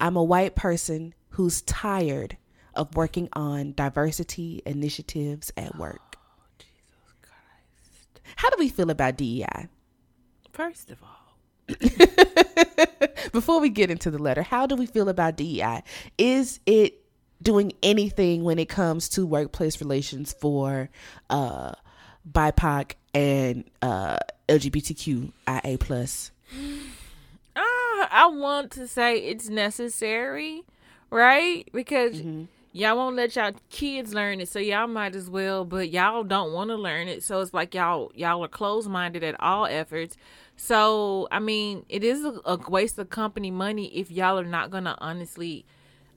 I'm 0.00 0.16
a 0.16 0.24
white 0.24 0.54
person 0.56 1.14
who's 1.30 1.60
tired 1.62 2.36
of 2.74 2.94
working 2.96 3.28
on 3.34 3.72
diversity 3.72 4.62
initiatives 4.64 5.52
at 5.56 5.76
work. 5.76 6.09
How 8.36 8.50
do 8.50 8.56
we 8.58 8.68
feel 8.68 8.90
about 8.90 9.16
DEI? 9.16 9.68
First 10.52 10.90
of 10.90 11.02
all, 11.02 11.20
Before 13.32 13.60
we 13.60 13.68
get 13.68 13.90
into 13.90 14.10
the 14.10 14.18
letter, 14.18 14.42
how 14.42 14.66
do 14.66 14.74
we 14.74 14.86
feel 14.86 15.08
about 15.08 15.36
DEI? 15.36 15.82
Is 16.18 16.60
it 16.66 17.04
doing 17.42 17.72
anything 17.82 18.42
when 18.44 18.58
it 18.58 18.68
comes 18.68 19.08
to 19.10 19.24
workplace 19.26 19.80
relations 19.80 20.32
for 20.32 20.90
uh, 21.28 21.72
BIPOC 22.30 22.92
and 23.14 23.64
uh, 23.82 24.18
LGBTQIA 24.48 25.78
plus? 25.80 26.30
Uh, 27.56 28.06
I 28.10 28.30
want 28.32 28.70
to 28.72 28.86
say 28.86 29.18
it's 29.18 29.48
necessary, 29.48 30.62
right? 31.10 31.68
Because 31.72 32.16
Mm-hmm. 32.22 32.44
Y'all 32.72 32.96
won't 32.96 33.16
let 33.16 33.36
y'all 33.36 33.52
kids 33.68 34.14
learn 34.14 34.40
it, 34.40 34.48
so 34.48 34.58
y'all 34.58 34.86
might 34.86 35.14
as 35.14 35.28
well. 35.28 35.64
But 35.64 35.90
y'all 35.90 36.24
don't 36.24 36.52
want 36.52 36.70
to 36.70 36.76
learn 36.76 37.08
it, 37.08 37.22
so 37.22 37.40
it's 37.40 37.54
like 37.54 37.74
y'all 37.74 38.10
y'all 38.14 38.44
are 38.44 38.48
closed 38.48 38.88
minded 38.88 39.22
at 39.22 39.38
all 39.40 39.66
efforts. 39.66 40.16
So 40.56 41.28
I 41.30 41.38
mean, 41.38 41.84
it 41.88 42.04
is 42.04 42.24
a, 42.24 42.40
a 42.44 42.56
waste 42.68 42.98
of 42.98 43.10
company 43.10 43.50
money 43.50 43.86
if 43.86 44.10
y'all 44.10 44.38
are 44.38 44.44
not 44.44 44.70
gonna 44.70 44.96
honestly, 44.98 45.64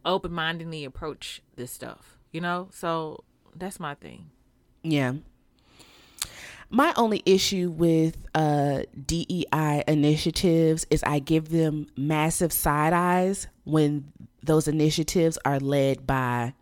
open 0.06 0.32
mindedly 0.32 0.86
approach 0.86 1.42
this 1.56 1.72
stuff. 1.72 2.18
You 2.32 2.42
know, 2.42 2.70
so 2.72 3.24
that's 3.56 3.80
my 3.80 3.96
thing. 3.96 4.30
Yeah. 4.84 5.14
My 6.74 6.92
only 6.96 7.22
issue 7.24 7.70
with 7.70 8.18
uh, 8.34 8.82
DEI 9.06 9.84
initiatives 9.88 10.88
is 10.90 11.04
I 11.04 11.20
give 11.20 11.50
them 11.50 11.86
massive 11.96 12.52
side 12.52 12.94
eyes 12.94 13.46
when 13.64 14.12
those 14.42 14.68
initiatives 14.68 15.38
are 15.46 15.60
led 15.60 16.08
by 16.08 16.56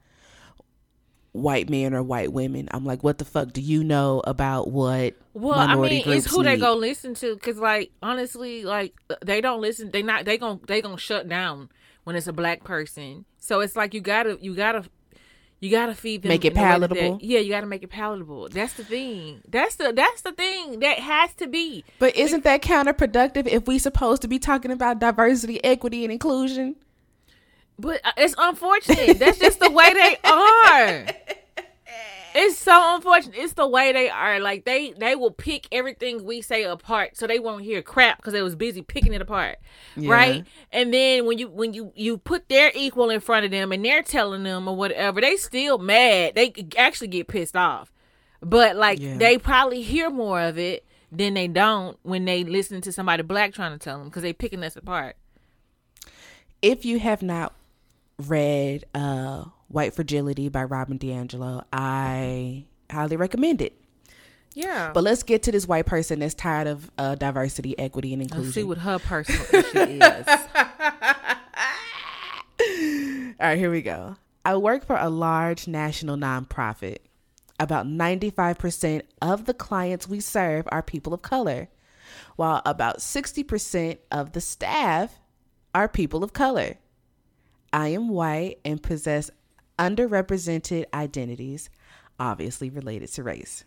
white 1.31 1.69
men 1.69 1.93
or 1.93 2.03
white 2.03 2.33
women. 2.33 2.67
I'm 2.71 2.85
like, 2.85 3.05
what 3.05 3.19
the 3.19 3.23
fuck 3.23 3.53
do 3.53 3.61
you 3.61 3.85
know 3.85 4.21
about 4.27 4.69
what 4.69 5.13
Well, 5.33 5.55
minority 5.55 5.95
I 5.95 5.97
mean, 5.99 6.03
groups 6.03 6.25
it's 6.25 6.35
who 6.35 6.43
they 6.43 6.55
need? 6.55 6.59
go 6.59 6.75
listen 6.75 7.13
to, 7.15 7.37
cause 7.37 7.55
like 7.55 7.91
honestly, 8.03 8.65
like 8.65 8.93
they 9.25 9.39
don't 9.39 9.61
listen. 9.61 9.91
They 9.91 10.01
not 10.03 10.25
they 10.25 10.37
gon' 10.37 10.59
they 10.67 10.81
gonna 10.81 10.97
shut 10.97 11.29
down 11.29 11.69
when 12.03 12.17
it's 12.17 12.27
a 12.27 12.33
black 12.33 12.65
person. 12.65 13.23
So 13.37 13.61
it's 13.61 13.77
like 13.77 13.93
you 13.93 14.01
gotta 14.01 14.37
you 14.41 14.55
gotta 14.55 14.83
you 15.61 15.69
gotta 15.71 15.93
feed 15.95 16.23
them. 16.23 16.29
Make 16.29 16.43
it 16.43 16.53
way 16.55 16.61
that 16.61 16.67
palatable? 16.67 17.19
yeah, 17.21 17.39
you 17.39 17.49
gotta 17.51 17.67
make 17.67 17.83
it 17.83 17.89
palatable. 17.89 18.49
That's 18.49 18.73
the 18.73 18.83
thing. 18.83 19.41
That's 19.47 19.75
the 19.75 19.93
that's 19.95 20.21
the 20.21 20.31
thing 20.33 20.79
that 20.81 20.99
has 20.99 21.33
to 21.35 21.47
be. 21.47 21.85
But 21.99 22.15
isn't 22.17 22.43
that 22.43 22.61
counterproductive 22.61 23.47
if 23.47 23.67
we 23.67 23.77
supposed 23.79 24.23
to 24.23 24.27
be 24.27 24.39
talking 24.39 24.71
about 24.71 24.99
diversity, 24.99 25.63
equity, 25.63 26.03
and 26.03 26.11
inclusion? 26.11 26.75
But 27.79 28.01
uh, 28.03 28.11
it's 28.17 28.35
unfortunate. 28.37 29.19
That's 29.19 29.39
just 29.39 29.59
the 29.59 29.69
way 29.71 29.93
they 29.93 30.17
are. 30.29 31.05
It's 32.33 32.57
so 32.57 32.95
unfortunate. 32.95 33.35
It's 33.37 33.53
the 33.53 33.67
way 33.67 33.91
they 33.91 34.09
are. 34.09 34.39
Like 34.39 34.63
they 34.65 34.91
they 34.93 35.15
will 35.15 35.31
pick 35.31 35.67
everything 35.71 36.23
we 36.23 36.41
say 36.41 36.63
apart, 36.63 37.17
so 37.17 37.27
they 37.27 37.39
won't 37.39 37.63
hear 37.63 37.81
crap 37.81 38.17
because 38.17 38.33
they 38.33 38.41
was 38.41 38.55
busy 38.55 38.81
picking 38.81 39.13
it 39.13 39.21
apart, 39.21 39.57
right? 39.97 40.45
And 40.71 40.93
then 40.93 41.25
when 41.25 41.37
you 41.37 41.49
when 41.49 41.73
you 41.73 41.91
you 41.95 42.17
put 42.17 42.47
their 42.49 42.71
equal 42.73 43.09
in 43.09 43.19
front 43.19 43.45
of 43.45 43.51
them 43.51 43.71
and 43.71 43.83
they're 43.83 44.03
telling 44.03 44.43
them 44.43 44.67
or 44.67 44.75
whatever, 44.75 45.19
they 45.21 45.35
still 45.35 45.77
mad. 45.77 46.35
They 46.35 46.53
actually 46.77 47.09
get 47.09 47.27
pissed 47.27 47.55
off, 47.57 47.91
but 48.41 48.75
like 48.75 48.99
Yeah. 48.99 49.17
they 49.17 49.37
probably 49.37 49.81
hear 49.81 50.09
more 50.09 50.39
of 50.41 50.57
it 50.57 50.85
than 51.11 51.33
they 51.33 51.47
don't 51.49 51.97
when 52.03 52.23
they 52.23 52.45
listen 52.45 52.79
to 52.81 52.91
somebody 52.93 53.23
black 53.23 53.53
trying 53.53 53.73
to 53.73 53.77
tell 53.77 53.97
them 53.99 54.07
because 54.07 54.23
they 54.23 54.31
picking 54.31 54.63
us 54.63 54.77
apart. 54.77 55.17
if 56.61 56.85
you 56.85 56.99
have 56.99 57.21
not 57.21 57.51
read 58.27 58.85
uh, 58.93 59.45
White 59.71 59.93
Fragility 59.93 60.49
by 60.49 60.63
Robin 60.63 60.99
DiAngelo, 60.99 61.63
I 61.71 62.65
highly 62.91 63.15
recommend 63.15 63.61
it. 63.61 63.77
Yeah, 64.53 64.91
But 64.93 65.03
let's 65.05 65.23
get 65.23 65.43
to 65.43 65.51
this 65.53 65.65
white 65.65 65.85
person 65.85 66.19
that's 66.19 66.33
tired 66.33 66.67
of 66.67 66.91
uh, 66.97 67.15
diversity, 67.15 67.79
equity, 67.79 68.11
and 68.13 68.21
Let's 68.21 68.33
inclusion. 68.33 68.53
see 68.53 68.63
what 68.63 68.79
her 68.79 68.99
personal 68.99 69.41
issue 69.53 69.79
is. 70.03 70.27
All 73.39 73.47
right, 73.47 73.57
here 73.57 73.71
we 73.71 73.81
go. 73.81 74.17
I 74.43 74.55
work 74.57 74.85
for 74.85 74.97
a 74.97 75.09
large 75.09 75.67
national 75.67 76.17
nonprofit. 76.17 76.97
About 77.59 77.85
95% 77.85 79.03
of 79.21 79.45
the 79.45 79.53
clients 79.53 80.07
we 80.07 80.19
serve 80.19 80.67
are 80.71 80.81
people 80.83 81.13
of 81.13 81.21
color, 81.21 81.69
while 82.35 82.61
about 82.65 82.97
60% 82.99 83.99
of 84.11 84.33
the 84.33 84.41
staff 84.41 85.19
are 85.73 85.87
people 85.87 86.23
of 86.23 86.33
color. 86.33 86.75
I 87.71 87.89
am 87.89 88.09
white 88.09 88.57
and 88.65 88.81
possess 88.83 89.31
underrepresented 89.81 90.85
identities, 90.93 91.69
obviously 92.19 92.69
related 92.69 93.11
to 93.13 93.23
race. 93.23 93.65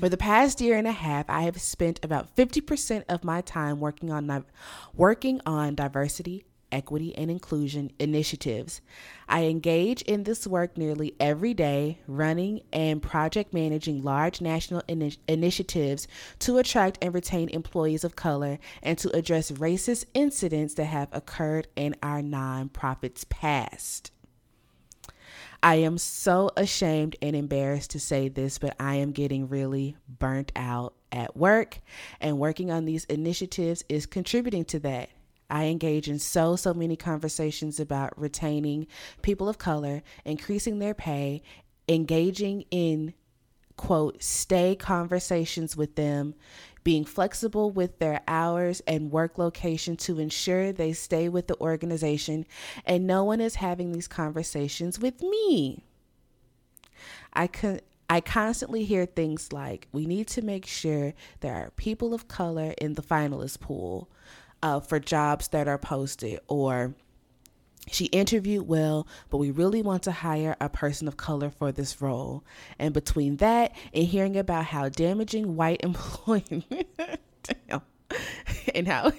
For 0.00 0.08
the 0.08 0.16
past 0.16 0.60
year 0.60 0.76
and 0.76 0.86
a 0.86 0.92
half, 0.92 1.26
I 1.28 1.42
have 1.42 1.60
spent 1.60 2.00
about 2.02 2.34
50% 2.34 3.04
of 3.08 3.24
my 3.24 3.42
time 3.42 3.78
working 3.78 4.10
on 4.10 4.44
working 4.94 5.40
on 5.46 5.74
diversity, 5.74 6.44
equity, 6.72 7.14
and 7.16 7.30
inclusion 7.30 7.92
initiatives. 8.00 8.80
I 9.28 9.44
engage 9.44 10.02
in 10.02 10.24
this 10.24 10.46
work 10.46 10.76
nearly 10.76 11.14
every 11.20 11.54
day, 11.54 12.00
running 12.08 12.62
and 12.72 13.02
project 13.02 13.54
managing 13.54 14.02
large 14.02 14.40
national 14.40 14.82
ini- 14.88 15.18
initiatives 15.28 16.08
to 16.40 16.58
attract 16.58 16.98
and 17.02 17.14
retain 17.14 17.48
employees 17.50 18.02
of 18.02 18.16
color 18.16 18.58
and 18.82 18.98
to 18.98 19.14
address 19.16 19.52
racist 19.52 20.06
incidents 20.14 20.74
that 20.74 20.86
have 20.86 21.08
occurred 21.12 21.68
in 21.76 21.94
our 22.02 22.20
nonprofit's 22.20 23.24
past. 23.24 24.10
I 25.66 25.74
am 25.78 25.98
so 25.98 26.50
ashamed 26.56 27.16
and 27.20 27.34
embarrassed 27.34 27.90
to 27.90 27.98
say 27.98 28.28
this, 28.28 28.56
but 28.56 28.76
I 28.78 28.94
am 28.94 29.10
getting 29.10 29.48
really 29.48 29.96
burnt 30.08 30.52
out 30.54 30.94
at 31.10 31.36
work, 31.36 31.80
and 32.20 32.38
working 32.38 32.70
on 32.70 32.84
these 32.84 33.04
initiatives 33.06 33.82
is 33.88 34.06
contributing 34.06 34.64
to 34.66 34.78
that. 34.78 35.10
I 35.50 35.64
engage 35.64 36.08
in 36.08 36.20
so, 36.20 36.54
so 36.54 36.72
many 36.72 36.94
conversations 36.94 37.80
about 37.80 38.16
retaining 38.16 38.86
people 39.22 39.48
of 39.48 39.58
color, 39.58 40.04
increasing 40.24 40.78
their 40.78 40.94
pay, 40.94 41.42
engaging 41.88 42.64
in 42.70 43.14
quote, 43.76 44.22
stay 44.22 44.76
conversations 44.76 45.76
with 45.76 45.96
them, 45.96 46.36
being 46.86 47.04
flexible 47.04 47.68
with 47.68 47.98
their 47.98 48.20
hours 48.28 48.80
and 48.86 49.10
work 49.10 49.38
location 49.38 49.96
to 49.96 50.20
ensure 50.20 50.70
they 50.70 50.92
stay 50.92 51.28
with 51.28 51.48
the 51.48 51.60
organization, 51.60 52.46
and 52.84 53.04
no 53.04 53.24
one 53.24 53.40
is 53.40 53.56
having 53.56 53.90
these 53.90 54.06
conversations 54.06 55.00
with 55.00 55.20
me. 55.20 55.82
I 57.32 57.48
con- 57.48 57.80
I 58.08 58.20
constantly 58.20 58.84
hear 58.84 59.04
things 59.04 59.52
like, 59.52 59.88
we 59.90 60.06
need 60.06 60.28
to 60.28 60.42
make 60.42 60.64
sure 60.64 61.12
there 61.40 61.56
are 61.56 61.70
people 61.70 62.14
of 62.14 62.28
color 62.28 62.72
in 62.78 62.94
the 62.94 63.02
finalist 63.02 63.58
pool 63.58 64.08
uh, 64.62 64.78
for 64.78 65.00
jobs 65.00 65.48
that 65.48 65.66
are 65.66 65.78
posted, 65.78 66.38
or 66.46 66.94
she 67.90 68.06
interviewed 68.06 68.66
well, 68.66 69.06
but 69.30 69.38
we 69.38 69.50
really 69.50 69.82
want 69.82 70.02
to 70.04 70.12
hire 70.12 70.56
a 70.60 70.68
person 70.68 71.06
of 71.08 71.16
color 71.16 71.50
for 71.50 71.70
this 71.72 72.00
role. 72.00 72.44
And 72.78 72.92
between 72.92 73.36
that 73.36 73.74
and 73.94 74.04
hearing 74.04 74.36
about 74.36 74.66
how 74.66 74.88
damaging 74.88 75.56
white 75.56 75.80
employment 75.84 76.86
and 78.74 78.88
how 78.88 79.12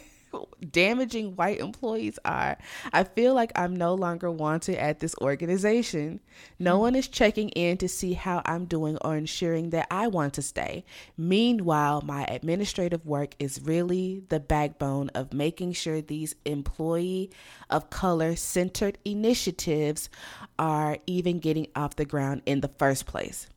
damaging 0.72 1.36
white 1.36 1.60
employees 1.60 2.20
are, 2.26 2.58
I 2.92 3.04
feel 3.04 3.34
like 3.34 3.52
I'm 3.56 3.76
no 3.76 3.94
longer 3.94 4.32
wanted 4.32 4.78
at 4.78 5.00
this 5.00 5.16
organization. 5.22 6.20
No 6.60 6.76
hmm. 6.76 6.82
one 6.82 6.96
is 6.96 7.08
checking 7.08 7.50
in 7.50 7.78
to 7.78 7.88
see 7.88 8.14
how 8.14 8.42
I'm 8.46 8.66
doing 8.66 8.98
or 9.02 9.16
ensuring 9.16 9.70
that 9.72 9.88
I 9.92 10.08
want 10.08 10.34
to 10.36 10.42
stay. 10.42 10.86
Meanwhile, 11.18 12.02
my 12.02 12.26
administrative 12.26 13.06
work 13.06 13.36
is 13.40 13.62
really 13.62 14.24
the 14.30 14.40
backbone 14.40 15.10
of 15.10 15.34
making 15.34 15.74
sure 15.74 16.02
these 16.02 16.36
employee 16.46 17.32
of 17.70 17.90
color 17.90 18.36
centered 18.36 18.98
initiatives 19.06 20.10
are 20.58 20.98
even 21.06 21.40
getting 21.40 21.68
off 21.76 21.96
the 21.96 22.06
ground 22.06 22.42
in 22.46 22.62
the 22.62 22.68
first 22.68 23.06
place. 23.06 23.48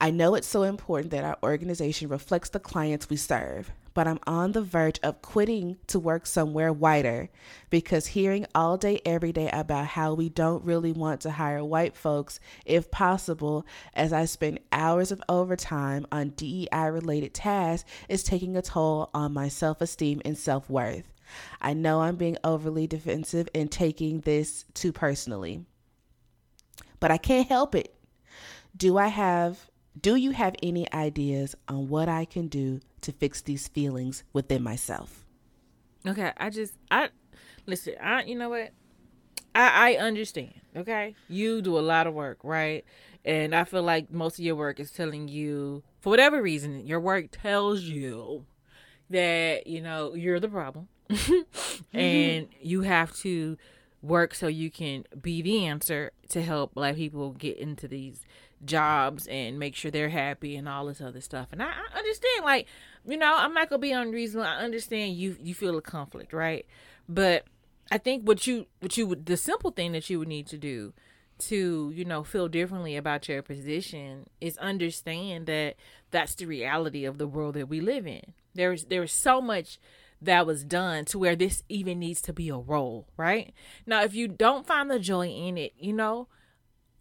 I 0.00 0.10
know 0.10 0.34
it's 0.34 0.46
so 0.46 0.62
important 0.64 1.10
that 1.12 1.24
our 1.24 1.38
organization 1.42 2.08
reflects 2.08 2.50
the 2.50 2.60
clients 2.60 3.08
we 3.08 3.16
serve, 3.16 3.70
but 3.94 4.08
I'm 4.08 4.18
on 4.26 4.52
the 4.52 4.62
verge 4.62 4.98
of 5.02 5.22
quitting 5.22 5.78
to 5.86 5.98
work 5.98 6.26
somewhere 6.26 6.72
whiter 6.72 7.30
because 7.70 8.08
hearing 8.08 8.46
all 8.54 8.76
day, 8.76 9.00
every 9.06 9.32
day 9.32 9.48
about 9.52 9.86
how 9.86 10.14
we 10.14 10.28
don't 10.28 10.64
really 10.64 10.92
want 10.92 11.20
to 11.22 11.30
hire 11.30 11.64
white 11.64 11.96
folks, 11.96 12.40
if 12.66 12.90
possible, 12.90 13.64
as 13.94 14.12
I 14.12 14.24
spend 14.24 14.60
hours 14.72 15.12
of 15.12 15.22
overtime 15.28 16.06
on 16.12 16.30
DEI 16.30 16.90
related 16.90 17.32
tasks, 17.32 17.88
is 18.08 18.24
taking 18.24 18.56
a 18.56 18.62
toll 18.62 19.10
on 19.14 19.32
my 19.32 19.48
self 19.48 19.80
esteem 19.80 20.20
and 20.24 20.36
self 20.36 20.68
worth. 20.68 21.12
I 21.60 21.72
know 21.72 22.02
I'm 22.02 22.16
being 22.16 22.36
overly 22.44 22.86
defensive 22.86 23.48
and 23.54 23.70
taking 23.70 24.20
this 24.20 24.64
too 24.74 24.92
personally, 24.92 25.64
but 27.00 27.10
I 27.10 27.16
can't 27.16 27.48
help 27.48 27.74
it 27.74 27.94
do 28.76 28.98
I 28.98 29.08
have 29.08 29.70
do 30.00 30.16
you 30.16 30.32
have 30.32 30.54
any 30.62 30.92
ideas 30.92 31.54
on 31.68 31.88
what 31.88 32.08
I 32.08 32.24
can 32.24 32.48
do 32.48 32.80
to 33.02 33.12
fix 33.12 33.42
these 33.42 33.68
feelings 33.68 34.24
within 34.32 34.62
myself? 34.62 35.24
Okay, 36.06 36.32
I 36.36 36.50
just 36.50 36.74
I 36.90 37.10
listen. 37.66 37.94
I 38.02 38.24
you 38.24 38.34
know 38.34 38.50
what? 38.50 38.72
I 39.54 39.94
I 39.94 39.96
understand. 39.96 40.54
Okay, 40.76 41.14
you 41.28 41.62
do 41.62 41.78
a 41.78 41.80
lot 41.80 42.06
of 42.06 42.14
work, 42.14 42.38
right? 42.42 42.84
And 43.24 43.54
I 43.54 43.64
feel 43.64 43.82
like 43.82 44.12
most 44.12 44.38
of 44.38 44.44
your 44.44 44.56
work 44.56 44.78
is 44.78 44.90
telling 44.90 45.28
you, 45.28 45.82
for 46.00 46.10
whatever 46.10 46.42
reason, 46.42 46.86
your 46.86 47.00
work 47.00 47.28
tells 47.30 47.82
you 47.82 48.44
that 49.08 49.66
you 49.66 49.80
know 49.80 50.14
you're 50.14 50.40
the 50.40 50.48
problem, 50.48 50.88
and 51.08 51.18
mm-hmm. 51.92 52.52
you 52.60 52.82
have 52.82 53.16
to 53.18 53.56
work 54.02 54.34
so 54.34 54.46
you 54.46 54.70
can 54.70 55.04
be 55.22 55.40
the 55.40 55.64
answer 55.64 56.12
to 56.28 56.42
help 56.42 56.74
black 56.74 56.96
people 56.96 57.30
get 57.30 57.56
into 57.56 57.88
these 57.88 58.20
jobs 58.66 59.26
and 59.26 59.58
make 59.58 59.74
sure 59.74 59.90
they're 59.90 60.08
happy 60.08 60.56
and 60.56 60.68
all 60.68 60.86
this 60.86 61.00
other 61.00 61.20
stuff. 61.20 61.48
And 61.52 61.62
I, 61.62 61.66
I 61.66 61.98
understand, 61.98 62.44
like, 62.44 62.66
you 63.06 63.16
know, 63.16 63.34
I'm 63.36 63.54
not 63.54 63.68
gonna 63.68 63.80
be 63.80 63.92
unreasonable. 63.92 64.46
I 64.46 64.56
understand 64.56 65.16
you 65.16 65.36
you 65.42 65.54
feel 65.54 65.76
a 65.76 65.82
conflict, 65.82 66.32
right? 66.32 66.66
But 67.08 67.44
I 67.90 67.98
think 67.98 68.26
what 68.26 68.46
you 68.46 68.66
what 68.80 68.96
you 68.96 69.06
would 69.06 69.26
the 69.26 69.36
simple 69.36 69.70
thing 69.70 69.92
that 69.92 70.08
you 70.08 70.18
would 70.18 70.28
need 70.28 70.46
to 70.48 70.58
do 70.58 70.92
to 71.36 71.92
you 71.94 72.04
know 72.04 72.22
feel 72.22 72.48
differently 72.48 72.96
about 72.96 73.28
your 73.28 73.42
position 73.42 74.26
is 74.40 74.56
understand 74.58 75.46
that 75.46 75.74
that's 76.10 76.34
the 76.36 76.46
reality 76.46 77.04
of 77.04 77.18
the 77.18 77.26
world 77.26 77.54
that 77.54 77.68
we 77.68 77.80
live 77.80 78.06
in 78.06 78.22
there's 78.54 78.84
there's 78.84 79.12
so 79.12 79.40
much 79.40 79.78
that 80.22 80.46
was 80.46 80.64
done 80.64 81.04
to 81.04 81.18
where 81.18 81.36
this 81.36 81.64
even 81.68 81.98
needs 81.98 82.20
to 82.22 82.32
be 82.32 82.48
a 82.48 82.56
role 82.56 83.08
right 83.16 83.52
now 83.84 84.02
if 84.02 84.14
you 84.14 84.28
don't 84.28 84.66
find 84.66 84.90
the 84.90 84.98
joy 84.98 85.26
in 85.26 85.58
it 85.58 85.72
you 85.76 85.92
know 85.92 86.28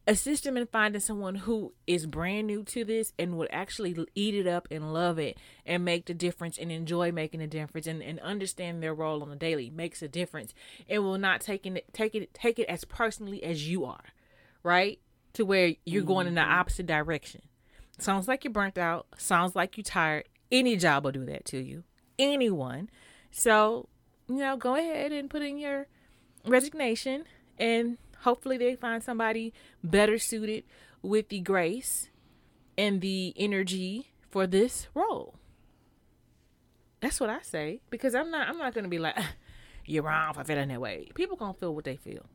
assist 0.07 0.43
them 0.43 0.57
in 0.57 0.67
finding 0.67 0.99
someone 0.99 1.35
who 1.35 1.73
is 1.87 2.05
brand 2.05 2.47
new 2.47 2.63
to 2.63 2.83
this 2.83 3.13
and 3.17 3.37
would 3.37 3.47
actually 3.51 3.95
eat 4.15 4.35
it 4.35 4.47
up 4.47 4.67
and 4.69 4.93
love 4.93 5.17
it 5.17 5.37
and 5.65 5.85
make 5.85 6.05
the 6.05 6.13
difference 6.13 6.57
and 6.57 6.71
enjoy 6.71 7.11
making 7.11 7.41
a 7.41 7.47
difference 7.47 7.87
and, 7.87 8.01
and 8.03 8.19
understand 8.19 8.83
their 8.83 8.93
role 8.93 9.21
on 9.21 9.29
the 9.29 9.35
daily 9.35 9.69
makes 9.69 10.01
a 10.01 10.07
difference 10.07 10.53
and 10.89 11.03
will 11.03 11.17
not 11.17 11.39
take 11.41 11.65
it 11.65 11.93
take 11.93 12.15
it 12.15 12.33
take 12.33 12.59
it 12.59 12.67
as 12.67 12.83
personally 12.83 13.43
as 13.43 13.67
you 13.67 13.85
are 13.85 14.03
right? 14.63 14.99
To 15.33 15.45
where 15.45 15.73
you're 15.85 16.01
mm-hmm. 16.01 16.07
going 16.07 16.27
in 16.27 16.35
the 16.35 16.41
mm-hmm. 16.41 16.51
opposite 16.51 16.87
direction. 16.87 17.41
Sounds 17.99 18.27
like 18.27 18.43
you're 18.43 18.53
burnt 18.53 18.77
out. 18.77 19.07
Sounds 19.17 19.55
like 19.55 19.77
you're 19.77 19.83
tired. 19.83 20.25
Any 20.51 20.77
job 20.77 21.03
will 21.03 21.11
do 21.11 21.25
that 21.25 21.45
to 21.45 21.59
you. 21.59 21.83
Anyone. 22.17 22.89
So, 23.31 23.89
you 24.27 24.37
know, 24.37 24.57
go 24.57 24.75
ahead 24.75 25.11
and 25.11 25.29
put 25.29 25.41
in 25.41 25.57
your 25.57 25.87
resignation 26.45 27.25
and 27.57 27.97
hopefully 28.23 28.57
they 28.57 28.75
find 28.75 29.03
somebody 29.03 29.53
better 29.83 30.17
suited 30.17 30.63
with 31.01 31.29
the 31.29 31.39
grace 31.39 32.09
and 32.77 33.01
the 33.01 33.33
energy 33.37 34.13
for 34.29 34.47
this 34.47 34.87
role. 34.93 35.35
That's 37.01 37.19
what 37.19 37.29
I 37.29 37.41
say 37.41 37.81
because 37.89 38.15
I'm 38.15 38.31
not 38.31 38.47
I'm 38.47 38.57
not 38.57 38.73
going 38.73 38.85
to 38.85 38.89
be 38.89 38.99
like 38.99 39.17
you're 39.85 40.03
wrong 40.03 40.33
for 40.33 40.43
feeling 40.43 40.69
that 40.69 40.81
way. 40.81 41.09
People 41.13 41.35
going 41.35 41.53
to 41.53 41.59
feel 41.59 41.75
what 41.75 41.83
they 41.83 41.97
feel. 41.97 42.25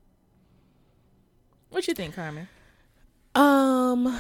What 1.71 1.87
you 1.89 1.95
think, 1.95 2.15
Carmen? 2.15 2.49
Um, 3.35 4.19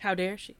how 0.00 0.14
dare 0.14 0.36
she? 0.36 0.56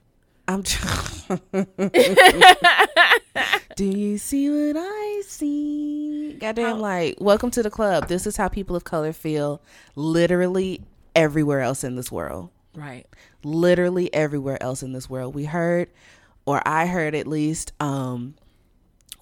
I'm. 0.49 0.63
Do 3.77 3.85
you 3.85 4.19
see 4.19 4.51
what 4.51 4.77
I 4.79 5.23
see? 5.27 6.37
Goddamn, 6.41 6.79
oh. 6.79 6.81
like, 6.81 7.17
welcome 7.21 7.51
to 7.53 7.63
the 7.63 7.71
club. 7.71 8.09
This 8.09 8.27
is 8.27 8.37
how 8.37 8.49
people 8.49 8.77
of 8.77 8.85
color 8.85 9.13
feel 9.13 9.63
literally 9.95 10.83
everywhere 11.15 11.61
else 11.61 11.85
in 11.85 11.97
this 11.97 12.11
world. 12.11 12.51
Right. 12.75 13.07
Literally 13.43 14.13
everywhere 14.15 14.63
else 14.63 14.83
in 14.83 14.93
this 14.93 15.09
world. 15.09 15.35
We 15.35 15.45
heard, 15.45 15.89
or 16.47 16.63
I 16.67 16.87
heard 16.87 17.15
at 17.15 17.27
least, 17.27 17.73
um, 17.81 18.35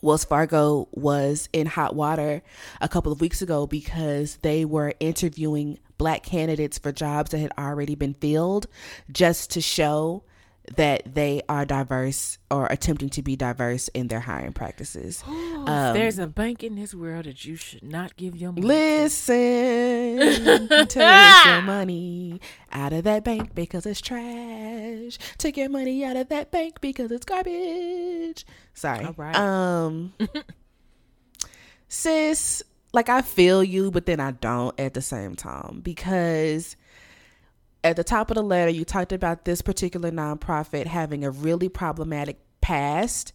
Wells 0.00 0.24
Fargo 0.24 0.88
was 0.92 1.48
in 1.52 1.66
hot 1.66 1.94
water 1.94 2.42
a 2.80 2.88
couple 2.88 3.10
of 3.10 3.20
weeks 3.20 3.42
ago 3.42 3.66
because 3.66 4.36
they 4.42 4.64
were 4.64 4.94
interviewing 5.00 5.78
black 5.98 6.22
candidates 6.22 6.78
for 6.78 6.92
jobs 6.92 7.32
that 7.32 7.38
had 7.38 7.52
already 7.58 7.96
been 7.96 8.14
filled 8.14 8.68
just 9.10 9.50
to 9.50 9.60
show 9.60 10.22
that 10.76 11.14
they 11.14 11.42
are 11.48 11.64
diverse 11.64 12.38
or 12.50 12.66
attempting 12.66 13.08
to 13.10 13.22
be 13.22 13.36
diverse 13.36 13.88
in 13.88 14.08
their 14.08 14.20
hiring 14.20 14.52
practices. 14.52 15.22
Um, 15.26 15.64
there's 15.66 16.18
a 16.18 16.26
bank 16.26 16.62
in 16.62 16.76
this 16.76 16.94
world 16.94 17.24
that 17.24 17.44
you 17.44 17.56
should 17.56 17.82
not 17.82 18.16
give 18.16 18.36
your 18.36 18.52
money. 18.52 18.66
Listen, 18.66 20.18
take 20.86 21.46
your 21.46 21.62
money 21.62 22.40
out 22.72 22.92
of 22.92 23.04
that 23.04 23.24
bank 23.24 23.54
because 23.54 23.86
it's 23.86 24.00
trash. 24.00 25.18
Take 25.38 25.56
your 25.56 25.68
money 25.68 26.04
out 26.04 26.16
of 26.16 26.28
that 26.28 26.50
bank 26.50 26.80
because 26.80 27.10
it's 27.10 27.24
garbage. 27.24 28.44
Sorry. 28.74 29.04
All 29.04 29.14
right. 29.16 29.36
Um, 29.36 30.12
sis, 31.88 32.62
like 32.92 33.08
I 33.08 33.22
feel 33.22 33.64
you, 33.64 33.90
but 33.90 34.06
then 34.06 34.20
I 34.20 34.32
don't 34.32 34.78
at 34.78 34.94
the 34.94 35.02
same 35.02 35.34
time 35.36 35.80
because 35.82 36.76
at 37.88 37.96
the 37.96 38.04
top 38.04 38.30
of 38.30 38.34
the 38.34 38.42
letter, 38.42 38.70
you 38.70 38.84
talked 38.84 39.12
about 39.12 39.44
this 39.44 39.62
particular 39.62 40.10
nonprofit 40.10 40.86
having 40.86 41.24
a 41.24 41.30
really 41.30 41.68
problematic 41.68 42.38
past. 42.60 43.32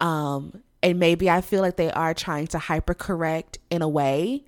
Um, 0.00 0.62
and 0.82 0.98
maybe 0.98 1.30
I 1.30 1.40
feel 1.40 1.62
like 1.62 1.76
they 1.76 1.90
are 1.90 2.12
trying 2.12 2.48
to 2.48 2.58
hypercorrect 2.58 3.58
in 3.70 3.82
a 3.82 3.88
way. 3.88 4.44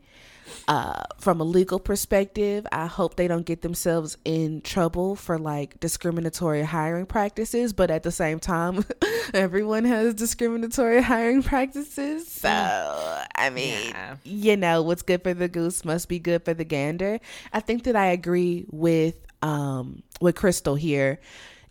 Uh, 0.69 1.03
from 1.19 1.41
a 1.41 1.45
legal 1.45 1.79
perspective, 1.79 2.67
I 2.71 2.87
hope 2.87 3.17
they 3.17 3.29
don't 3.29 3.47
get 3.47 3.63
themselves 3.63 4.19
in 4.25 4.61
trouble 4.61 5.17
for 5.17 5.39
like 5.39 5.81
discriminatory 5.81 6.63
hiring 6.65 7.07
practices. 7.07 7.73
But 7.73 7.91
at 7.91 8.03
the 8.03 8.11
same 8.11 8.41
time, 8.41 8.85
everyone 9.35 9.85
has 9.85 10.15
discriminatory 10.15 11.01
hiring 11.03 11.43
practices. 11.43 12.29
So, 12.29 13.23
I 13.35 13.51
mean, 13.51 13.89
yeah. 13.89 14.17
you 14.25 14.57
know, 14.57 14.83
what's 14.83 15.03
good 15.03 15.23
for 15.23 15.33
the 15.33 15.49
goose 15.49 15.85
must 15.85 16.09
be 16.09 16.19
good 16.19 16.45
for 16.45 16.53
the 16.53 16.65
gander. 16.65 17.21
I 17.53 17.61
think 17.61 17.85
that 17.85 17.97
I 17.97 18.07
agree 18.07 18.67
with 18.71 19.24
um, 19.45 20.03
with 20.21 20.35
Crystal 20.35 20.75
here. 20.75 21.21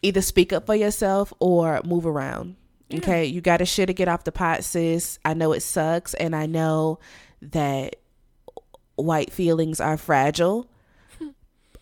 Either 0.01 0.21
speak 0.21 0.53
up 0.53 0.65
for 0.65 0.75
yourself 0.75 1.33
or 1.39 1.81
move 1.83 2.05
around. 2.05 2.55
Yeah. 2.89 2.99
Okay, 2.99 3.25
you 3.25 3.41
got 3.41 3.57
to 3.57 3.65
shit 3.65 3.87
to 3.87 3.93
get 3.93 4.07
off 4.07 4.23
the 4.23 4.31
pot, 4.31 4.63
sis. 4.63 5.17
I 5.25 5.33
know 5.33 5.53
it 5.53 5.61
sucks, 5.61 6.13
and 6.13 6.35
I 6.35 6.45
know 6.45 6.99
that 7.41 7.95
white 8.95 9.31
feelings 9.31 9.79
are 9.79 9.97
fragile. 9.97 10.69
Um, 11.21 11.31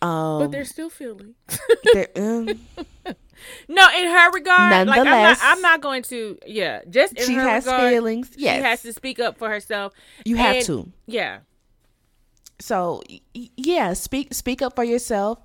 but 0.40 0.50
they're 0.50 0.64
still 0.64 0.88
feelings. 0.88 1.34
they're, 1.92 2.08
um, 2.16 2.46
no, 3.68 3.88
in 3.98 4.06
her 4.06 4.30
regard, 4.30 4.86
like 4.88 5.00
I'm 5.00 5.04
not, 5.04 5.38
I'm 5.42 5.60
not 5.60 5.80
going 5.80 6.02
to. 6.04 6.38
Yeah, 6.46 6.82
just 6.88 7.18
in 7.18 7.26
she 7.26 7.34
has 7.34 7.66
regard, 7.66 7.92
feelings. 7.92 8.30
Yes, 8.36 8.56
she 8.56 8.62
has 8.62 8.82
to 8.82 8.92
speak 8.92 9.18
up 9.18 9.36
for 9.36 9.50
herself. 9.50 9.92
You 10.24 10.36
and, 10.36 10.56
have 10.56 10.64
to. 10.66 10.90
Yeah. 11.06 11.40
So 12.60 13.02
yeah, 13.34 13.92
speak 13.94 14.32
speak 14.32 14.62
up 14.62 14.76
for 14.76 14.84
yourself 14.84 15.40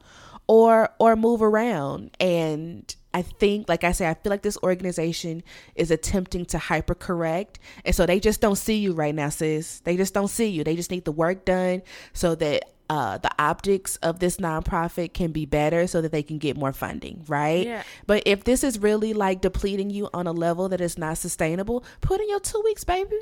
or 0.47 0.89
or 0.99 1.15
move 1.15 1.41
around 1.41 2.11
and 2.19 2.95
I 3.13 3.23
think, 3.23 3.67
like 3.67 3.83
I 3.83 3.93
say, 3.93 4.07
I 4.07 4.13
feel 4.13 4.29
like 4.29 4.43
this 4.43 4.59
organization 4.61 5.41
is 5.73 5.89
attempting 5.89 6.45
to 6.47 6.57
hypercorrect. 6.57 7.55
And 7.83 7.95
so 7.95 8.05
they 8.05 8.19
just 8.19 8.41
don't 8.41 8.57
see 8.57 8.77
you 8.77 8.93
right 8.93 9.15
now, 9.15 9.29
sis. 9.29 9.79
They 9.79 9.97
just 9.97 10.13
don't 10.13 10.27
see 10.27 10.45
you. 10.49 10.63
They 10.63 10.75
just 10.75 10.91
need 10.91 11.03
the 11.03 11.11
work 11.11 11.43
done 11.43 11.81
so 12.13 12.35
that 12.35 12.65
uh, 12.89 13.17
the 13.17 13.31
optics 13.39 13.95
of 13.97 14.19
this 14.19 14.37
nonprofit 14.37 15.13
can 15.13 15.31
be 15.31 15.45
better 15.45 15.87
so 15.87 16.01
that 16.01 16.11
they 16.11 16.23
can 16.23 16.37
get 16.37 16.55
more 16.55 16.73
funding, 16.73 17.23
right? 17.27 17.65
Yeah. 17.65 17.83
But 18.05 18.23
if 18.27 18.43
this 18.43 18.63
is 18.63 18.79
really 18.79 19.13
like 19.13 19.41
depleting 19.41 19.89
you 19.89 20.09
on 20.13 20.27
a 20.27 20.31
level 20.31 20.69
that 20.69 20.79
is 20.79 20.97
not 20.97 21.17
sustainable, 21.17 21.83
put 22.01 22.21
in 22.21 22.29
your 22.29 22.39
two 22.39 22.61
weeks, 22.63 22.83
baby. 22.83 23.17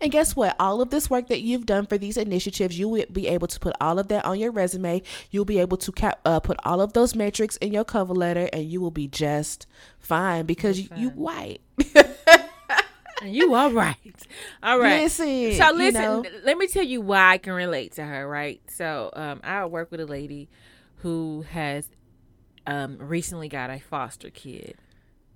And 0.00 0.12
guess 0.12 0.36
what? 0.36 0.56
All 0.58 0.80
of 0.80 0.90
this 0.90 1.10
work 1.10 1.28
that 1.28 1.40
you've 1.40 1.66
done 1.66 1.86
for 1.86 1.98
these 1.98 2.16
initiatives, 2.16 2.78
you 2.78 2.88
will 2.88 3.04
be 3.12 3.28
able 3.28 3.48
to 3.48 3.58
put 3.58 3.74
all 3.80 3.98
of 3.98 4.08
that 4.08 4.24
on 4.24 4.38
your 4.38 4.50
resume. 4.50 5.02
You'll 5.30 5.44
be 5.44 5.58
able 5.58 5.76
to 5.78 5.92
cap, 5.92 6.20
uh, 6.24 6.40
put 6.40 6.58
all 6.64 6.80
of 6.80 6.92
those 6.92 7.14
metrics 7.14 7.56
in 7.58 7.72
your 7.72 7.84
cover 7.84 8.14
letter, 8.14 8.48
and 8.52 8.64
you 8.64 8.80
will 8.80 8.90
be 8.90 9.08
just 9.08 9.66
fine 9.98 10.46
because 10.46 10.80
you, 10.80 10.88
you 10.96 11.08
white. 11.10 11.60
you 13.24 13.54
all 13.54 13.72
right. 13.72 13.96
All 14.62 14.78
right. 14.78 15.02
Listen, 15.02 15.52
so 15.54 15.72
listen, 15.72 16.02
you 16.02 16.08
know. 16.08 16.24
let 16.44 16.58
me 16.58 16.66
tell 16.66 16.84
you 16.84 17.00
why 17.00 17.32
I 17.32 17.38
can 17.38 17.52
relate 17.52 17.92
to 17.94 18.04
her, 18.04 18.28
right? 18.28 18.60
So 18.70 19.10
um, 19.14 19.40
I 19.42 19.64
work 19.66 19.90
with 19.90 20.00
a 20.00 20.06
lady 20.06 20.48
who 20.96 21.44
has 21.50 21.88
um, 22.66 22.98
recently 22.98 23.48
got 23.48 23.70
a 23.70 23.78
foster 23.78 24.30
kid 24.30 24.76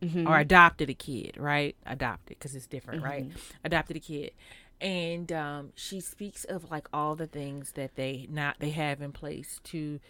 mm-hmm. 0.05 0.29
or 0.29 0.39
adopted 0.39 0.91
a 0.91 0.95
kid, 0.95 1.37
right? 1.37 1.77
Adopted 1.87 2.39
because 2.39 2.55
it's 2.55 2.67
different, 2.67 3.03
mm-hmm. 3.03 3.11
right? 3.11 3.27
Adopted 3.65 3.97
a 3.97 4.01
kid, 4.01 4.33
and 4.81 5.33
um, 5.33 5.73
she 5.75 6.01
speaks 6.01 6.45
of 6.45 6.71
like 6.71 6.89
all 6.93 7.15
the 7.15 7.27
things 7.27 7.73
that 7.73 7.95
they 7.97 8.27
not 8.31 8.57
they 8.59 8.71
have 8.71 9.01
in 9.01 9.13
place 9.13 9.61
to, 9.65 10.01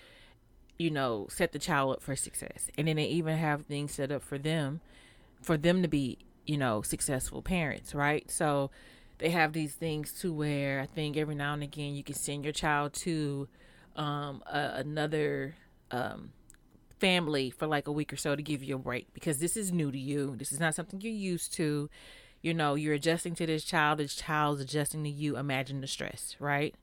you 0.79 0.91
know, 0.91 1.27
set 1.31 1.53
the 1.53 1.59
child 1.59 1.95
up 1.95 2.03
for 2.03 2.17
success, 2.17 2.71
and 2.77 2.89
then 2.89 2.97
they 2.97 3.05
even 3.05 3.37
have 3.37 3.67
things 3.67 3.95
set 3.95 4.11
up 4.11 4.23
for 4.23 4.39
them, 4.39 4.81
for 5.43 5.57
them 5.57 5.83
to 5.83 5.89
be, 5.89 6.19
you 6.47 6.57
know, 6.57 6.83
successful 6.83 7.43
parents, 7.43 7.95
right? 7.95 8.31
So 8.31 8.71
they 9.19 9.31
have 9.31 9.53
these 9.53 9.75
things 9.75 10.13
to 10.21 10.33
where 10.33 10.81
I 10.81 10.87
think 10.87 11.17
every 11.17 11.35
now 11.35 11.55
and 11.55 11.63
again 11.63 11.95
you 11.95 12.03
can 12.03 12.15
send 12.15 12.45
your 12.45 12.53
child 12.53 12.93
to 12.95 13.49
um, 13.97 14.43
a, 14.47 14.73
another 14.77 15.55
um, 15.91 16.33
family 17.05 17.51
for 17.51 17.67
like 17.67 17.87
a 17.87 17.93
week 17.93 18.15
or 18.15 18.17
so 18.17 18.35
to 18.35 18.43
give 18.43 18.63
you 18.63 18.77
a 18.77 18.79
break 18.79 19.13
because 19.13 19.37
this 19.37 19.59
is 19.59 19.71
new 19.71 19.93
to 19.93 19.99
you. 19.99 20.35
This 20.39 20.53
is 20.53 20.59
not 20.59 20.75
something 20.75 21.03
you're 21.03 21.13
used 21.13 21.53
to. 21.55 21.91
You 22.41 22.55
know, 22.55 22.77
you're 22.77 22.95
adjusting 22.95 23.35
to 23.35 23.47
this 23.47 23.63
child, 23.63 23.99
this 23.99 24.15
child's 24.15 24.63
adjusting 24.63 25.05
to 25.05 25.11
you. 25.11 25.37
Imagine 25.37 25.83
the 25.83 25.87
stress, 25.87 26.35
right? 26.39 26.75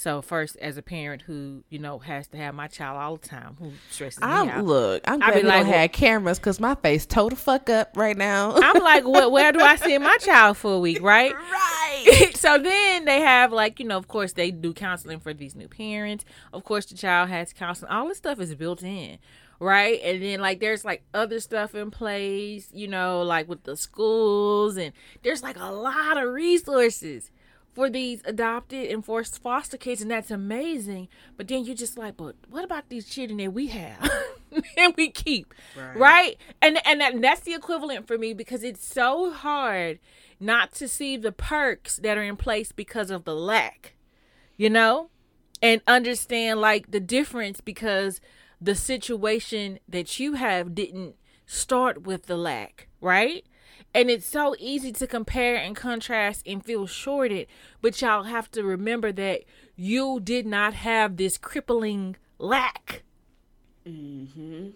So 0.00 0.22
first, 0.22 0.56
as 0.56 0.78
a 0.78 0.82
parent 0.82 1.20
who 1.20 1.62
you 1.68 1.78
know 1.78 1.98
has 1.98 2.26
to 2.28 2.38
have 2.38 2.54
my 2.54 2.68
child 2.68 2.96
all 2.96 3.16
the 3.18 3.28
time, 3.28 3.56
who 3.58 3.72
stresses 3.90 4.20
I'm 4.22 4.46
me 4.46 4.52
out. 4.54 4.64
look. 4.64 5.02
I'm 5.04 5.22
I 5.22 5.26
glad 5.26 5.34
be 5.34 5.42
we 5.42 5.48
like, 5.48 5.64
don't 5.64 5.74
have 5.74 5.92
cameras 5.92 6.38
because 6.38 6.58
my 6.58 6.74
face 6.74 7.04
toe 7.04 7.28
the 7.28 7.36
fuck 7.36 7.68
up 7.68 7.94
right 7.98 8.16
now. 8.16 8.54
I'm 8.56 8.82
like, 8.82 9.04
what? 9.04 9.30
Where 9.30 9.52
do 9.52 9.60
I 9.60 9.76
send 9.76 10.02
my 10.02 10.16
child 10.16 10.56
for 10.56 10.72
a 10.72 10.78
week, 10.78 11.02
right? 11.02 11.34
right. 11.52 12.30
so 12.34 12.56
then 12.56 13.04
they 13.04 13.20
have 13.20 13.52
like 13.52 13.78
you 13.78 13.84
know, 13.84 13.98
of 13.98 14.08
course 14.08 14.32
they 14.32 14.50
do 14.50 14.72
counseling 14.72 15.20
for 15.20 15.34
these 15.34 15.54
new 15.54 15.68
parents. 15.68 16.24
Of 16.54 16.64
course, 16.64 16.86
the 16.86 16.96
child 16.96 17.28
has 17.28 17.52
counseling. 17.52 17.92
All 17.92 18.08
this 18.08 18.16
stuff 18.16 18.40
is 18.40 18.54
built 18.54 18.82
in, 18.82 19.18
right? 19.58 20.00
And 20.02 20.22
then 20.22 20.40
like 20.40 20.60
there's 20.60 20.82
like 20.82 21.02
other 21.12 21.40
stuff 21.40 21.74
in 21.74 21.90
place, 21.90 22.70
you 22.72 22.88
know, 22.88 23.20
like 23.20 23.50
with 23.50 23.64
the 23.64 23.76
schools, 23.76 24.78
and 24.78 24.94
there's 25.22 25.42
like 25.42 25.58
a 25.60 25.70
lot 25.70 26.16
of 26.16 26.32
resources 26.32 27.30
for 27.72 27.88
these 27.88 28.22
adopted 28.24 28.90
and 28.90 29.04
forced 29.04 29.40
foster 29.42 29.76
kids, 29.76 30.02
and 30.02 30.10
that's 30.10 30.30
amazing. 30.30 31.08
But 31.36 31.48
then 31.48 31.64
you're 31.64 31.76
just 31.76 31.96
like, 31.96 32.16
but 32.16 32.34
what 32.48 32.64
about 32.64 32.88
these 32.88 33.08
children 33.08 33.38
that 33.38 33.52
we 33.52 33.68
have 33.68 34.10
and 34.76 34.94
we 34.96 35.10
keep, 35.10 35.54
Right. 35.76 35.96
right? 35.96 36.36
And 36.60 36.78
and, 36.86 37.00
that, 37.00 37.14
and 37.14 37.22
that's 37.24 37.40
the 37.42 37.54
equivalent 37.54 38.06
for 38.06 38.18
me 38.18 38.32
because 38.34 38.62
it's 38.64 38.84
so 38.86 39.30
hard 39.32 39.98
not 40.40 40.72
to 40.72 40.88
see 40.88 41.16
the 41.16 41.32
perks 41.32 41.96
that 41.98 42.16
are 42.18 42.22
in 42.22 42.36
place 42.36 42.72
because 42.72 43.10
of 43.10 43.24
the 43.24 43.34
lack, 43.34 43.94
you 44.56 44.70
know, 44.70 45.10
and 45.62 45.80
understand 45.86 46.60
like 46.60 46.90
the 46.90 47.00
difference 47.00 47.60
because 47.60 48.20
the 48.60 48.74
situation 48.74 49.78
that 49.88 50.18
you 50.18 50.34
have 50.34 50.74
didn't 50.74 51.14
start 51.46 52.02
with 52.02 52.26
the 52.26 52.36
lack, 52.36 52.88
right? 53.00 53.44
And 53.92 54.08
it's 54.08 54.26
so 54.26 54.54
easy 54.58 54.92
to 54.92 55.06
compare 55.06 55.56
and 55.56 55.74
contrast 55.74 56.46
and 56.46 56.64
feel 56.64 56.86
shorted, 56.86 57.48
but 57.82 58.00
y'all 58.00 58.22
have 58.22 58.50
to 58.52 58.62
remember 58.62 59.10
that 59.12 59.42
you 59.74 60.20
did 60.22 60.46
not 60.46 60.74
have 60.74 61.16
this 61.16 61.36
crippling 61.36 62.16
lack. 62.38 63.02
Mm-hmm. 63.86 64.68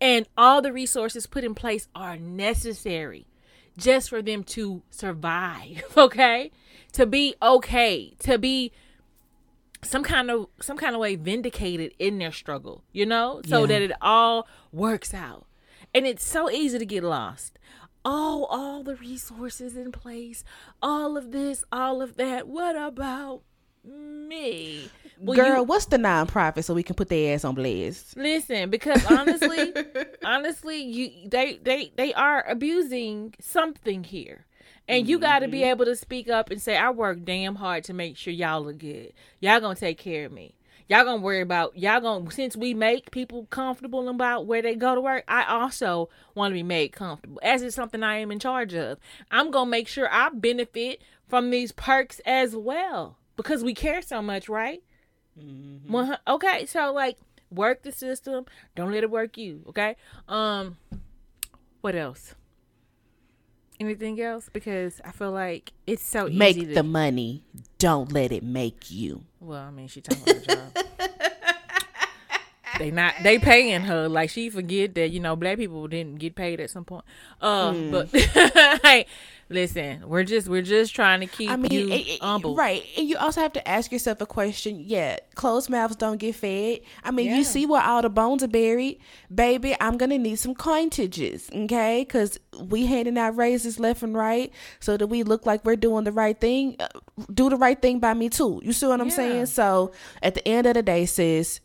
And 0.00 0.28
all 0.36 0.62
the 0.62 0.72
resources 0.72 1.26
put 1.26 1.42
in 1.42 1.54
place 1.54 1.88
are 1.94 2.16
necessary 2.16 3.26
just 3.76 4.08
for 4.08 4.22
them 4.22 4.44
to 4.44 4.82
survive, 4.90 5.82
okay? 5.96 6.50
To 6.92 7.06
be 7.06 7.34
okay, 7.42 8.14
to 8.20 8.38
be 8.38 8.72
some 9.82 10.02
kind 10.02 10.30
of 10.30 10.46
some 10.60 10.76
kind 10.76 10.94
of 10.94 11.00
way 11.00 11.16
vindicated 11.16 11.92
in 11.98 12.18
their 12.18 12.32
struggle, 12.32 12.84
you 12.92 13.04
know? 13.06 13.40
So 13.46 13.62
Yeah. 13.62 13.66
that 13.66 13.82
it 13.82 13.92
all 14.00 14.46
works 14.72 15.12
out. 15.12 15.46
And 15.94 16.06
it's 16.06 16.24
so 16.24 16.50
easy 16.50 16.78
to 16.78 16.86
get 16.86 17.04
lost. 17.04 17.58
Oh, 18.04 18.46
all 18.50 18.82
the 18.82 18.94
resources 18.96 19.76
in 19.76 19.90
place, 19.90 20.44
all 20.80 21.16
of 21.16 21.32
this, 21.32 21.64
all 21.72 22.00
of 22.00 22.16
that. 22.16 22.46
What 22.46 22.76
about 22.76 23.42
me? 23.84 24.90
Well, 25.18 25.36
you- 25.36 25.42
Girl, 25.42 25.64
what's 25.64 25.86
the 25.86 25.96
nonprofit 25.96 26.64
so 26.64 26.74
we 26.74 26.82
can 26.82 26.94
put 26.94 27.08
their 27.08 27.34
ass 27.34 27.44
on 27.44 27.54
blast? 27.54 28.16
Listen, 28.16 28.70
because 28.70 29.04
honestly, 29.10 29.72
honestly, 30.24 30.82
you 30.82 31.28
they 31.28 31.58
they 31.62 31.92
they 31.96 32.12
are 32.14 32.44
abusing 32.48 33.34
something 33.40 34.04
here. 34.04 34.46
And 34.88 35.08
you 35.08 35.18
got 35.18 35.40
to 35.40 35.48
be 35.48 35.58
mm-hmm. 35.58 35.70
able 35.70 35.84
to 35.86 35.96
speak 35.96 36.28
up 36.28 36.50
and 36.50 36.62
say, 36.62 36.76
"I 36.76 36.90
work 36.90 37.24
damn 37.24 37.56
hard 37.56 37.82
to 37.84 37.92
make 37.92 38.16
sure 38.16 38.32
y'all 38.32 38.62
look 38.62 38.78
good. 38.78 39.12
Y'all 39.40 39.58
gonna 39.58 39.74
take 39.74 39.98
care 39.98 40.26
of 40.26 40.32
me. 40.32 40.54
Y'all 40.88 41.04
gonna 41.04 41.20
worry 41.20 41.40
about 41.40 41.76
y'all 41.76 42.00
gonna 42.00 42.30
since 42.30 42.56
we 42.56 42.72
make 42.72 43.10
people 43.10 43.46
comfortable 43.46 44.08
about 44.08 44.46
where 44.46 44.62
they 44.62 44.76
go 44.76 44.94
to 44.94 45.00
work. 45.00 45.24
I 45.26 45.44
also 45.44 46.08
want 46.34 46.52
to 46.52 46.54
be 46.54 46.62
made 46.62 46.92
comfortable, 46.92 47.40
as 47.42 47.62
is 47.62 47.74
something 47.74 48.02
I 48.02 48.18
am 48.18 48.30
in 48.30 48.38
charge 48.38 48.72
of. 48.74 48.98
I'm 49.30 49.50
gonna 49.50 49.70
make 49.70 49.88
sure 49.88 50.08
I 50.12 50.28
benefit 50.30 51.02
from 51.28 51.50
these 51.50 51.72
perks 51.72 52.20
as 52.24 52.54
well 52.54 53.18
because 53.36 53.64
we 53.64 53.74
care 53.74 54.00
so 54.00 54.22
much, 54.22 54.48
right? 54.48 54.82
Hu- 56.06 56.34
okay, 56.34 56.66
so 56.66 56.92
like 56.92 57.18
work 57.50 57.82
the 57.82 57.92
system. 57.92 58.46
Don't 58.76 58.92
let 58.92 59.02
it 59.02 59.10
work 59.10 59.36
you. 59.36 59.64
Okay. 59.68 59.96
Um, 60.28 60.76
what 61.80 61.96
else? 61.96 62.34
Anything 63.78 64.20
else? 64.20 64.48
Because 64.52 65.00
I 65.04 65.10
feel 65.12 65.32
like 65.32 65.72
it's 65.86 66.02
so 66.04 66.28
easy 66.28 66.38
Make 66.38 66.56
to. 66.60 66.74
the 66.74 66.82
money. 66.82 67.42
Don't 67.78 68.10
let 68.12 68.32
it 68.32 68.42
make 68.42 68.90
you. 68.90 69.22
well, 69.40 69.60
I 69.62 69.70
mean, 69.70 69.88
she 69.88 70.00
talking 70.00 70.22
about 70.22 70.46
her 70.46 70.54
job. 70.56 70.86
they 72.78 72.90
not 72.90 73.14
they 73.22 73.38
paying 73.38 73.82
her 73.82 74.08
like 74.08 74.30
she 74.30 74.50
forget 74.50 74.94
that 74.94 75.08
you 75.10 75.20
know 75.20 75.36
black 75.36 75.58
people 75.58 75.86
didn't 75.88 76.16
get 76.18 76.34
paid 76.34 76.60
at 76.60 76.70
some 76.70 76.84
point. 76.84 77.04
Uh, 77.40 77.72
Hmm. 77.72 77.90
but 77.90 78.08
hey, 78.82 79.06
listen, 79.48 80.02
we're 80.08 80.24
just 80.24 80.48
we're 80.48 80.62
just 80.62 80.94
trying 80.94 81.20
to 81.20 81.26
keep 81.26 81.50
I 81.50 81.56
mean, 81.56 81.70
you 81.70 81.88
it- 81.88 82.08
it- 82.08 82.20
humble. 82.22 82.54
right? 82.56 82.82
And 82.96 83.08
you 83.08 83.16
also 83.16 83.40
have 83.40 83.52
to 83.54 83.68
ask 83.68 83.92
yourself 83.92 84.20
a 84.20 84.26
question. 84.26 84.82
Yeah, 84.84 85.16
closed 85.34 85.68
mouths 85.70 85.96
don't 85.96 86.18
get 86.18 86.34
fed. 86.34 86.80
I 87.04 87.10
mean, 87.10 87.26
Yeah. 87.26 87.36
you 87.38 87.44
see 87.44 87.66
where 87.66 87.82
all 87.82 88.02
the 88.02 88.10
bones 88.10 88.42
are 88.42 88.48
buried, 88.48 88.98
baby. 89.34 89.76
I'm 89.80 89.96
gonna 89.96 90.18
need 90.18 90.36
some 90.36 90.54
cointages, 90.54 91.52
okay? 91.64 92.02
Because 92.06 92.38
we 92.68 92.86
handing 92.86 93.18
out 93.18 93.36
raises 93.36 93.78
left 93.78 94.02
and 94.02 94.14
right, 94.14 94.52
so 94.80 94.96
that 94.96 95.06
we 95.08 95.22
look 95.22 95.46
like 95.46 95.64
we're 95.64 95.76
doing 95.76 96.04
the 96.04 96.12
right 96.12 96.38
thing. 96.38 96.76
Uh, 96.80 96.88
Do 97.32 97.48
the 97.48 97.56
right 97.56 97.80
thing 97.80 97.98
by 97.98 98.12
me 98.14 98.28
too. 98.28 98.60
You 98.62 98.72
see 98.72 98.86
what 98.86 99.00
I'm 99.00 99.08
Yeah. 99.08 99.14
saying? 99.14 99.46
So 99.46 99.92
at 100.22 100.34
the 100.34 100.46
end 100.46 100.66
of 100.66 100.74
the 100.74 100.82
day, 100.82 101.06
sis, 101.06 101.60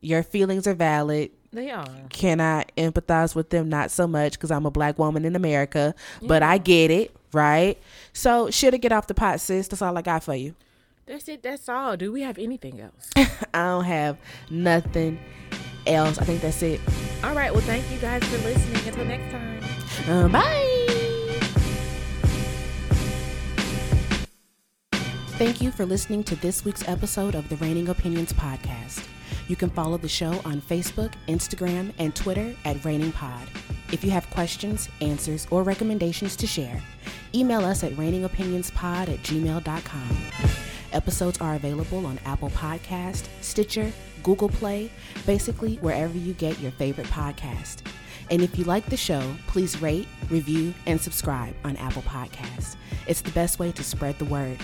your 0.00 0.22
feelings 0.22 0.66
are 0.66 0.74
valid. 0.74 1.30
They 1.52 1.70
are. 1.70 1.84
Can 2.10 2.40
I 2.40 2.64
empathize 2.76 3.34
with 3.34 3.50
them? 3.50 3.68
Not 3.68 3.90
so 3.90 4.06
much 4.06 4.32
because 4.34 4.50
I'm 4.50 4.66
a 4.66 4.70
black 4.70 4.98
woman 4.98 5.24
in 5.24 5.34
America, 5.34 5.94
but 6.22 6.42
I 6.42 6.58
get 6.58 6.90
it, 6.90 7.14
right? 7.32 7.76
So, 8.12 8.50
should 8.50 8.72
have 8.72 8.82
get 8.82 8.92
off 8.92 9.08
the 9.08 9.14
pot, 9.14 9.40
sis. 9.40 9.66
That's 9.68 9.82
all 9.82 9.96
I 9.98 10.02
got 10.02 10.22
for 10.22 10.34
you. 10.34 10.54
That's 11.06 11.28
it. 11.28 11.42
That's 11.42 11.68
all. 11.68 11.96
Do 11.96 12.12
we 12.12 12.22
have 12.22 12.38
anything 12.38 12.80
else? 12.80 13.10
I 13.52 13.66
don't 13.66 13.84
have 13.84 14.16
nothing 14.48 15.18
else. 15.86 16.18
I 16.18 16.24
think 16.24 16.40
that's 16.40 16.62
it. 16.62 16.80
All 17.24 17.34
right. 17.34 17.52
Well, 17.52 17.62
thank 17.62 17.90
you 17.90 17.98
guys 17.98 18.22
for 18.24 18.38
listening. 18.38 18.88
Until 18.88 19.04
next 19.06 19.32
time. 19.32 19.64
Uh, 20.08 20.28
bye. 20.28 20.66
Thank 25.36 25.60
you 25.62 25.70
for 25.72 25.84
listening 25.84 26.22
to 26.24 26.36
this 26.36 26.64
week's 26.64 26.86
episode 26.86 27.34
of 27.34 27.48
the 27.48 27.56
Reigning 27.56 27.88
Opinions 27.88 28.32
podcast. 28.32 29.04
You 29.50 29.56
can 29.56 29.70
follow 29.70 29.98
the 29.98 30.08
show 30.08 30.30
on 30.44 30.60
Facebook, 30.60 31.12
Instagram, 31.26 31.92
and 31.98 32.14
Twitter 32.14 32.54
at 32.64 32.84
Reigning 32.84 33.10
Pod. 33.10 33.48
If 33.90 34.04
you 34.04 34.12
have 34.12 34.30
questions, 34.30 34.88
answers, 35.00 35.48
or 35.50 35.64
recommendations 35.64 36.36
to 36.36 36.46
share, 36.46 36.80
email 37.34 37.64
us 37.64 37.82
at 37.82 37.90
reigningopinionspod 37.94 39.08
at 39.08 39.18
gmail.com. 39.24 40.16
Episodes 40.92 41.40
are 41.40 41.56
available 41.56 42.06
on 42.06 42.20
Apple 42.24 42.50
Podcast, 42.50 43.26
Stitcher, 43.40 43.92
Google 44.22 44.50
Play, 44.50 44.88
basically 45.26 45.78
wherever 45.78 46.16
you 46.16 46.32
get 46.34 46.60
your 46.60 46.70
favorite 46.70 47.08
podcast. 47.08 47.78
And 48.30 48.42
if 48.42 48.56
you 48.56 48.62
like 48.62 48.86
the 48.86 48.96
show, 48.96 49.34
please 49.48 49.82
rate, 49.82 50.06
review, 50.28 50.72
and 50.86 51.00
subscribe 51.00 51.56
on 51.64 51.74
Apple 51.78 52.02
Podcasts. 52.02 52.76
It's 53.08 53.20
the 53.20 53.32
best 53.32 53.58
way 53.58 53.72
to 53.72 53.82
spread 53.82 54.16
the 54.20 54.26
word. 54.26 54.58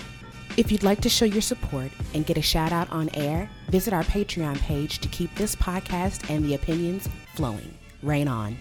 If 0.57 0.71
you'd 0.71 0.81
like 0.81 1.01
to 1.01 1.09
show 1.09 1.25
your 1.25 1.41
support 1.41 1.91
and 2.15 2.25
get 2.25 2.35
a 2.35 2.41
shout 2.41 2.71
out 2.71 2.89
on 2.91 3.11
air, 3.13 3.47
visit 3.69 3.93
our 3.93 4.03
Patreon 4.03 4.57
page 4.57 4.97
to 4.99 5.07
keep 5.09 5.33
this 5.35 5.55
podcast 5.55 6.31
and 6.31 6.43
the 6.43 6.55
opinions 6.55 7.07
flowing. 7.35 7.71
Rain 8.01 8.27
on. 8.27 8.57